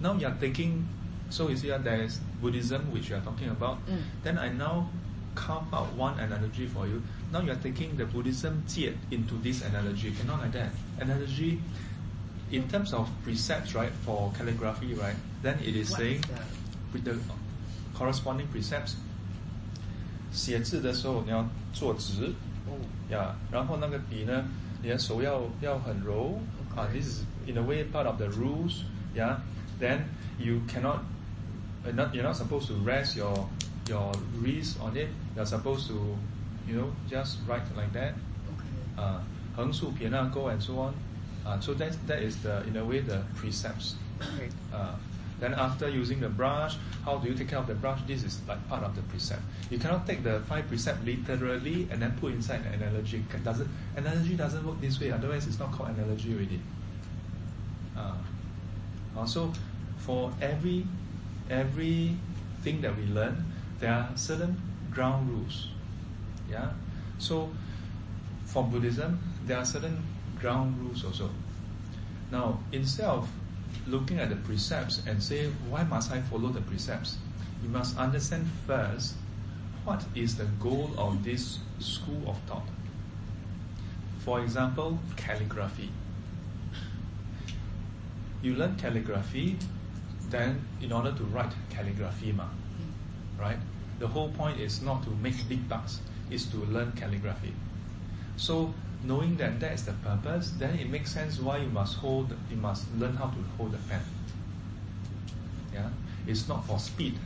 [0.00, 0.86] Now you are taking,
[1.30, 3.78] so you see that there is Buddhism which you are talking about.
[3.86, 4.02] Mm.
[4.24, 4.90] Then I now
[5.34, 7.02] carve out one analogy for you.
[7.32, 10.12] Now you are taking the Buddhism 界 into this analogy.
[10.12, 10.70] Cannot like that.
[11.00, 11.58] Analogy,
[12.50, 16.92] in terms of precepts, right, for calligraphy, right, then it is What saying is the-
[16.92, 17.18] with the
[17.94, 18.94] corresponding precepts.
[20.32, 22.32] 写字的时候你要坐直，
[22.68, 22.78] oh,
[23.10, 24.44] 呀，然后那个笔呢，
[24.82, 26.40] 你的手要要很柔
[26.76, 26.86] 啊。
[26.92, 28.82] This is in a way part of the rules.
[29.14, 29.38] Yeah.
[29.80, 30.04] Then
[30.38, 31.00] you cannot,
[31.84, 33.48] you're not, you're not supposed to rest your
[33.89, 35.09] your wrist on it.
[35.35, 36.17] You're supposed to,
[36.67, 38.13] you know, just write like that.
[38.13, 38.97] Okay.
[38.97, 39.19] Uh,
[39.55, 40.95] Heng Su Pian Go and so on.
[41.45, 43.95] Uh, so that, that is the, in a way, the precepts.
[44.21, 44.49] Okay.
[44.73, 44.95] Uh,
[45.39, 46.75] then after using the brush,
[47.05, 47.99] how do you take care of the brush?
[48.05, 49.41] This is like part of the precept.
[49.69, 53.23] You cannot take the five precept literally and then put inside an analogy.
[53.43, 55.11] Doesn't analogy doesn't work this way.
[55.11, 56.59] Otherwise, it's not called analogy already.
[57.97, 58.15] Uh,
[59.17, 59.53] also,
[59.99, 60.85] for every
[61.49, 62.17] every
[62.61, 63.45] thing that we learn,
[63.79, 64.61] there are certain
[64.91, 65.69] ground rules.
[66.49, 66.71] Yeah.
[67.17, 67.49] So,
[68.45, 70.01] for Buddhism, there are certain
[70.39, 71.29] ground rules also.
[72.31, 73.29] Now, instead of
[73.87, 77.17] looking at the precepts and say, why must I follow the precepts?
[77.63, 79.15] You must understand first
[79.83, 82.67] what is the goal of this school of thought.
[84.19, 85.89] For example, calligraphy.
[88.41, 89.57] You learn calligraphy,
[90.29, 92.45] then in order to write calligraphy, ma,
[93.39, 93.57] right?
[93.99, 95.99] The whole point is not to make big bucks,
[96.29, 97.53] is to learn calligraphy.
[98.37, 102.33] So knowing that that is the purpose, then it makes sense why you must hold,
[102.49, 104.01] you must learn how to hold the pen.
[105.73, 105.89] Yeah,
[106.27, 107.17] it's not for speed.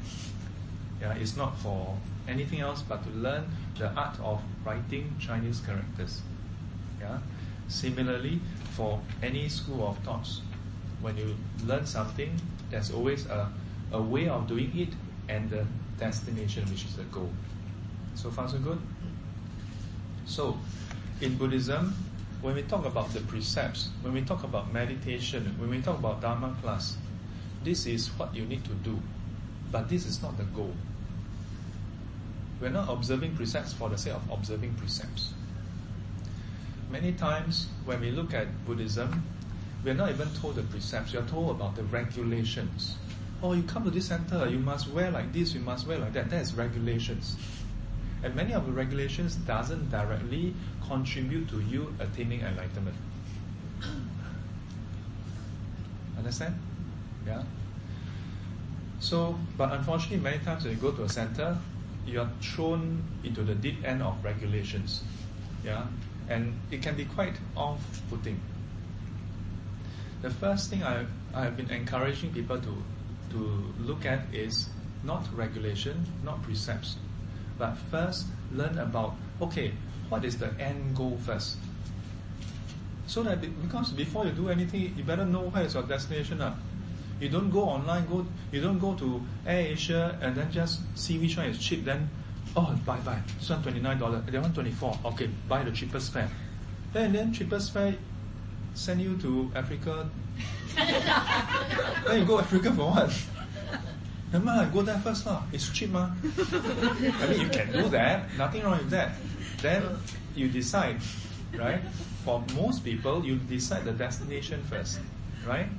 [1.01, 3.45] Yeah, it's not for anything else but to learn
[3.77, 6.21] the art of writing Chinese characters.
[6.99, 7.19] Yeah.
[7.67, 8.39] Similarly,
[8.71, 10.41] for any school of thoughts,
[11.01, 11.35] when you
[11.65, 13.51] learn something, there's always a,
[13.91, 14.89] a way of doing it
[15.27, 15.65] and the
[15.97, 17.31] destination, which is the goal.
[18.15, 18.79] So far, so good.
[20.25, 20.57] So,
[21.21, 21.95] in Buddhism,
[22.41, 26.21] when we talk about the precepts, when we talk about meditation, when we talk about
[26.21, 26.97] Dharma class,
[27.63, 28.99] this is what you need to do.
[29.71, 30.73] But this is not the goal.
[32.61, 35.33] We're not observing precepts for the sake of observing precepts.
[36.91, 39.23] Many times when we look at Buddhism,
[39.83, 42.97] we're not even told the precepts, we are told about the regulations.
[43.43, 46.13] Oh, you come to this center, you must wear like this, you must wear like
[46.13, 46.29] that.
[46.29, 47.35] That is regulations.
[48.23, 50.55] And many of the regulations doesn't directly
[50.87, 52.95] contribute to you attaining enlightenment.
[56.17, 56.57] understand?
[57.27, 57.43] Yeah.
[59.01, 61.57] So, but unfortunately, many times when you go to a center,
[62.07, 65.03] you are thrown into the deep end of regulations.
[65.65, 65.85] Yeah,
[66.29, 68.39] and it can be quite off-putting.
[70.21, 72.83] The first thing I I have been encouraging people to
[73.33, 74.69] to look at is
[75.03, 76.95] not regulation, not precepts,
[77.57, 79.73] but first learn about okay,
[80.09, 81.57] what is the end goal first.
[83.07, 86.41] So that be- because before you do anything, you better know where is your destination.
[86.41, 86.55] Uh.
[87.19, 91.17] You don't go online, go you don't go to Air Asia and then just see
[91.19, 92.09] which one is cheap, then
[92.55, 93.19] oh buy buy.
[93.39, 94.97] This one twenty nine dollar, that one twenty four.
[95.05, 96.29] Okay, buy the cheapest fare.
[96.91, 97.95] Then then cheapest fare
[98.73, 100.09] send you to Africa.
[102.07, 103.13] then you go Africa for what?
[104.31, 105.43] Never mind, go there first lah.
[105.53, 106.09] It's cheap ma.
[106.09, 109.13] I mean you can do that, nothing wrong with that.
[109.61, 109.85] Then
[110.35, 110.97] you decide,
[111.53, 111.81] right?
[112.25, 114.99] For most people, you decide the destination first,
[115.45, 115.69] right?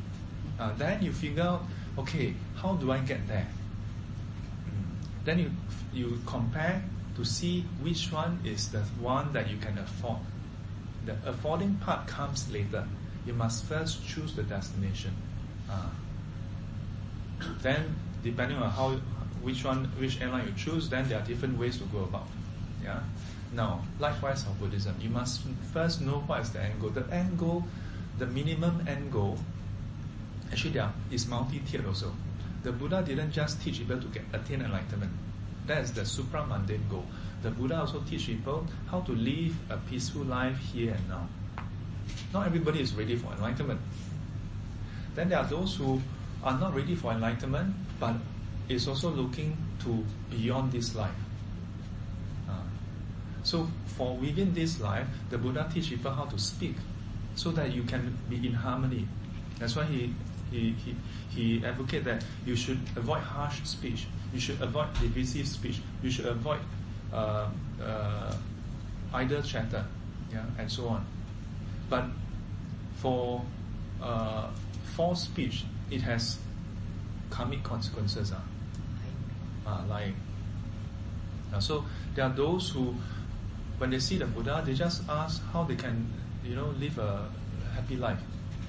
[0.59, 1.67] Uh, then you figure out,
[1.99, 3.49] okay, how do I get there?
[4.71, 5.25] Mm.
[5.25, 5.51] Then you
[5.93, 6.83] you compare
[7.17, 10.23] to see which one is the one that you can afford.
[11.05, 12.87] The affording part comes later.
[13.27, 15.13] You must first choose the destination.
[15.71, 15.91] Uh,
[17.63, 18.91] then, depending on how
[19.43, 22.27] which one which airline you choose, then there are different ways to go about.
[22.83, 23.01] Yeah.
[23.53, 26.91] Now, likewise for Buddhism, you must first know what is the end goal.
[26.91, 27.65] The end goal,
[28.19, 29.39] the minimum end goal,
[30.51, 32.13] actually there is multi-tiered also.
[32.63, 35.13] The Buddha didn't just teach people to get attain enlightenment.
[35.67, 37.07] That is the supramundane goal.
[37.43, 41.29] The Buddha also teach people how to live a peaceful life here and now.
[42.33, 43.81] Not everybody is ready for enlightenment.
[45.15, 46.01] Then there are those who
[46.43, 48.17] are not ready for enlightenment, but
[48.69, 51.15] is also looking to beyond this life.
[52.49, 52.55] Uh,
[53.43, 56.77] so for within this life, the Buddha teach people how to speak,
[57.37, 59.07] so that you can be in harmony.
[59.59, 60.15] That's why he
[60.55, 60.97] he he,
[61.59, 64.07] he advocate that you should avoid harsh speech.
[64.33, 65.81] You should avoid divisive speech.
[66.03, 66.61] You should avoid
[67.13, 67.49] uh,
[67.83, 68.37] uh,
[69.13, 69.85] idle chatter,
[70.33, 71.07] yeah, and so on.
[71.89, 72.05] But
[72.97, 73.45] for
[74.03, 74.51] uh,
[74.97, 76.39] false speech, it has
[77.31, 78.33] karmic consequences.
[78.33, 78.41] Uh,
[79.67, 80.15] uh, lying.
[81.53, 82.95] Uh, so there are those who,
[83.79, 86.07] when they see the Buddha, they just ask how they can,
[86.45, 87.29] you know, live a
[87.75, 88.19] happy life.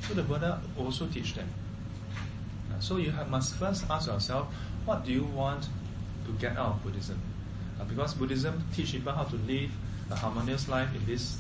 [0.01, 1.47] So the Buddha also teach them.
[2.75, 4.47] Uh, so you have, must first ask yourself,
[4.85, 5.67] what do you want
[6.25, 7.19] to get out of Buddhism?
[7.79, 9.71] Uh, because Buddhism teach people how to live
[10.11, 11.39] a harmonious life in this,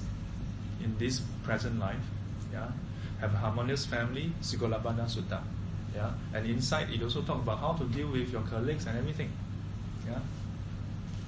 [0.83, 2.03] in this present life.
[2.51, 2.67] Yeah,
[3.19, 5.41] have a harmonious family, Sigalovada Sutta.
[5.93, 9.31] Yeah, and inside it also talks about how to deal with your colleagues and everything.
[10.07, 10.19] Yeah,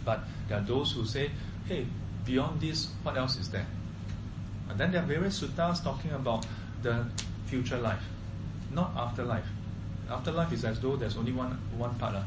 [0.04, 1.32] but there are those who say,
[1.68, 1.86] hey,
[2.26, 3.66] beyond this, what else is there?
[4.70, 6.46] And then there are various suttas talking about
[6.82, 7.06] the
[7.46, 8.04] future life,
[8.72, 9.48] not afterlife.
[10.10, 12.16] Afterlife is as though there's only one one part.
[12.16, 12.24] Uh,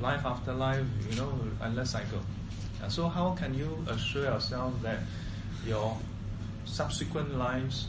[0.00, 1.32] life after life, you know,
[1.62, 2.20] endless cycle.
[2.82, 4.98] Uh, so how can you assure yourself that
[5.66, 5.96] your
[6.64, 7.88] subsequent lives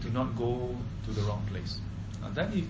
[0.00, 1.78] do not go to the wrong place?
[2.22, 2.64] Uh, then it,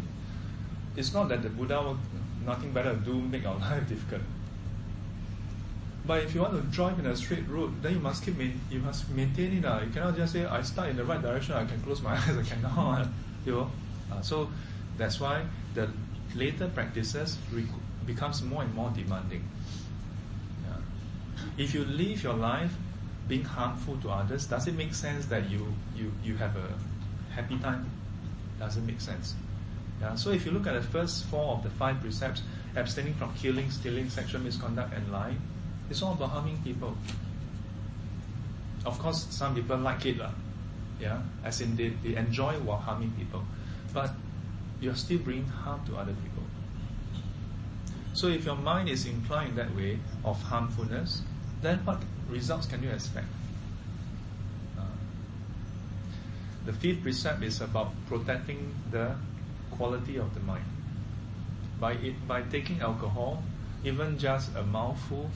[0.96, 1.98] it's not that the Buddha will
[2.44, 4.22] nothing better to do make our life difficult.
[6.06, 8.60] But if you want to drive in a straight road, then you must keep main,
[8.70, 9.64] you must maintain it.
[9.64, 9.80] Uh.
[9.86, 12.36] You cannot just say I start in the right direction, I can close my eyes,
[12.36, 13.08] I cannot.
[13.46, 13.70] You know?
[14.10, 14.48] Uh, so
[14.96, 15.44] that's why
[15.74, 15.88] the
[16.34, 17.64] later practices rec-
[18.06, 19.48] becomes more and more demanding.
[20.64, 20.76] Yeah.
[21.56, 22.72] If you live your life
[23.28, 25.66] being harmful to others, does it make sense that you,
[25.96, 27.90] you, you have a happy time?
[28.58, 29.34] Doesn't make sense.
[30.00, 32.42] Yeah, so if you look at the first four of the five precepts,
[32.76, 35.40] abstaining from killing, stealing, sexual misconduct, and lying,
[35.88, 36.96] it's all about harming people.
[38.84, 40.30] Of course, some people like it, lah.
[41.00, 43.42] yeah, as in they, they enjoy while harming people,
[43.92, 44.10] but
[44.84, 46.42] you're still bringing harm to other people.
[48.12, 51.22] So if your mind is inclined that way of harmfulness,
[51.62, 53.26] then what results can you expect?
[54.78, 54.82] Uh,
[56.66, 59.16] the fifth precept is about protecting the
[59.70, 60.64] quality of the mind.
[61.80, 63.42] By it, by taking alcohol,
[63.84, 65.30] even just a mouthful,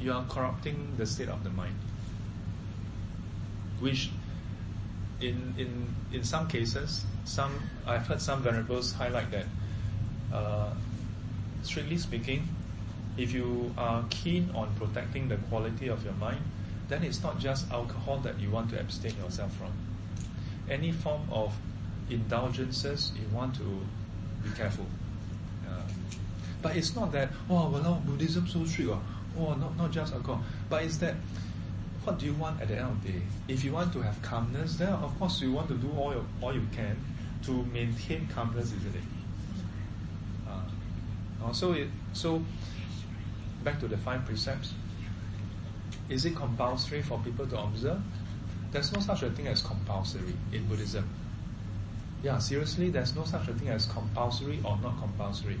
[0.00, 1.76] you are corrupting the state of the mind.
[3.80, 4.10] Which,
[5.20, 7.52] in in in some cases, some
[7.86, 9.46] I've heard some venerables highlight that.
[10.32, 10.74] Uh,
[11.62, 12.48] strictly speaking,
[13.16, 16.40] if you are keen on protecting the quality of your mind,
[16.88, 19.72] then it's not just alcohol that you want to abstain yourself from.
[20.68, 21.54] Any form of
[22.10, 23.80] indulgences, you want to
[24.42, 24.86] be careful.
[25.66, 25.80] Uh,
[26.60, 29.00] but it's not that, oh, well, Buddhism so strict, oh,
[29.38, 30.42] oh, not, not just alcohol.
[30.68, 31.14] But it's that,
[32.04, 33.22] what do you want at the end of the day?
[33.48, 36.24] If you want to have calmness, then of course you want to do all, your,
[36.42, 36.96] all you can
[37.46, 39.02] to maintain it?
[40.48, 42.42] Uh, uh, so it so
[43.62, 44.74] back to the five precepts.
[46.08, 48.00] Is it compulsory for people to observe?
[48.70, 51.08] There's no such a thing as compulsory in Buddhism.
[52.22, 55.58] Yeah, seriously, there's no such a thing as compulsory or not compulsory.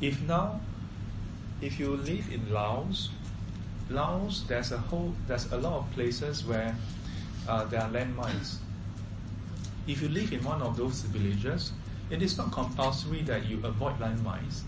[0.00, 0.60] If now,
[1.60, 3.10] if you live in Laos,
[3.88, 6.74] Laos, there's a whole, there's a lot of places where
[7.48, 8.56] uh, there are landmines.
[9.86, 11.72] If you live in one of those villages,
[12.08, 14.62] it is not compulsory that you avoid landmines.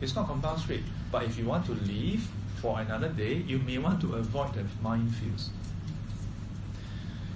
[0.00, 0.82] It's not compulsory.
[1.12, 4.64] But if you want to leave for another day, you may want to avoid the
[4.82, 5.48] minefields.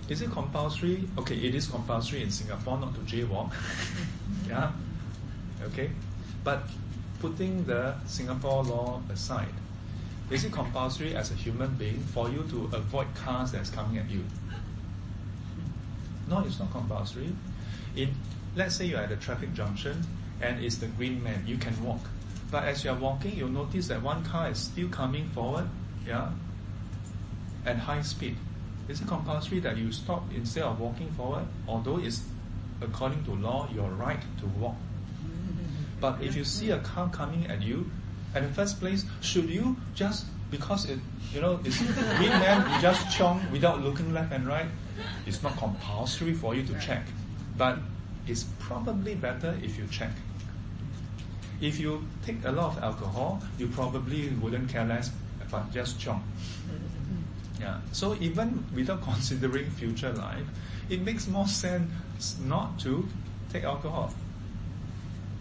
[0.09, 1.06] Is it compulsory?
[1.18, 3.52] Okay, it is compulsory in Singapore not to jaywalk.
[4.48, 4.72] yeah.
[5.62, 5.90] Okay.
[6.43, 6.62] But
[7.20, 9.55] putting the Singapore law aside,
[10.30, 14.10] is it compulsory as a human being for you to avoid cars that's coming at
[14.10, 14.24] you?
[16.29, 17.33] No, it's not compulsory.
[17.97, 18.15] In
[18.55, 20.05] let's say you're at a traffic junction
[20.41, 22.01] and it's the green man, you can walk.
[22.51, 25.69] But as you're walking, you'll notice that one car is still coming forward,
[26.07, 26.31] yeah,
[27.67, 28.37] at high speed.
[28.89, 31.45] Is it compulsory that you stop instead of walking forward?
[31.67, 32.23] Although it's
[32.81, 34.77] according to law your right to walk.
[36.01, 37.91] But if you see a car coming at you,
[38.35, 40.99] at the first place, should you just because it
[41.33, 41.79] you know it's
[42.17, 44.67] green man you just chong without looking left and right?
[45.27, 47.05] It's not compulsory for you to check.
[47.57, 47.79] But
[48.27, 50.12] it's probably better if you check.
[51.61, 55.11] If you take a lot of alcohol, you probably wouldn't care less,
[55.51, 56.23] but just chong.
[56.66, 57.62] Mm-hmm.
[57.62, 57.81] Yeah.
[57.93, 60.47] So even without considering future life,
[60.89, 63.09] it makes more sense not to
[63.53, 64.12] take alcohol.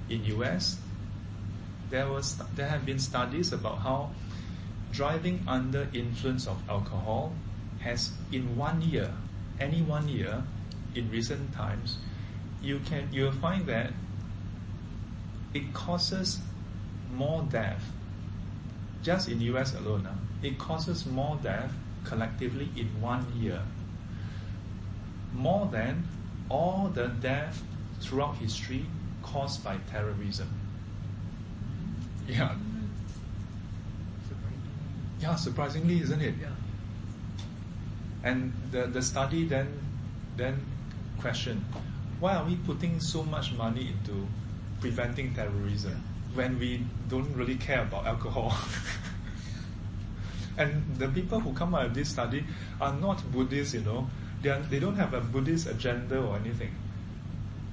[0.10, 0.80] In US,
[1.90, 4.12] there was there have been studies about how
[4.92, 7.34] driving under influence of alcohol
[7.80, 9.14] has in one year,
[9.60, 10.44] any one year,
[10.96, 11.98] in recent times,
[12.62, 13.92] you can you'll find that
[15.54, 16.40] it causes
[17.14, 17.84] more death.
[19.04, 21.72] Just in US alone, uh, it causes more death
[22.04, 23.62] collectively in one year.
[25.34, 26.08] More than
[26.50, 27.62] all the death
[28.02, 28.86] throughout history
[29.24, 30.50] caused by terrorism.
[32.28, 32.56] Yeah.
[35.20, 36.36] Yeah, surprisingly, isn't it?
[36.40, 36.50] Yeah.
[38.28, 39.80] And the, the study then
[40.36, 40.60] then
[41.20, 41.64] questioned
[42.20, 44.28] why are we putting so much money into
[44.82, 48.52] preventing terrorism when we don't really care about alcohol?
[50.58, 52.44] and the people who come out of this study
[52.82, 54.10] are not Buddhists, you know.
[54.42, 56.74] They, are, they don't have a Buddhist agenda or anything.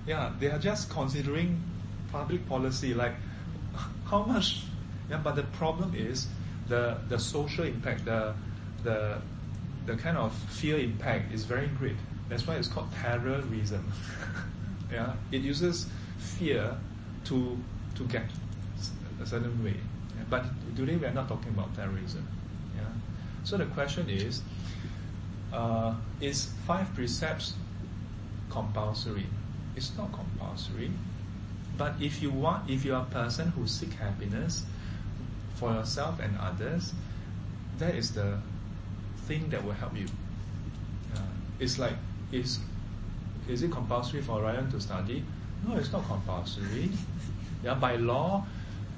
[0.06, 1.62] Yeah, they are just considering
[2.12, 3.14] public policy like
[4.04, 4.64] how much.
[5.08, 6.26] Yeah, but the problem is
[6.68, 8.34] the the social impact, the
[8.82, 9.22] the
[9.86, 11.96] the kind of fear impact is very great.
[12.28, 13.92] That's why it's called terrorism.
[14.92, 15.86] yeah, it uses
[16.18, 16.76] fear
[17.24, 17.58] to
[17.96, 18.24] to get
[19.20, 19.76] a certain way.
[20.16, 20.24] Yeah?
[20.30, 20.44] But
[20.76, 22.26] today we are not talking about terrorism.
[22.76, 22.82] Yeah.
[23.44, 24.42] So the question is,
[25.52, 27.54] uh, is five precepts
[28.50, 29.26] compulsory?
[29.76, 30.90] It's not compulsory.
[31.76, 34.64] But if you want, if you are a person who seek happiness
[35.56, 36.94] for yourself and others,
[37.78, 38.38] that is the
[39.26, 40.06] thing that will help you.
[41.14, 41.20] Uh,
[41.58, 41.94] it's like,
[42.32, 42.58] is
[43.48, 45.22] is it compulsory for Ryan to study?
[45.66, 46.90] No, it's not compulsory.
[47.62, 48.44] Yeah, by law,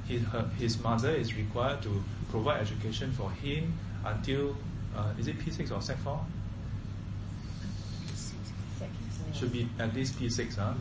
[0.09, 3.73] his, her, his mother is required to provide education for him
[4.05, 4.57] until
[4.97, 6.20] uh, is it P6 or Sec 4?
[9.35, 10.73] Should be at least P6, huh?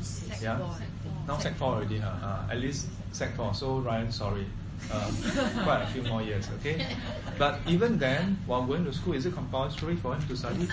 [0.42, 0.60] yeah.
[1.28, 2.12] Now Sec 4 already, huh?
[2.24, 3.54] Uh, at least Sec 4.
[3.54, 4.46] So Ryan, sorry.
[4.92, 5.12] Uh,
[5.64, 6.86] quite a few more years, okay?
[7.38, 10.68] But even then, while going to school, is it compulsory for him to study?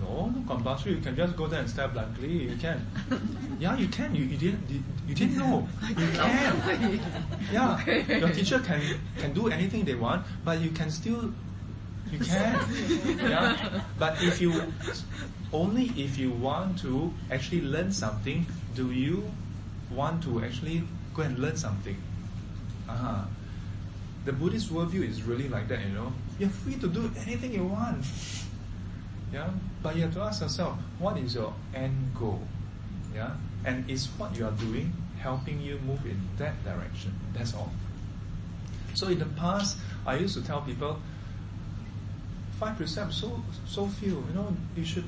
[0.00, 0.92] No, not compulsory.
[0.92, 2.28] You can just go there and stare blankly.
[2.50, 2.86] You can.
[3.58, 4.14] Yeah, you can.
[4.14, 5.68] You, you didn't you, you didn't know.
[5.88, 7.00] You can.
[7.52, 7.84] Yeah,
[8.18, 8.80] your teacher can
[9.18, 11.32] can do anything they want, but you can still
[12.10, 12.58] you can.
[13.18, 14.72] Yeah, but if you
[15.52, 19.30] only if you want to actually learn something, do you
[19.90, 20.82] want to actually
[21.14, 21.96] go and learn something?
[22.93, 23.25] Uh-huh.
[24.25, 26.11] The Buddhist worldview is really like that, you know.
[26.37, 28.05] You're free to do anything you want.
[29.31, 29.49] Yeah?
[29.81, 32.41] But you have to ask yourself, what is your end goal?
[33.13, 33.31] Yeah?
[33.65, 37.13] And is what you are doing helping you move in that direction?
[37.33, 37.71] That's all.
[38.93, 40.99] So in the past, I used to tell people,
[42.59, 45.05] five precepts so so few, you know, you should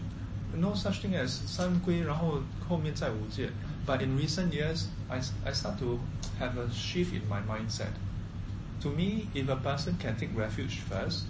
[0.55, 3.49] no such thing as 三归，然后后面再五戒.
[3.86, 6.00] but in recent years, I, I start to
[6.40, 7.92] have a shift in my mindset.
[8.82, 11.24] To me, if a person can take refuge first,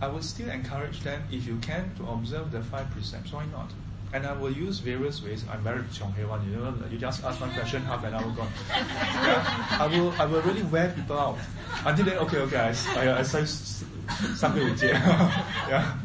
[0.00, 3.32] I would still encourage them, if you can, to observe the five precepts.
[3.32, 3.70] Why not?
[4.12, 5.44] And I will use various ways.
[5.50, 6.44] I'm very Chong Hei one.
[6.50, 8.50] You know, you just ask one question, half an hour gone.
[8.68, 9.76] Yeah?
[9.80, 11.38] I will, I will really wear people out
[11.86, 12.18] until then.
[12.18, 12.68] Okay, okay, I,
[12.98, 13.44] I, I say
[14.34, 15.96] something with yeah.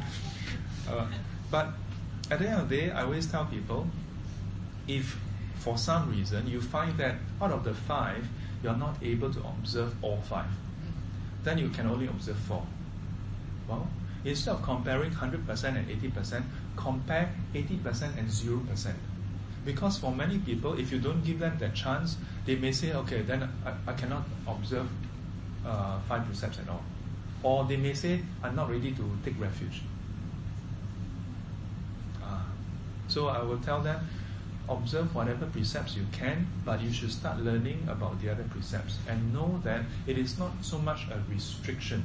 [0.87, 1.05] Uh,
[1.51, 1.73] but
[2.29, 3.87] at the end of the day, I always tell people
[4.87, 5.19] if
[5.55, 8.27] for some reason you find that out of the five,
[8.63, 10.49] you're not able to observe all five,
[11.43, 12.65] then you can only observe four.
[13.67, 13.87] Well,
[14.23, 16.43] instead of comparing 100% and 80%,
[16.75, 18.93] compare 80% and 0%.
[19.65, 22.15] Because for many people, if you don't give them that chance,
[22.45, 24.87] they may say, okay, then I, I cannot observe
[25.65, 26.83] uh, five precepts at all.
[27.43, 29.81] Or they may say, I'm not ready to take refuge.
[32.23, 32.45] Ah.
[33.07, 34.07] so I will tell them,
[34.69, 39.33] observe whatever precepts you can, but you should start learning about the other precepts and
[39.33, 42.03] know that it is not so much a restriction,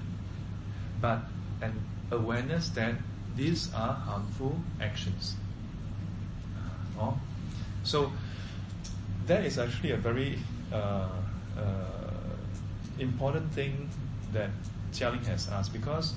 [1.01, 1.21] but
[1.61, 1.73] an
[2.11, 2.95] awareness that
[3.37, 5.37] these are harmful actions.
[6.99, 7.19] Oh.
[7.85, 8.13] So
[9.27, 10.39] that is actually a very
[10.73, 11.09] uh,
[11.59, 11.93] uh,
[12.99, 13.89] important thing
[14.33, 14.51] that
[14.93, 16.15] Jialing has asked because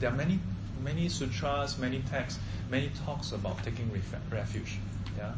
[0.00, 0.38] there are many
[0.82, 2.40] many sutras, many texts,
[2.72, 4.78] many talks about taking ref- refuge.
[5.16, 5.32] Yeah?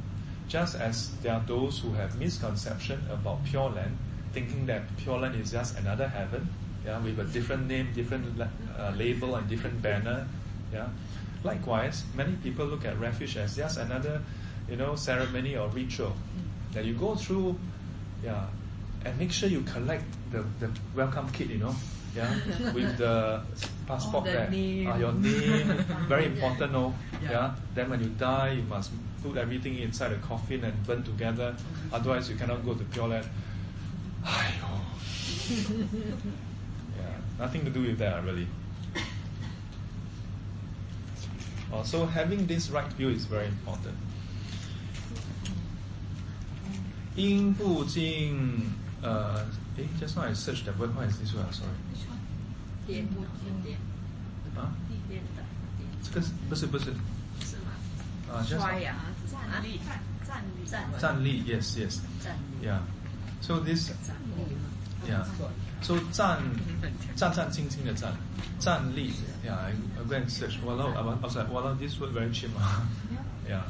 [0.49, 3.99] Just as there are those who have misconception about Pure Land,
[4.33, 6.49] thinking that Pure Land is just another heaven,
[6.87, 10.29] yeah, with a different name, different uh, label, and different banner.
[10.73, 10.89] Yeah.
[11.43, 14.23] Likewise, many people look at refuge as just another,
[14.69, 16.15] you know, ceremony or ritual
[16.73, 17.59] that you go through.
[18.23, 18.47] Yeah,
[19.05, 21.49] and make sure you collect the, the welcome kit.
[21.49, 21.75] You know,
[22.16, 22.34] yeah,
[22.74, 23.42] with the
[23.88, 24.88] passport the there, name.
[24.90, 25.68] Ah, your name,
[26.08, 26.72] very important.
[26.72, 27.32] No, Yeah.
[27.32, 27.52] yeah.
[27.76, 28.92] Then when you die, you must
[29.24, 31.56] put everything inside a coffin and burn together.
[31.92, 33.28] Otherwise, you cannot go to Pure Land.
[34.24, 34.72] Aiyo.
[36.98, 38.48] Yeah, nothing to do with that really.
[41.72, 43.96] Uh, so having this right view is very important.
[47.16, 48.72] 因不尽
[49.02, 49.46] 呃，
[49.78, 50.94] 诶，just now I searched the word.
[50.96, 51.52] What is this word?
[51.54, 51.70] Sorry.
[52.88, 53.22] 颠不
[53.64, 53.78] 颠
[54.56, 54.74] 啊，
[55.08, 55.44] 颠的
[55.78, 56.86] 颠这个是不是不是
[57.42, 57.72] 是吗？
[58.34, 58.96] 啊，just 摔呀、
[59.32, 59.80] 站立
[60.28, 62.80] 站立站站立，yes yes 站立 yeah.
[63.42, 65.24] So this 站立 yeah.
[65.82, 66.42] So 站
[67.16, 68.14] 战战兢兢的站，
[68.60, 69.14] 站立，
[69.46, 69.54] yeah.
[69.56, 70.58] I, I go and search.
[70.66, 72.50] Walao, I was I was like, walao, this word very cheap.
[72.58, 72.82] ah.
[73.48, 73.62] yeah.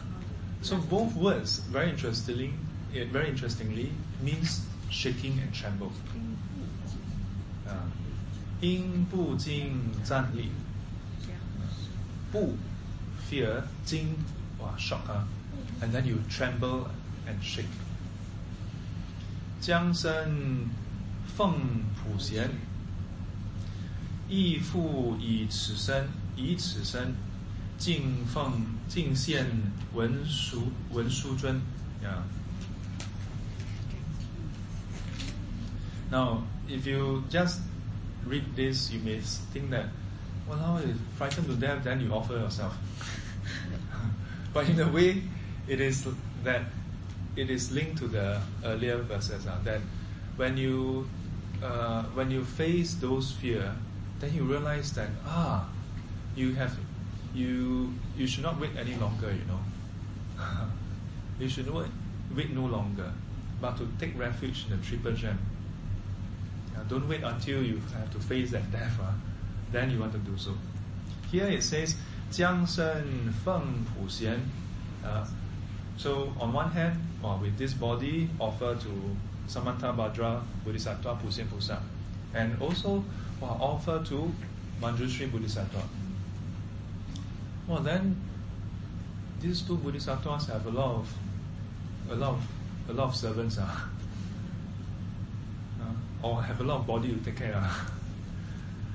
[0.62, 2.54] So both words, very interestingly,
[2.96, 3.92] eh, very interestingly,
[4.24, 5.91] means shaking and tremble.
[7.67, 7.73] Uh,
[8.61, 10.51] 因不惊站立，
[12.33, 12.57] 不
[13.29, 14.15] fear 惊
[14.59, 15.25] wow shock ah,
[15.83, 16.87] and then you tremble
[17.27, 17.65] and shake.
[19.61, 20.69] 江身
[21.37, 21.55] 奉
[21.97, 22.51] 普贤，
[24.29, 27.15] 义父以此身，以此身
[27.77, 29.47] 敬奉敬献
[29.95, 31.61] 文殊文殊尊
[32.03, 32.23] ，yeah.
[36.11, 37.61] Now, if you just
[38.27, 39.87] read this, you may think that,
[40.49, 42.77] well, how is frightened to death, then you offer yourself.
[44.53, 45.23] but in a way,
[45.67, 46.07] it is
[46.43, 46.63] that
[47.37, 49.81] it is linked to the earlier verses uh, that
[50.37, 51.09] when you
[51.63, 53.73] uh, when you face those fear,
[54.21, 55.69] then you realize that ah,
[56.37, 56.77] you have
[57.35, 59.33] you you should not wait any longer.
[59.33, 59.61] You know,
[61.39, 61.91] you should wait,
[62.37, 63.11] wait no longer,
[63.61, 65.39] but to take refuge in the triple gem
[66.74, 69.00] Yeah, don't wait until you have to face that death.
[69.02, 69.12] Uh,
[69.72, 70.54] then you want to do so.
[71.32, 71.96] Here it says,
[72.32, 74.40] 江身奉普贤.
[75.04, 75.26] Uh,
[75.98, 78.90] so on one hand, well, with this body, offer to
[79.50, 81.80] Samantha Bhadra Bodhisattva Pusien Pusa.
[82.34, 83.04] And also
[83.42, 84.32] well, offer to
[84.80, 85.82] Manjushri Bodhisattva.
[87.68, 88.16] Well then
[89.42, 91.14] these two Bodhisattvas have a lot of
[92.12, 92.48] a lot of
[92.90, 93.80] a lot of servants uh, uh,
[96.25, 97.91] or have a lot of body to take care of.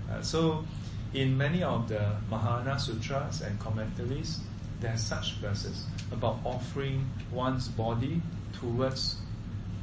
[0.10, 0.66] Uh, so
[1.14, 2.02] in many of the
[2.32, 4.40] Mahayana sutras and commentaries,
[4.82, 8.20] there are such verses about offering one's body
[8.54, 9.18] towards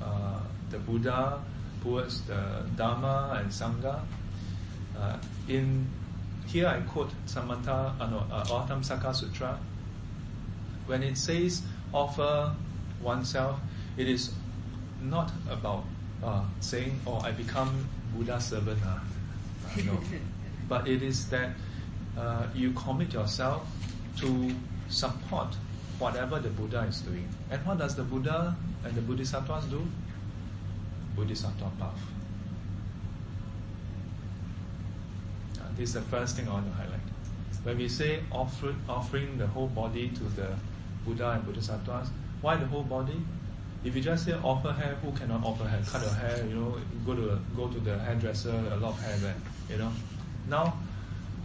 [0.02, 0.40] uh,
[0.70, 1.40] the Buddha,
[1.80, 4.00] towards the Dharma and Sangha.
[4.98, 5.16] Uh,
[5.46, 5.86] in
[6.48, 9.60] here I quote Samantha, uh, no, uh, Sutra.
[10.86, 11.62] When it says
[11.94, 12.52] offer
[13.00, 13.60] oneself,
[13.96, 14.32] it is
[15.00, 15.84] not about
[16.22, 18.98] uh, saying, "Oh, I become Buddha servant." Uh,
[19.66, 20.00] uh, no,
[20.68, 21.50] but it is that
[22.18, 23.66] uh, you commit yourself
[24.18, 24.50] to
[24.88, 25.54] support
[25.98, 27.28] whatever the Buddha is doing.
[27.50, 29.86] And what does the Buddha and the Bodhisattvas do?
[31.16, 32.00] Bodhisattva path.
[35.58, 37.00] Uh, this is the first thing I want to highlight.
[37.66, 40.48] when we say offer, offering the whole body to the
[41.04, 42.10] Buddha and Bodhisattvas,
[42.40, 43.20] why the whole body?
[43.86, 45.80] If you just say offer hair, who cannot offer hair?
[45.86, 46.76] Cut your hair, you know,
[47.06, 49.36] go to go to the hairdresser, a lot of hair there,
[49.70, 49.92] you know.
[50.48, 50.76] Now,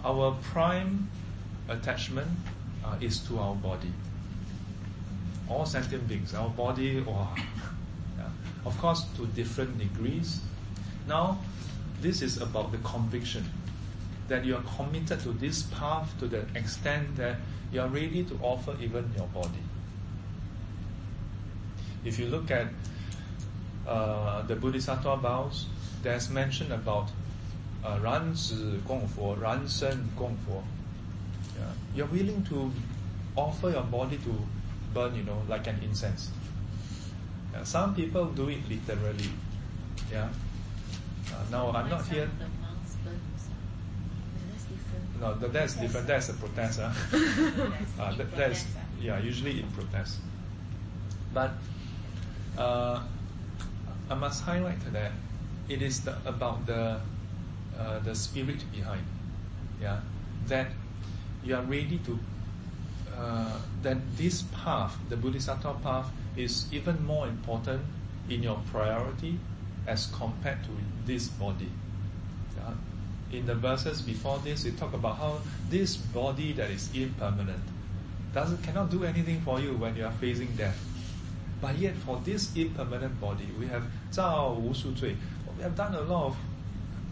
[0.03, 1.07] our prime
[1.69, 2.27] attachment
[2.83, 3.93] uh, is to our body.
[5.47, 7.35] All sentient beings, our body, wow.
[8.17, 8.25] Yeah.
[8.65, 10.41] Of course, to different degrees.
[11.07, 11.37] Now,
[12.01, 13.45] this is about the conviction
[14.29, 17.35] that you are committed to this path to the extent that
[17.71, 19.61] you are ready to offer even your body.
[22.03, 22.67] If you look at
[23.87, 25.67] uh, the Bodhisattva vows,
[26.01, 27.09] there's mention about
[27.83, 30.37] uh, fu," "ran sen Gongfo.
[30.45, 30.63] fu."
[31.93, 32.71] You're willing to
[33.35, 34.47] offer your body to
[34.93, 36.31] burn, you know, like an incense.
[37.53, 37.63] Yeah.
[37.63, 39.29] Some people do it literally.
[40.11, 40.29] Yeah.
[41.31, 42.29] Uh, no, I'm not here.
[45.19, 46.07] No, that, that's different.
[46.07, 46.79] That's a protest.
[46.79, 46.91] Huh?
[47.99, 48.65] uh, that, that's
[48.99, 50.17] yeah, usually in protest.
[51.33, 51.51] But
[52.57, 53.01] uh,
[54.09, 55.11] I must highlight that
[55.69, 56.99] it is the, about the
[57.77, 59.05] uh, the spirit behind.
[59.81, 60.01] Yeah,
[60.47, 60.67] that
[61.43, 62.19] you are ready to.
[63.17, 67.81] Uh, that this path, the Bodhisattva path, is even more important
[68.29, 69.37] in your priority
[69.85, 70.69] as compared to
[71.05, 71.69] this body.
[72.55, 73.37] Yeah?
[73.37, 77.63] In the verses before this, we talk about how this body that is impermanent
[78.33, 80.77] doesn't cannot do anything for you when you are facing death.
[81.61, 84.57] But yet, for this impermanent body, we have zao.
[85.57, 86.37] We have done a lot of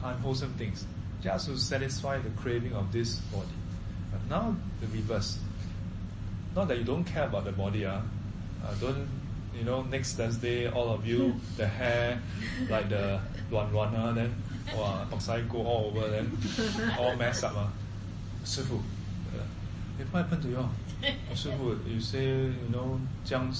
[0.03, 0.85] unwholesome things
[1.21, 3.47] just to satisfy the craving of this body.
[4.11, 5.37] But now, the reverse.
[6.55, 8.01] Not that you don't care about the body, ah,
[8.65, 9.07] uh don't,
[9.55, 12.19] you know, next Thursday, all of you, the hair,
[12.69, 13.19] like the
[13.51, 14.33] luan luan, uh, then,
[14.75, 15.05] wow,
[15.49, 16.31] go all over, then,
[16.97, 17.53] all messed up.
[17.55, 17.65] Ah.
[17.65, 18.45] Uh.
[18.45, 19.43] Sifu, uh,
[20.11, 20.69] what happened to you?
[21.33, 23.53] Sifu, you say, you know, Jiang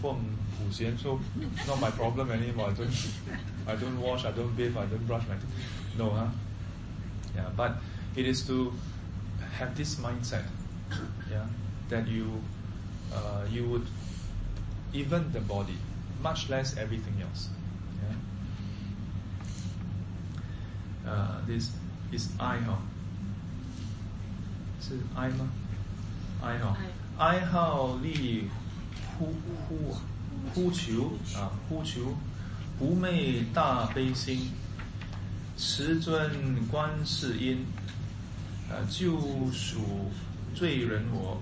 [0.00, 1.20] from Pu Xian, so
[1.66, 2.68] not my problem anymore.
[2.68, 3.08] I don't,
[3.66, 5.54] I don't wash, I don't bathe, I don't brush my teeth.
[5.98, 6.26] No, huh?
[7.34, 7.76] Yeah, but
[8.16, 8.72] it is to
[9.52, 10.44] have this mindset,
[11.30, 11.46] yeah,
[11.88, 12.42] that you,
[13.12, 13.86] uh, you would,
[14.92, 15.76] even the body,
[16.22, 17.48] much less everything else.
[21.04, 21.10] Yeah?
[21.10, 21.70] Uh, this
[22.12, 22.76] is I, huh?
[24.78, 25.44] This is I, ma?
[26.42, 26.74] I, huh?
[26.74, 26.90] I.
[29.20, 29.34] 呼
[29.68, 29.94] 呼
[30.54, 32.16] 呼求啊，呼求
[32.78, 34.50] 不昧大悲心，
[35.58, 37.66] 持尊观世音，
[38.70, 39.20] 呃，救
[39.52, 40.10] 赎
[40.54, 41.38] 罪人我。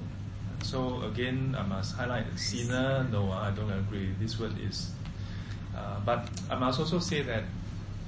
[0.60, 3.04] So again, I must highlight sinner.
[3.12, 4.12] No, I don't agree.
[4.20, 4.90] This word is,
[5.72, 7.44] uh, but I must also say that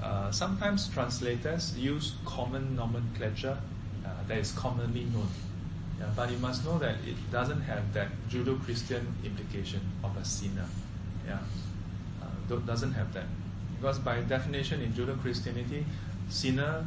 [0.02, 3.56] uh, sometimes translators use common nomenclature
[4.04, 5.28] uh, that is commonly known.
[6.00, 10.66] Yeah, but you must know that it doesn't have that Judeo-Christian implication of a sinner.
[11.26, 11.38] Yeah,
[12.22, 13.26] uh, doesn't have that
[13.80, 15.84] because by definition in Judeo-Christianity,
[16.28, 16.86] sinner,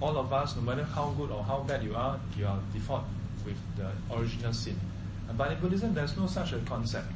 [0.00, 3.04] all of us, no matter how good or how bad you are, you are default
[3.44, 4.78] with the original sin.
[5.36, 7.06] But in Buddhism, there's no such a concept.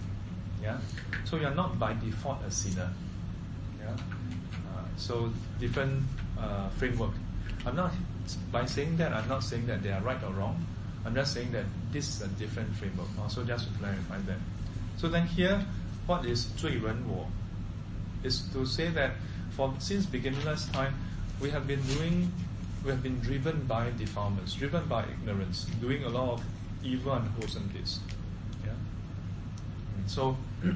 [0.63, 0.79] Yeah,
[1.25, 2.91] so you are not by default a sinner.
[3.79, 5.31] Yeah, uh, so
[5.61, 6.03] different
[6.39, 7.13] uh, framework.
[7.65, 7.93] I'm not
[8.51, 9.13] by saying that.
[9.13, 10.65] I'm not saying that they are right or wrong.
[11.06, 13.08] I'm just saying that this is a different framework.
[13.20, 14.38] Also, just to clarify that.
[14.98, 15.66] So then here,
[16.06, 17.28] what is 罪人我?
[18.24, 19.14] Is to say that
[19.56, 20.94] for since beginnerless time,
[21.40, 22.32] we have been doing,
[22.84, 26.44] we have been driven by defilements, driven by ignorance, doing a lot of
[26.84, 28.00] evil and wholesome deeds.
[28.64, 28.74] Yeah.
[30.06, 30.38] So,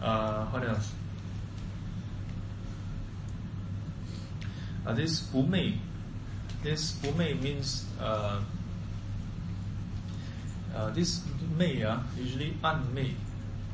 [0.00, 0.92] uh, what else?
[4.86, 5.78] Uh, this 不昧
[6.62, 8.40] this 不昧 means uh,
[10.74, 11.22] uh, this
[11.56, 13.14] 昧 uh, usually 暗昧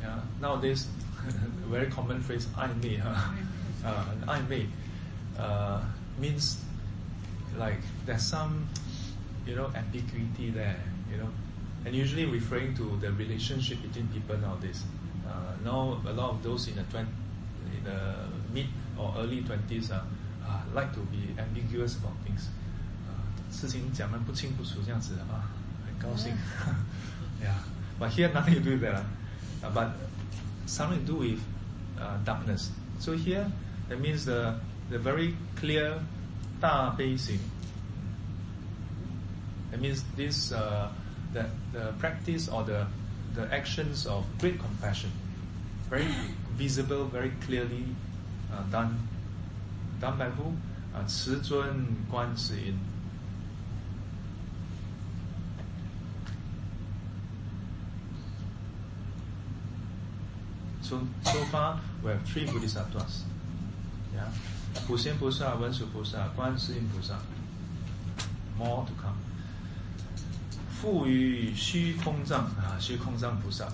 [0.02, 0.20] yeah?
[0.40, 0.86] nowadays
[1.26, 3.14] a very common phrase 暧昧 huh?
[3.84, 4.66] uh, 暧昧
[5.38, 5.80] uh,
[6.18, 6.58] means
[7.58, 8.66] like there's some
[9.46, 10.78] you know ambiguity there
[11.10, 11.28] you know
[11.84, 14.84] and usually referring to the relationship between people nowadays
[15.26, 17.08] uh, now a lot of those in the 20,
[17.76, 18.14] in the
[18.52, 18.66] mid
[18.98, 20.00] or early 20s uh,
[20.46, 22.48] uh, like to be ambiguous about things
[23.50, 25.44] 事情讲得不清不楚这样子啊，
[25.96, 26.32] 很高兴。
[27.42, 27.54] yeah,
[27.98, 29.02] but here nothing to do with that.
[29.62, 29.90] Uh, but
[30.66, 31.40] something to do with
[31.98, 32.70] uh, darkness.
[32.98, 33.46] So here
[33.88, 34.54] that means the
[34.90, 35.98] the very clear
[36.60, 37.38] 大悲心.
[39.70, 40.88] That means this uh,
[41.32, 42.86] the the practice or the
[43.34, 45.10] the actions of great compassion,
[45.88, 46.06] very
[46.56, 47.86] visible, very clearly
[48.52, 49.08] uh, done
[50.00, 50.52] done by who?
[50.94, 52.85] Uh, 持尊观世音.
[60.87, 63.23] So so far we have three bodhisattvas.
[64.15, 64.29] Yeah,
[64.87, 67.15] 普贤菩萨、文殊菩萨、观世音菩萨。
[68.57, 69.17] More to come.
[70.79, 73.67] 赋予虚空藏啊，虚空藏菩萨，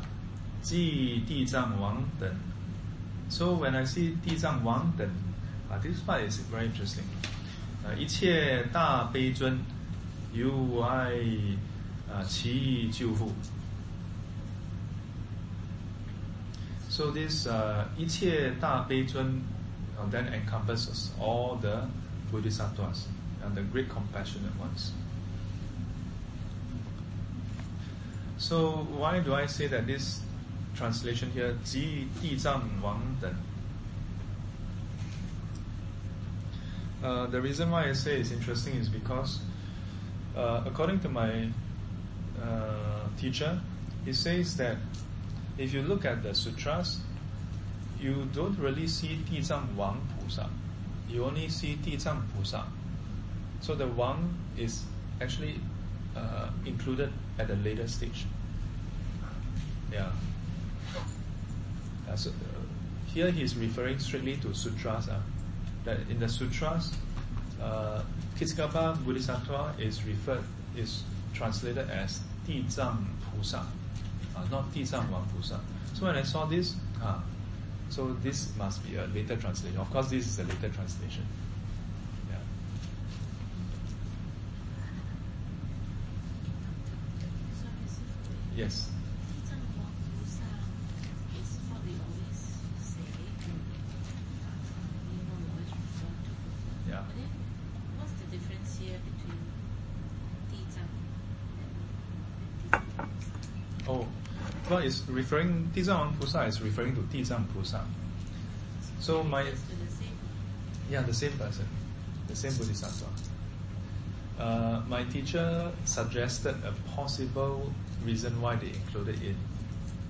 [0.63, 2.33] 即地藏王等。
[3.29, 5.07] So when I see 地藏王等，
[5.69, 7.03] 啊，this part is very interesting.
[7.83, 9.59] 呃，一切大悲尊，
[10.33, 11.11] 如爱
[12.11, 13.33] 啊其救护。
[16.92, 19.42] So this uh, 一切大悲尊
[19.98, 21.86] uh, then encompasses all the
[22.32, 23.06] bodhisattvas
[23.44, 24.92] and the great compassionate ones.
[28.38, 30.20] So why do I say that this
[30.74, 33.34] translation here, 即地藏王等?
[37.02, 39.38] Uh, the reason why I say it's interesting is because,
[40.36, 41.48] uh, according to my
[42.42, 43.60] uh, teacher,
[44.04, 44.76] he says that
[45.57, 46.99] if you look at the sutras,
[47.99, 50.49] you don't really see Dizang Wang Pusa.
[51.09, 52.63] You only see Dizang Pusa.
[53.61, 54.83] So the Wang is
[55.21, 55.59] actually
[56.15, 58.25] uh, included at a later stage.
[59.91, 60.11] Yeah.
[62.09, 62.33] Uh, so, uh,
[63.13, 65.07] here he is referring strictly to sutras.
[65.07, 65.19] Uh,
[65.85, 66.93] that in the sutras,
[67.61, 68.01] uh,
[68.37, 70.43] Ksitigarbha Bodhisattva is referred
[70.75, 71.03] is
[71.33, 73.63] translated as Dizang Pusa,
[74.35, 75.59] uh, not Dizang Wang Pusa.
[75.93, 77.23] So when I saw this, ah,
[77.89, 79.77] so this must be a later translation.
[79.79, 81.23] Of course, this is a later translation.
[82.29, 82.37] Yeah.
[88.55, 88.89] Yes.
[104.83, 107.81] It's referring Dizang Pusa is referring to Dizang Pusa.
[108.99, 110.17] So my Refers to the same.
[110.89, 111.67] Yeah, the same person,
[112.27, 113.05] the same bodhisattva.
[114.39, 117.71] Uh, my teacher suggested a possible
[118.03, 119.35] reason why they included it.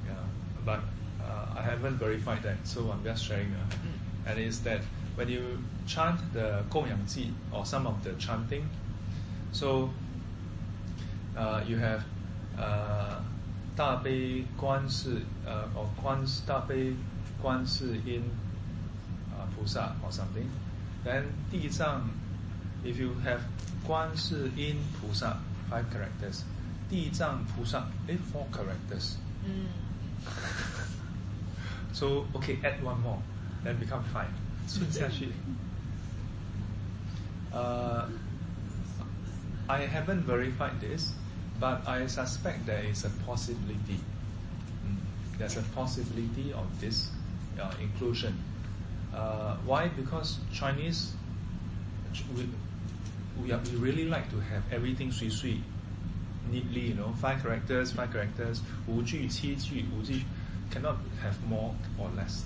[0.08, 0.14] Yeah,
[0.66, 0.80] but
[1.22, 3.54] uh, I haven't verified that, so I'm just sharing.
[3.54, 4.82] Uh, and it's that
[5.16, 8.68] when you chant the Gong Yang Ji or some of the chanting,
[9.52, 9.90] so
[11.38, 12.04] uh, you have
[12.58, 13.20] uh,
[13.76, 16.94] 大悲观世 uh, or 观大悲
[17.42, 18.24] 观世音
[19.32, 20.48] uh, 菩萨 or something.
[21.04, 22.10] Then 地藏,
[22.84, 23.40] if you have
[23.86, 25.38] 观世音菩萨
[25.70, 26.44] five characters,
[26.90, 29.16] 地藏菩萨 eh, four characters.
[31.94, 33.20] So okay, add one more,
[33.64, 34.30] then become five.
[34.68, 35.30] 顺下去.
[37.52, 38.08] Uh,
[39.68, 41.14] I haven't verified this,
[41.61, 43.99] but I suspect there is a possibility.
[44.87, 44.97] Mm,
[45.39, 47.11] There's a possibility of this
[47.61, 48.39] uh, inclusion.
[49.15, 49.89] Uh, why?
[49.89, 51.15] Because Chinese,
[52.13, 52.49] ch- we,
[53.43, 55.63] we, are, we really like to have everything sui sui,
[56.51, 60.23] neatly, you know, five characters, five characters, 五句,七句,五句,
[60.71, 62.45] cannot have more or less.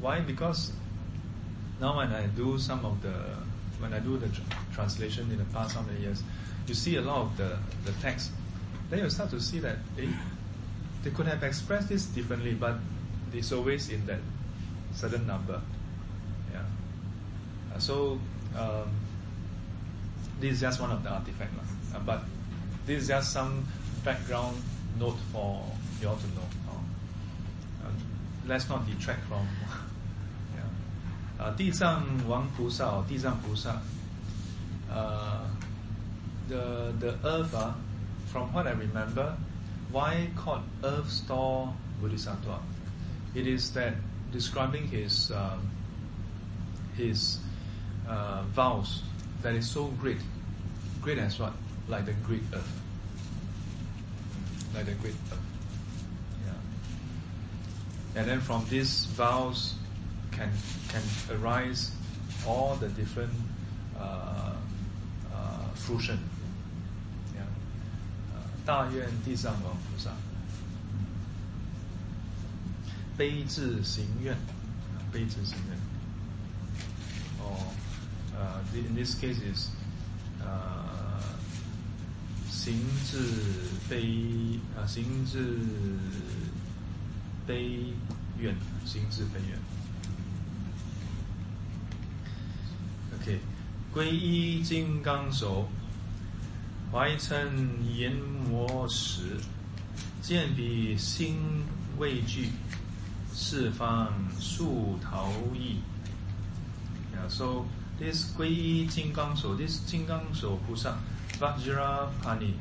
[0.00, 0.20] Why?
[0.20, 0.72] Because
[1.80, 3.12] now when I do some of the
[3.80, 4.42] when I do the tr-
[4.72, 6.22] translation in the past how many years,
[6.66, 8.30] you see a lot of the, the text,
[8.90, 10.06] then you start to see that eh,
[11.02, 12.76] they could have expressed this differently, but
[13.32, 14.20] it's always in that
[14.94, 15.60] certain number.
[16.52, 16.62] Yeah.
[17.74, 18.18] Uh, so
[18.56, 18.90] um,
[20.40, 21.98] this is just one of the artifacts, lah.
[21.98, 22.22] Uh, but
[22.86, 23.66] this is just some
[24.04, 24.56] background
[24.98, 25.64] note for
[26.00, 26.48] you all to know.
[26.68, 27.90] Uh,
[28.46, 29.46] let's not detract from.
[30.56, 31.44] yeah.
[31.44, 33.80] Uh, 地藏王菩萨 or 地藏菩萨
[34.90, 35.44] uh,
[36.47, 37.73] the the earth uh,
[38.27, 39.37] from what I remember
[39.91, 42.59] why called earth store bodhisattva?
[43.35, 43.93] It is that
[44.31, 45.69] describing his um,
[46.97, 47.37] his
[48.07, 49.03] uh, vows
[49.43, 50.17] that is so great
[51.01, 51.53] great as what?
[51.87, 52.81] Like the great earth.
[54.73, 55.45] Like the great earth.
[56.45, 58.19] Yeah.
[58.19, 59.75] And then from these vows
[60.31, 60.49] can
[60.89, 61.91] can arise
[62.47, 63.33] all the different
[63.99, 64.53] uh,
[65.33, 66.19] uh, fruition.
[68.65, 70.11] 大愿地藏王菩萨，
[73.17, 74.37] 悲智行愿，
[75.11, 75.77] 悲智行愿。
[77.39, 77.73] 哦，
[78.33, 79.67] 呃 in this case is
[80.41, 81.19] uh,
[82.49, 82.73] 行
[83.05, 83.17] 智
[83.89, 85.57] 悲啊，行智
[87.45, 87.93] 悲
[88.39, 89.59] 愿，行智悲愿。
[93.19, 93.39] OK，
[93.93, 95.67] 皈依金刚手，
[96.93, 99.39] 怀称阎魔石，
[100.21, 101.65] 见彼心
[101.97, 102.49] 畏惧，
[103.31, 105.79] 四方速逃逸。
[107.11, 107.65] Yeah, so
[107.97, 110.95] this 皈依金刚手，this 金刚手菩萨
[111.39, 112.53] Vajrapani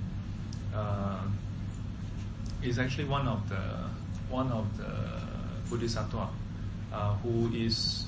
[0.74, 1.28] uh,
[2.62, 3.90] is actually one of the
[4.30, 4.86] one of the
[5.68, 6.30] Bodhisattva
[6.90, 8.06] uh, who is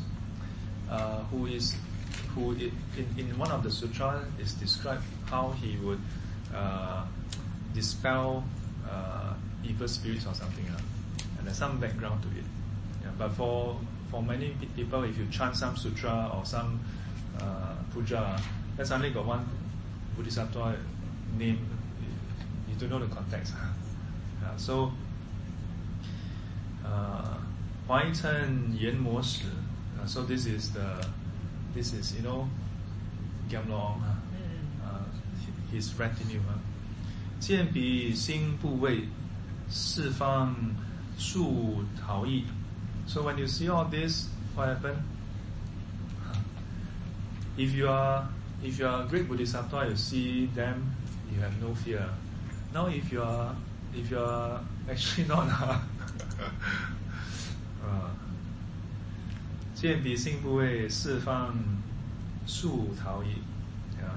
[0.91, 1.75] uh, who is
[2.36, 6.00] who i- in, in one of the sutra is described how he would
[6.56, 7.04] uh,
[7.74, 8.44] dispel
[8.90, 9.34] uh,
[9.64, 10.80] evil spirits or something uh,
[11.38, 12.46] and there's some background to it
[13.04, 13.78] yeah, but for
[14.12, 16.80] for many pe- people if you chant some sutra or some
[17.40, 18.40] uh, puja
[18.78, 19.46] then suddenly got one
[20.18, 20.76] bodhisattva
[21.38, 21.60] name
[22.02, 23.54] you, you don't know the context
[24.42, 24.92] yeah, so
[26.86, 27.38] uh,
[27.88, 29.46] 怀称阎魔使
[30.00, 30.86] uh, so this is the
[31.74, 32.48] this is you know
[33.50, 36.58] Gamlong uh, uh, hi- his retinue uh.
[37.40, 39.08] 见彼心部位
[39.70, 40.54] 四方
[41.18, 42.46] 速逃逸
[43.08, 44.98] so when you see all this what happened
[47.58, 48.28] if you are
[48.64, 50.96] if you are a great bodhisattva you see them
[51.34, 52.04] you have no fear
[52.74, 53.56] now if you are
[53.96, 54.60] if you are
[54.90, 55.82] actually not uh, 啊，
[59.85, 61.55] 见彼心不为四方
[62.47, 63.35] 速逃逸。
[64.01, 64.17] 啊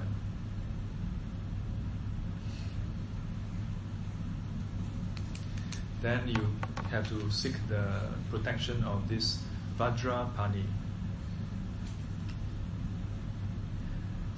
[6.02, 6.40] Then you
[6.90, 7.84] have to seek the
[8.30, 9.40] protection of this
[9.78, 10.64] Vajrapani.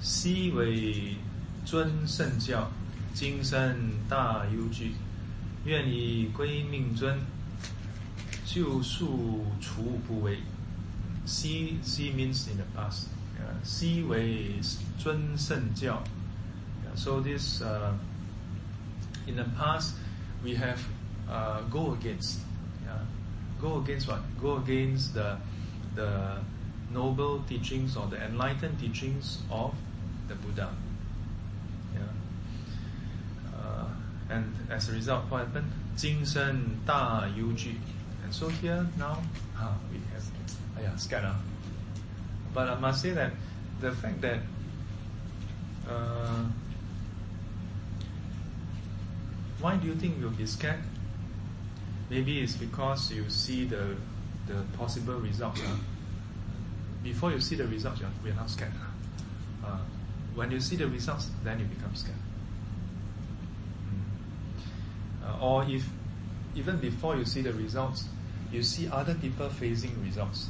[0.01, 1.15] 昔为
[1.63, 2.69] 尊圣教，
[3.13, 4.95] 今生大忧惧，
[5.63, 7.17] 愿以归命尊，
[8.43, 10.37] 救赎除不为。
[11.30, 13.08] 昔昔 means in the past.
[13.38, 14.60] Uh, 昔为
[14.98, 16.02] 尊圣教。
[16.84, 17.92] Yeah, so this uh,
[19.26, 19.94] in the past
[20.44, 20.78] we have
[21.28, 22.40] uh, go against.
[22.84, 23.00] Yeah,
[23.60, 24.20] go against what?
[24.40, 25.36] Go against the
[25.94, 26.38] the
[26.92, 29.74] noble teachings or the enlightened teachings of
[30.28, 30.70] the Buddha.
[31.94, 32.00] Yeah.
[33.54, 33.88] Uh,
[34.30, 35.72] and as a result, what happened?
[35.96, 37.76] 今生大忧惧.
[38.24, 39.22] And so here now,
[39.56, 40.09] ah, we have, ah,
[40.81, 41.25] yeah, scared.
[42.53, 43.31] But I must say that
[43.79, 44.39] the fact that
[45.89, 46.45] uh,
[49.59, 50.79] why do you think you'll be scared?
[52.09, 53.95] Maybe it's because you see the
[54.47, 55.61] the possible results.
[55.65, 55.79] ah.
[57.03, 58.73] Before you see the results, you're, we're not scared.
[59.65, 59.77] Uh,
[60.35, 62.17] when you see the results, then you become scared.
[63.87, 65.29] Mm.
[65.29, 65.87] Uh, or if
[66.55, 68.05] even before you see the results,
[68.51, 70.49] you see other people facing results.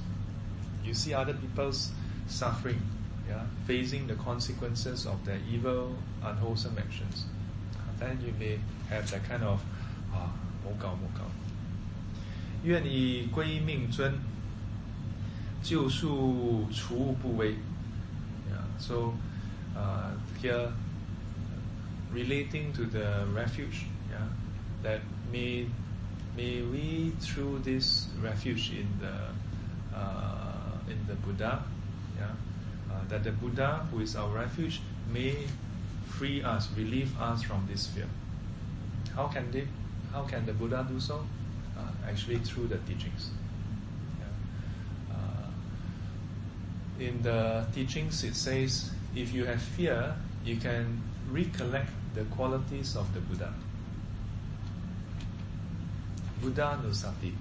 [0.84, 1.90] You see other people's
[2.28, 2.80] suffering,
[3.28, 7.24] yeah, facing the consequences of their evil, unwholesome actions.
[7.98, 9.60] Then you may have that kind of
[10.12, 10.30] ah,
[10.64, 11.24] 冇搞冇搞。
[12.64, 14.14] 愿以归命尊，
[15.62, 17.54] 救赎除不为。
[18.50, 19.14] Yeah, so
[19.76, 20.10] uh,
[20.40, 20.72] here
[22.12, 24.26] relating to the refuge, yeah,
[24.82, 25.00] that
[25.32, 25.66] may
[26.36, 30.39] may we through this refuge in the uh,
[30.91, 31.63] in the Buddha,
[32.17, 32.31] yeah,
[32.91, 34.81] uh, that the Buddha who is our refuge
[35.11, 35.35] may
[36.07, 38.07] free us, relieve us from this fear.
[39.15, 39.67] How can they?
[40.11, 41.25] How can the Buddha do so?
[41.77, 43.31] Uh, actually, through the teachings.
[44.19, 45.15] Yeah.
[45.15, 45.47] Uh,
[46.99, 50.15] in the teachings, it says if you have fear,
[50.45, 53.53] you can recollect the qualities of the Buddha.
[56.41, 57.33] Buddha Nusati.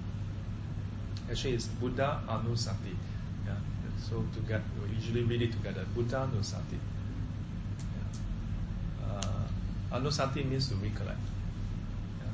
[1.29, 2.95] Actually, it's Buddha Anusati.
[4.09, 5.85] So to get, we usually read it together.
[5.95, 6.79] Buddha Nusati.
[7.95, 9.15] Yeah.
[9.15, 11.19] Uh, Anusati means to recollect.
[12.19, 12.33] Yeah.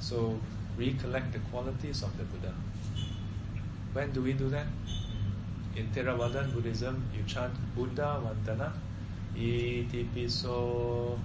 [0.00, 0.38] So
[0.76, 2.52] recollect the qualities of the Buddha.
[3.92, 4.66] When do we do that?
[5.76, 8.72] In Theravada Buddhism, you chant Buddha Vandana,
[9.36, 11.18] Itipi so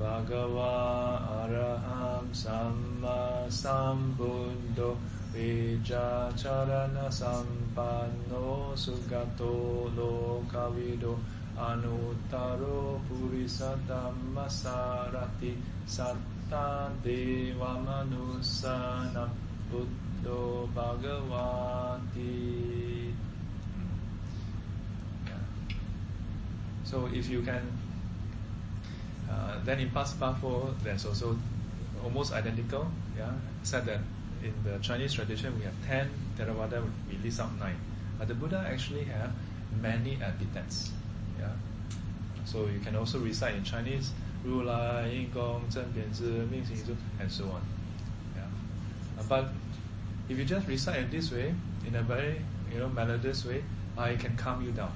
[0.00, 4.96] Bhagava Araham Samma Sambuddho
[5.34, 7.08] Vija Charana
[7.76, 11.18] Sugato Lokavido
[11.56, 13.76] Anuttaro Purisa
[15.86, 18.06] Satta Deva
[19.70, 22.34] Buddho Bhagavati.
[26.84, 27.62] So if you can,
[29.28, 31.36] uh, then in Pasipafo, there's also
[32.02, 32.86] almost identical.
[33.18, 33.32] Yeah,
[33.64, 34.00] said that
[34.42, 37.76] in the Chinese tradition we have ten Theravada would be up nine.
[38.18, 39.32] But the Buddha actually have
[39.80, 40.92] many epithets.
[41.38, 41.48] Yeah?
[42.44, 44.12] So you can also recite in Chinese,
[44.44, 47.62] Ru Lai, Ying Gong, Zhen Bian Zi, Ming Xing and so on.
[48.36, 48.42] Yeah?
[49.18, 49.48] Uh, but
[50.28, 51.54] if you just recite in this way,
[51.86, 52.40] in a very
[52.72, 53.62] you know melodious way,
[53.98, 54.92] uh, it can calm you down.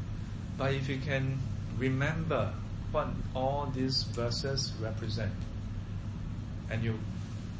[0.56, 1.38] But if you can
[1.78, 2.52] remember
[2.92, 5.32] what all these verses represent,
[6.70, 6.98] and you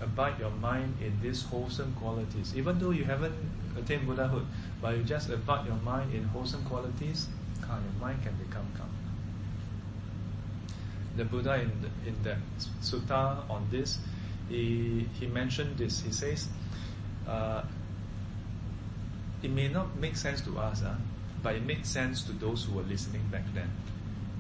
[0.01, 3.35] abide your mind in these wholesome qualities, even though you haven't
[3.77, 4.47] attained Buddhahood,
[4.81, 7.29] but you just abide your mind in wholesome qualities,
[7.65, 8.89] ah, your mind can become calm.
[11.17, 11.73] The Buddha in
[12.23, 12.41] the, in
[12.81, 13.99] sutta on this,
[14.49, 16.01] he, he mentioned this.
[16.03, 16.49] He says,
[17.29, 17.63] uh,
[19.43, 20.95] it may not make sense to us, uh,
[21.43, 23.71] but it made sense to those who were listening back then.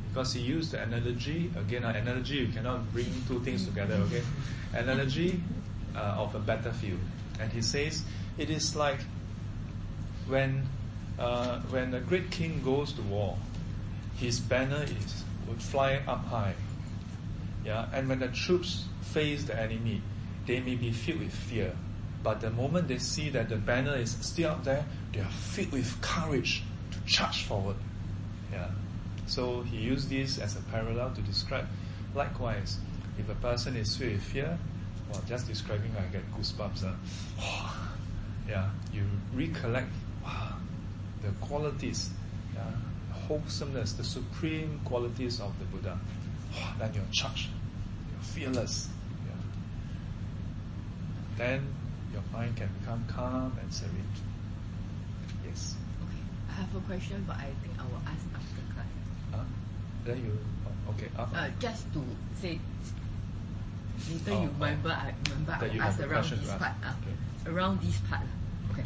[0.08, 4.22] Because he used the analogy, again, an analogy, you cannot bring two things together, okay?
[4.74, 5.40] Analogy
[5.94, 6.98] uh, of a battlefield.
[7.38, 8.04] And he says,
[8.36, 9.00] it is like
[10.26, 10.68] when,
[11.18, 13.36] uh, when a great king goes to war,
[14.16, 16.54] his banner is would fly up high.
[17.64, 20.00] Yeah, and when the troops face the enemy,
[20.46, 21.76] they may be filled with fear.
[22.22, 25.72] But the moment they see that the banner is still up there, they are filled
[25.72, 27.76] with courage to charge forward.
[28.52, 28.68] Yeah.
[29.26, 31.66] So he used this as a parallel to describe.
[32.14, 32.78] Likewise,
[33.18, 34.58] if a person is filled with fear,
[35.10, 36.84] well, just describing, I get goosebumps.
[36.84, 36.94] Uh,
[38.48, 39.02] yeah, you
[39.34, 39.90] recollect
[41.22, 42.10] the qualities,
[42.54, 42.62] yeah,
[43.12, 45.98] wholesomeness, the supreme qualities of the Buddha.
[46.54, 47.48] Wow, then you're charged,
[48.10, 48.88] you're fearless.
[49.26, 49.34] Yeah.
[51.36, 51.66] Then
[52.12, 54.04] your mind can become calm and serene.
[55.46, 55.76] Yes.
[56.02, 56.22] Okay.
[56.50, 58.86] I have a question, but I think I will ask after class.
[59.32, 59.44] Huh?
[60.04, 61.36] Then you, oh, okay, after.
[61.36, 62.02] Uh, just to
[62.40, 62.58] say,
[64.10, 64.52] later Oh, you oh.
[64.58, 66.72] remember, I remember I will ask around this part.
[66.82, 67.52] Uh, Okay.
[67.52, 68.22] Around this part.
[68.22, 68.72] uh.
[68.72, 68.84] Okay.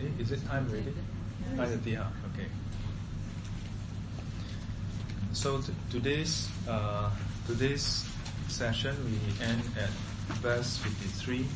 [0.00, 0.66] Eh, Is it time
[1.56, 2.04] thirty, huh?
[2.32, 2.48] Okay.
[5.32, 7.10] So t- today's uh,
[7.46, 8.04] today's
[8.48, 9.90] session we end at
[10.40, 11.46] verse fifty three.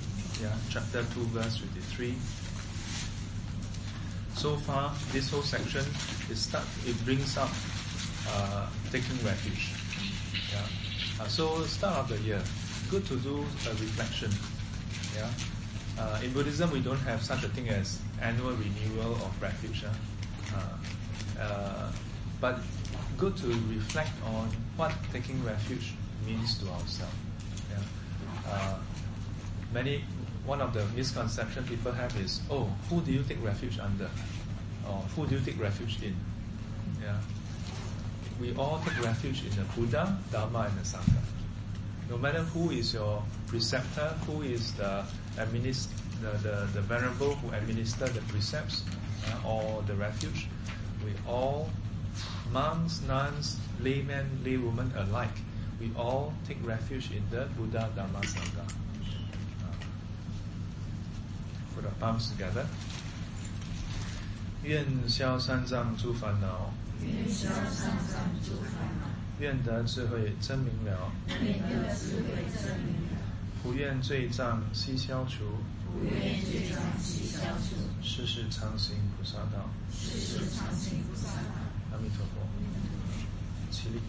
[0.43, 2.15] Yeah, chapter two, verse fifty three.
[4.35, 5.85] So far, this whole section
[6.31, 7.51] it start it brings up
[8.29, 9.73] uh, taking refuge.
[10.53, 11.25] Yeah.
[11.25, 12.43] Uh, so start of the year,
[12.91, 14.31] good to do a reflection.
[15.17, 15.31] Yeah.
[16.01, 19.85] Uh, in Buddhism, we don't have such a thing as annual renewal of refuge.
[19.85, 20.59] Uh,
[21.39, 21.93] uh,
[22.41, 22.59] but
[23.19, 25.93] good to reflect on what taking refuge
[26.27, 27.13] means to ourselves.
[27.71, 28.51] Yeah.
[28.51, 28.79] Uh,
[29.75, 30.03] many
[30.47, 34.09] one of the misconceptions people have is, oh, who do you take refuge under,
[34.89, 36.17] or who do you take refuge in?
[37.03, 37.19] Yeah.
[38.41, 41.21] We all take refuge in the Buddha, Dharma, and the Sangha
[42.11, 45.05] no matter who is your preceptor, who is the
[45.40, 45.88] administ-
[46.22, 48.84] the, the, the venerable who administer the precepts
[49.28, 50.48] uh, or the refuge,
[51.04, 51.70] we all,
[52.52, 55.38] monks, nuns, laymen, laywomen alike,
[55.80, 58.64] we all take refuge in the Buddha, Dharma, Sangha.
[59.62, 59.74] Uh,
[61.76, 62.66] put our palms together.
[64.64, 66.74] 愿消三障诸烦恼，
[69.40, 71.12] 愿得智慧真明了，
[73.63, 75.45] 不愿罪障悉消除，
[75.93, 81.37] 不愿罪障悉消除，世世常行菩萨道，世世常行菩萨道。
[81.93, 82.41] 阿弥陀佛，
[83.71, 84.01] 起立。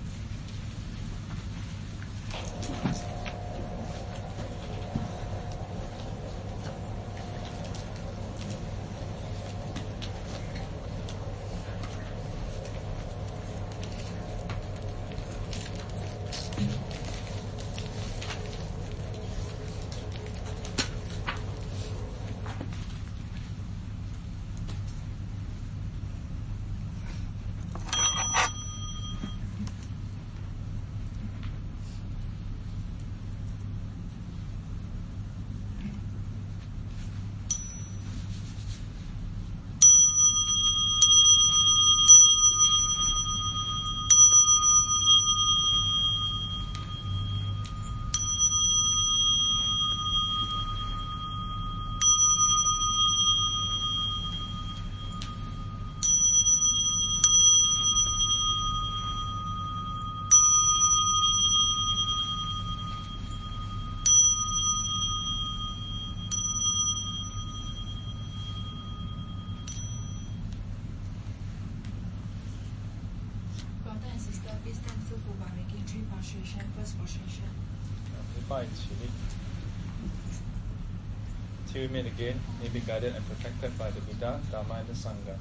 [81.82, 85.36] human again may be guided and protected by the Buddha, Dharma, and the Sangha.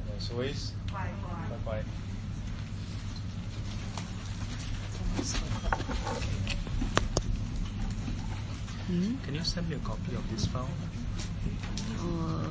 [0.00, 1.08] And as always, bye
[1.64, 1.82] bye.
[8.86, 9.16] Hmm?
[9.24, 10.68] Can you send me a copy of this file?
[12.00, 12.43] Uh,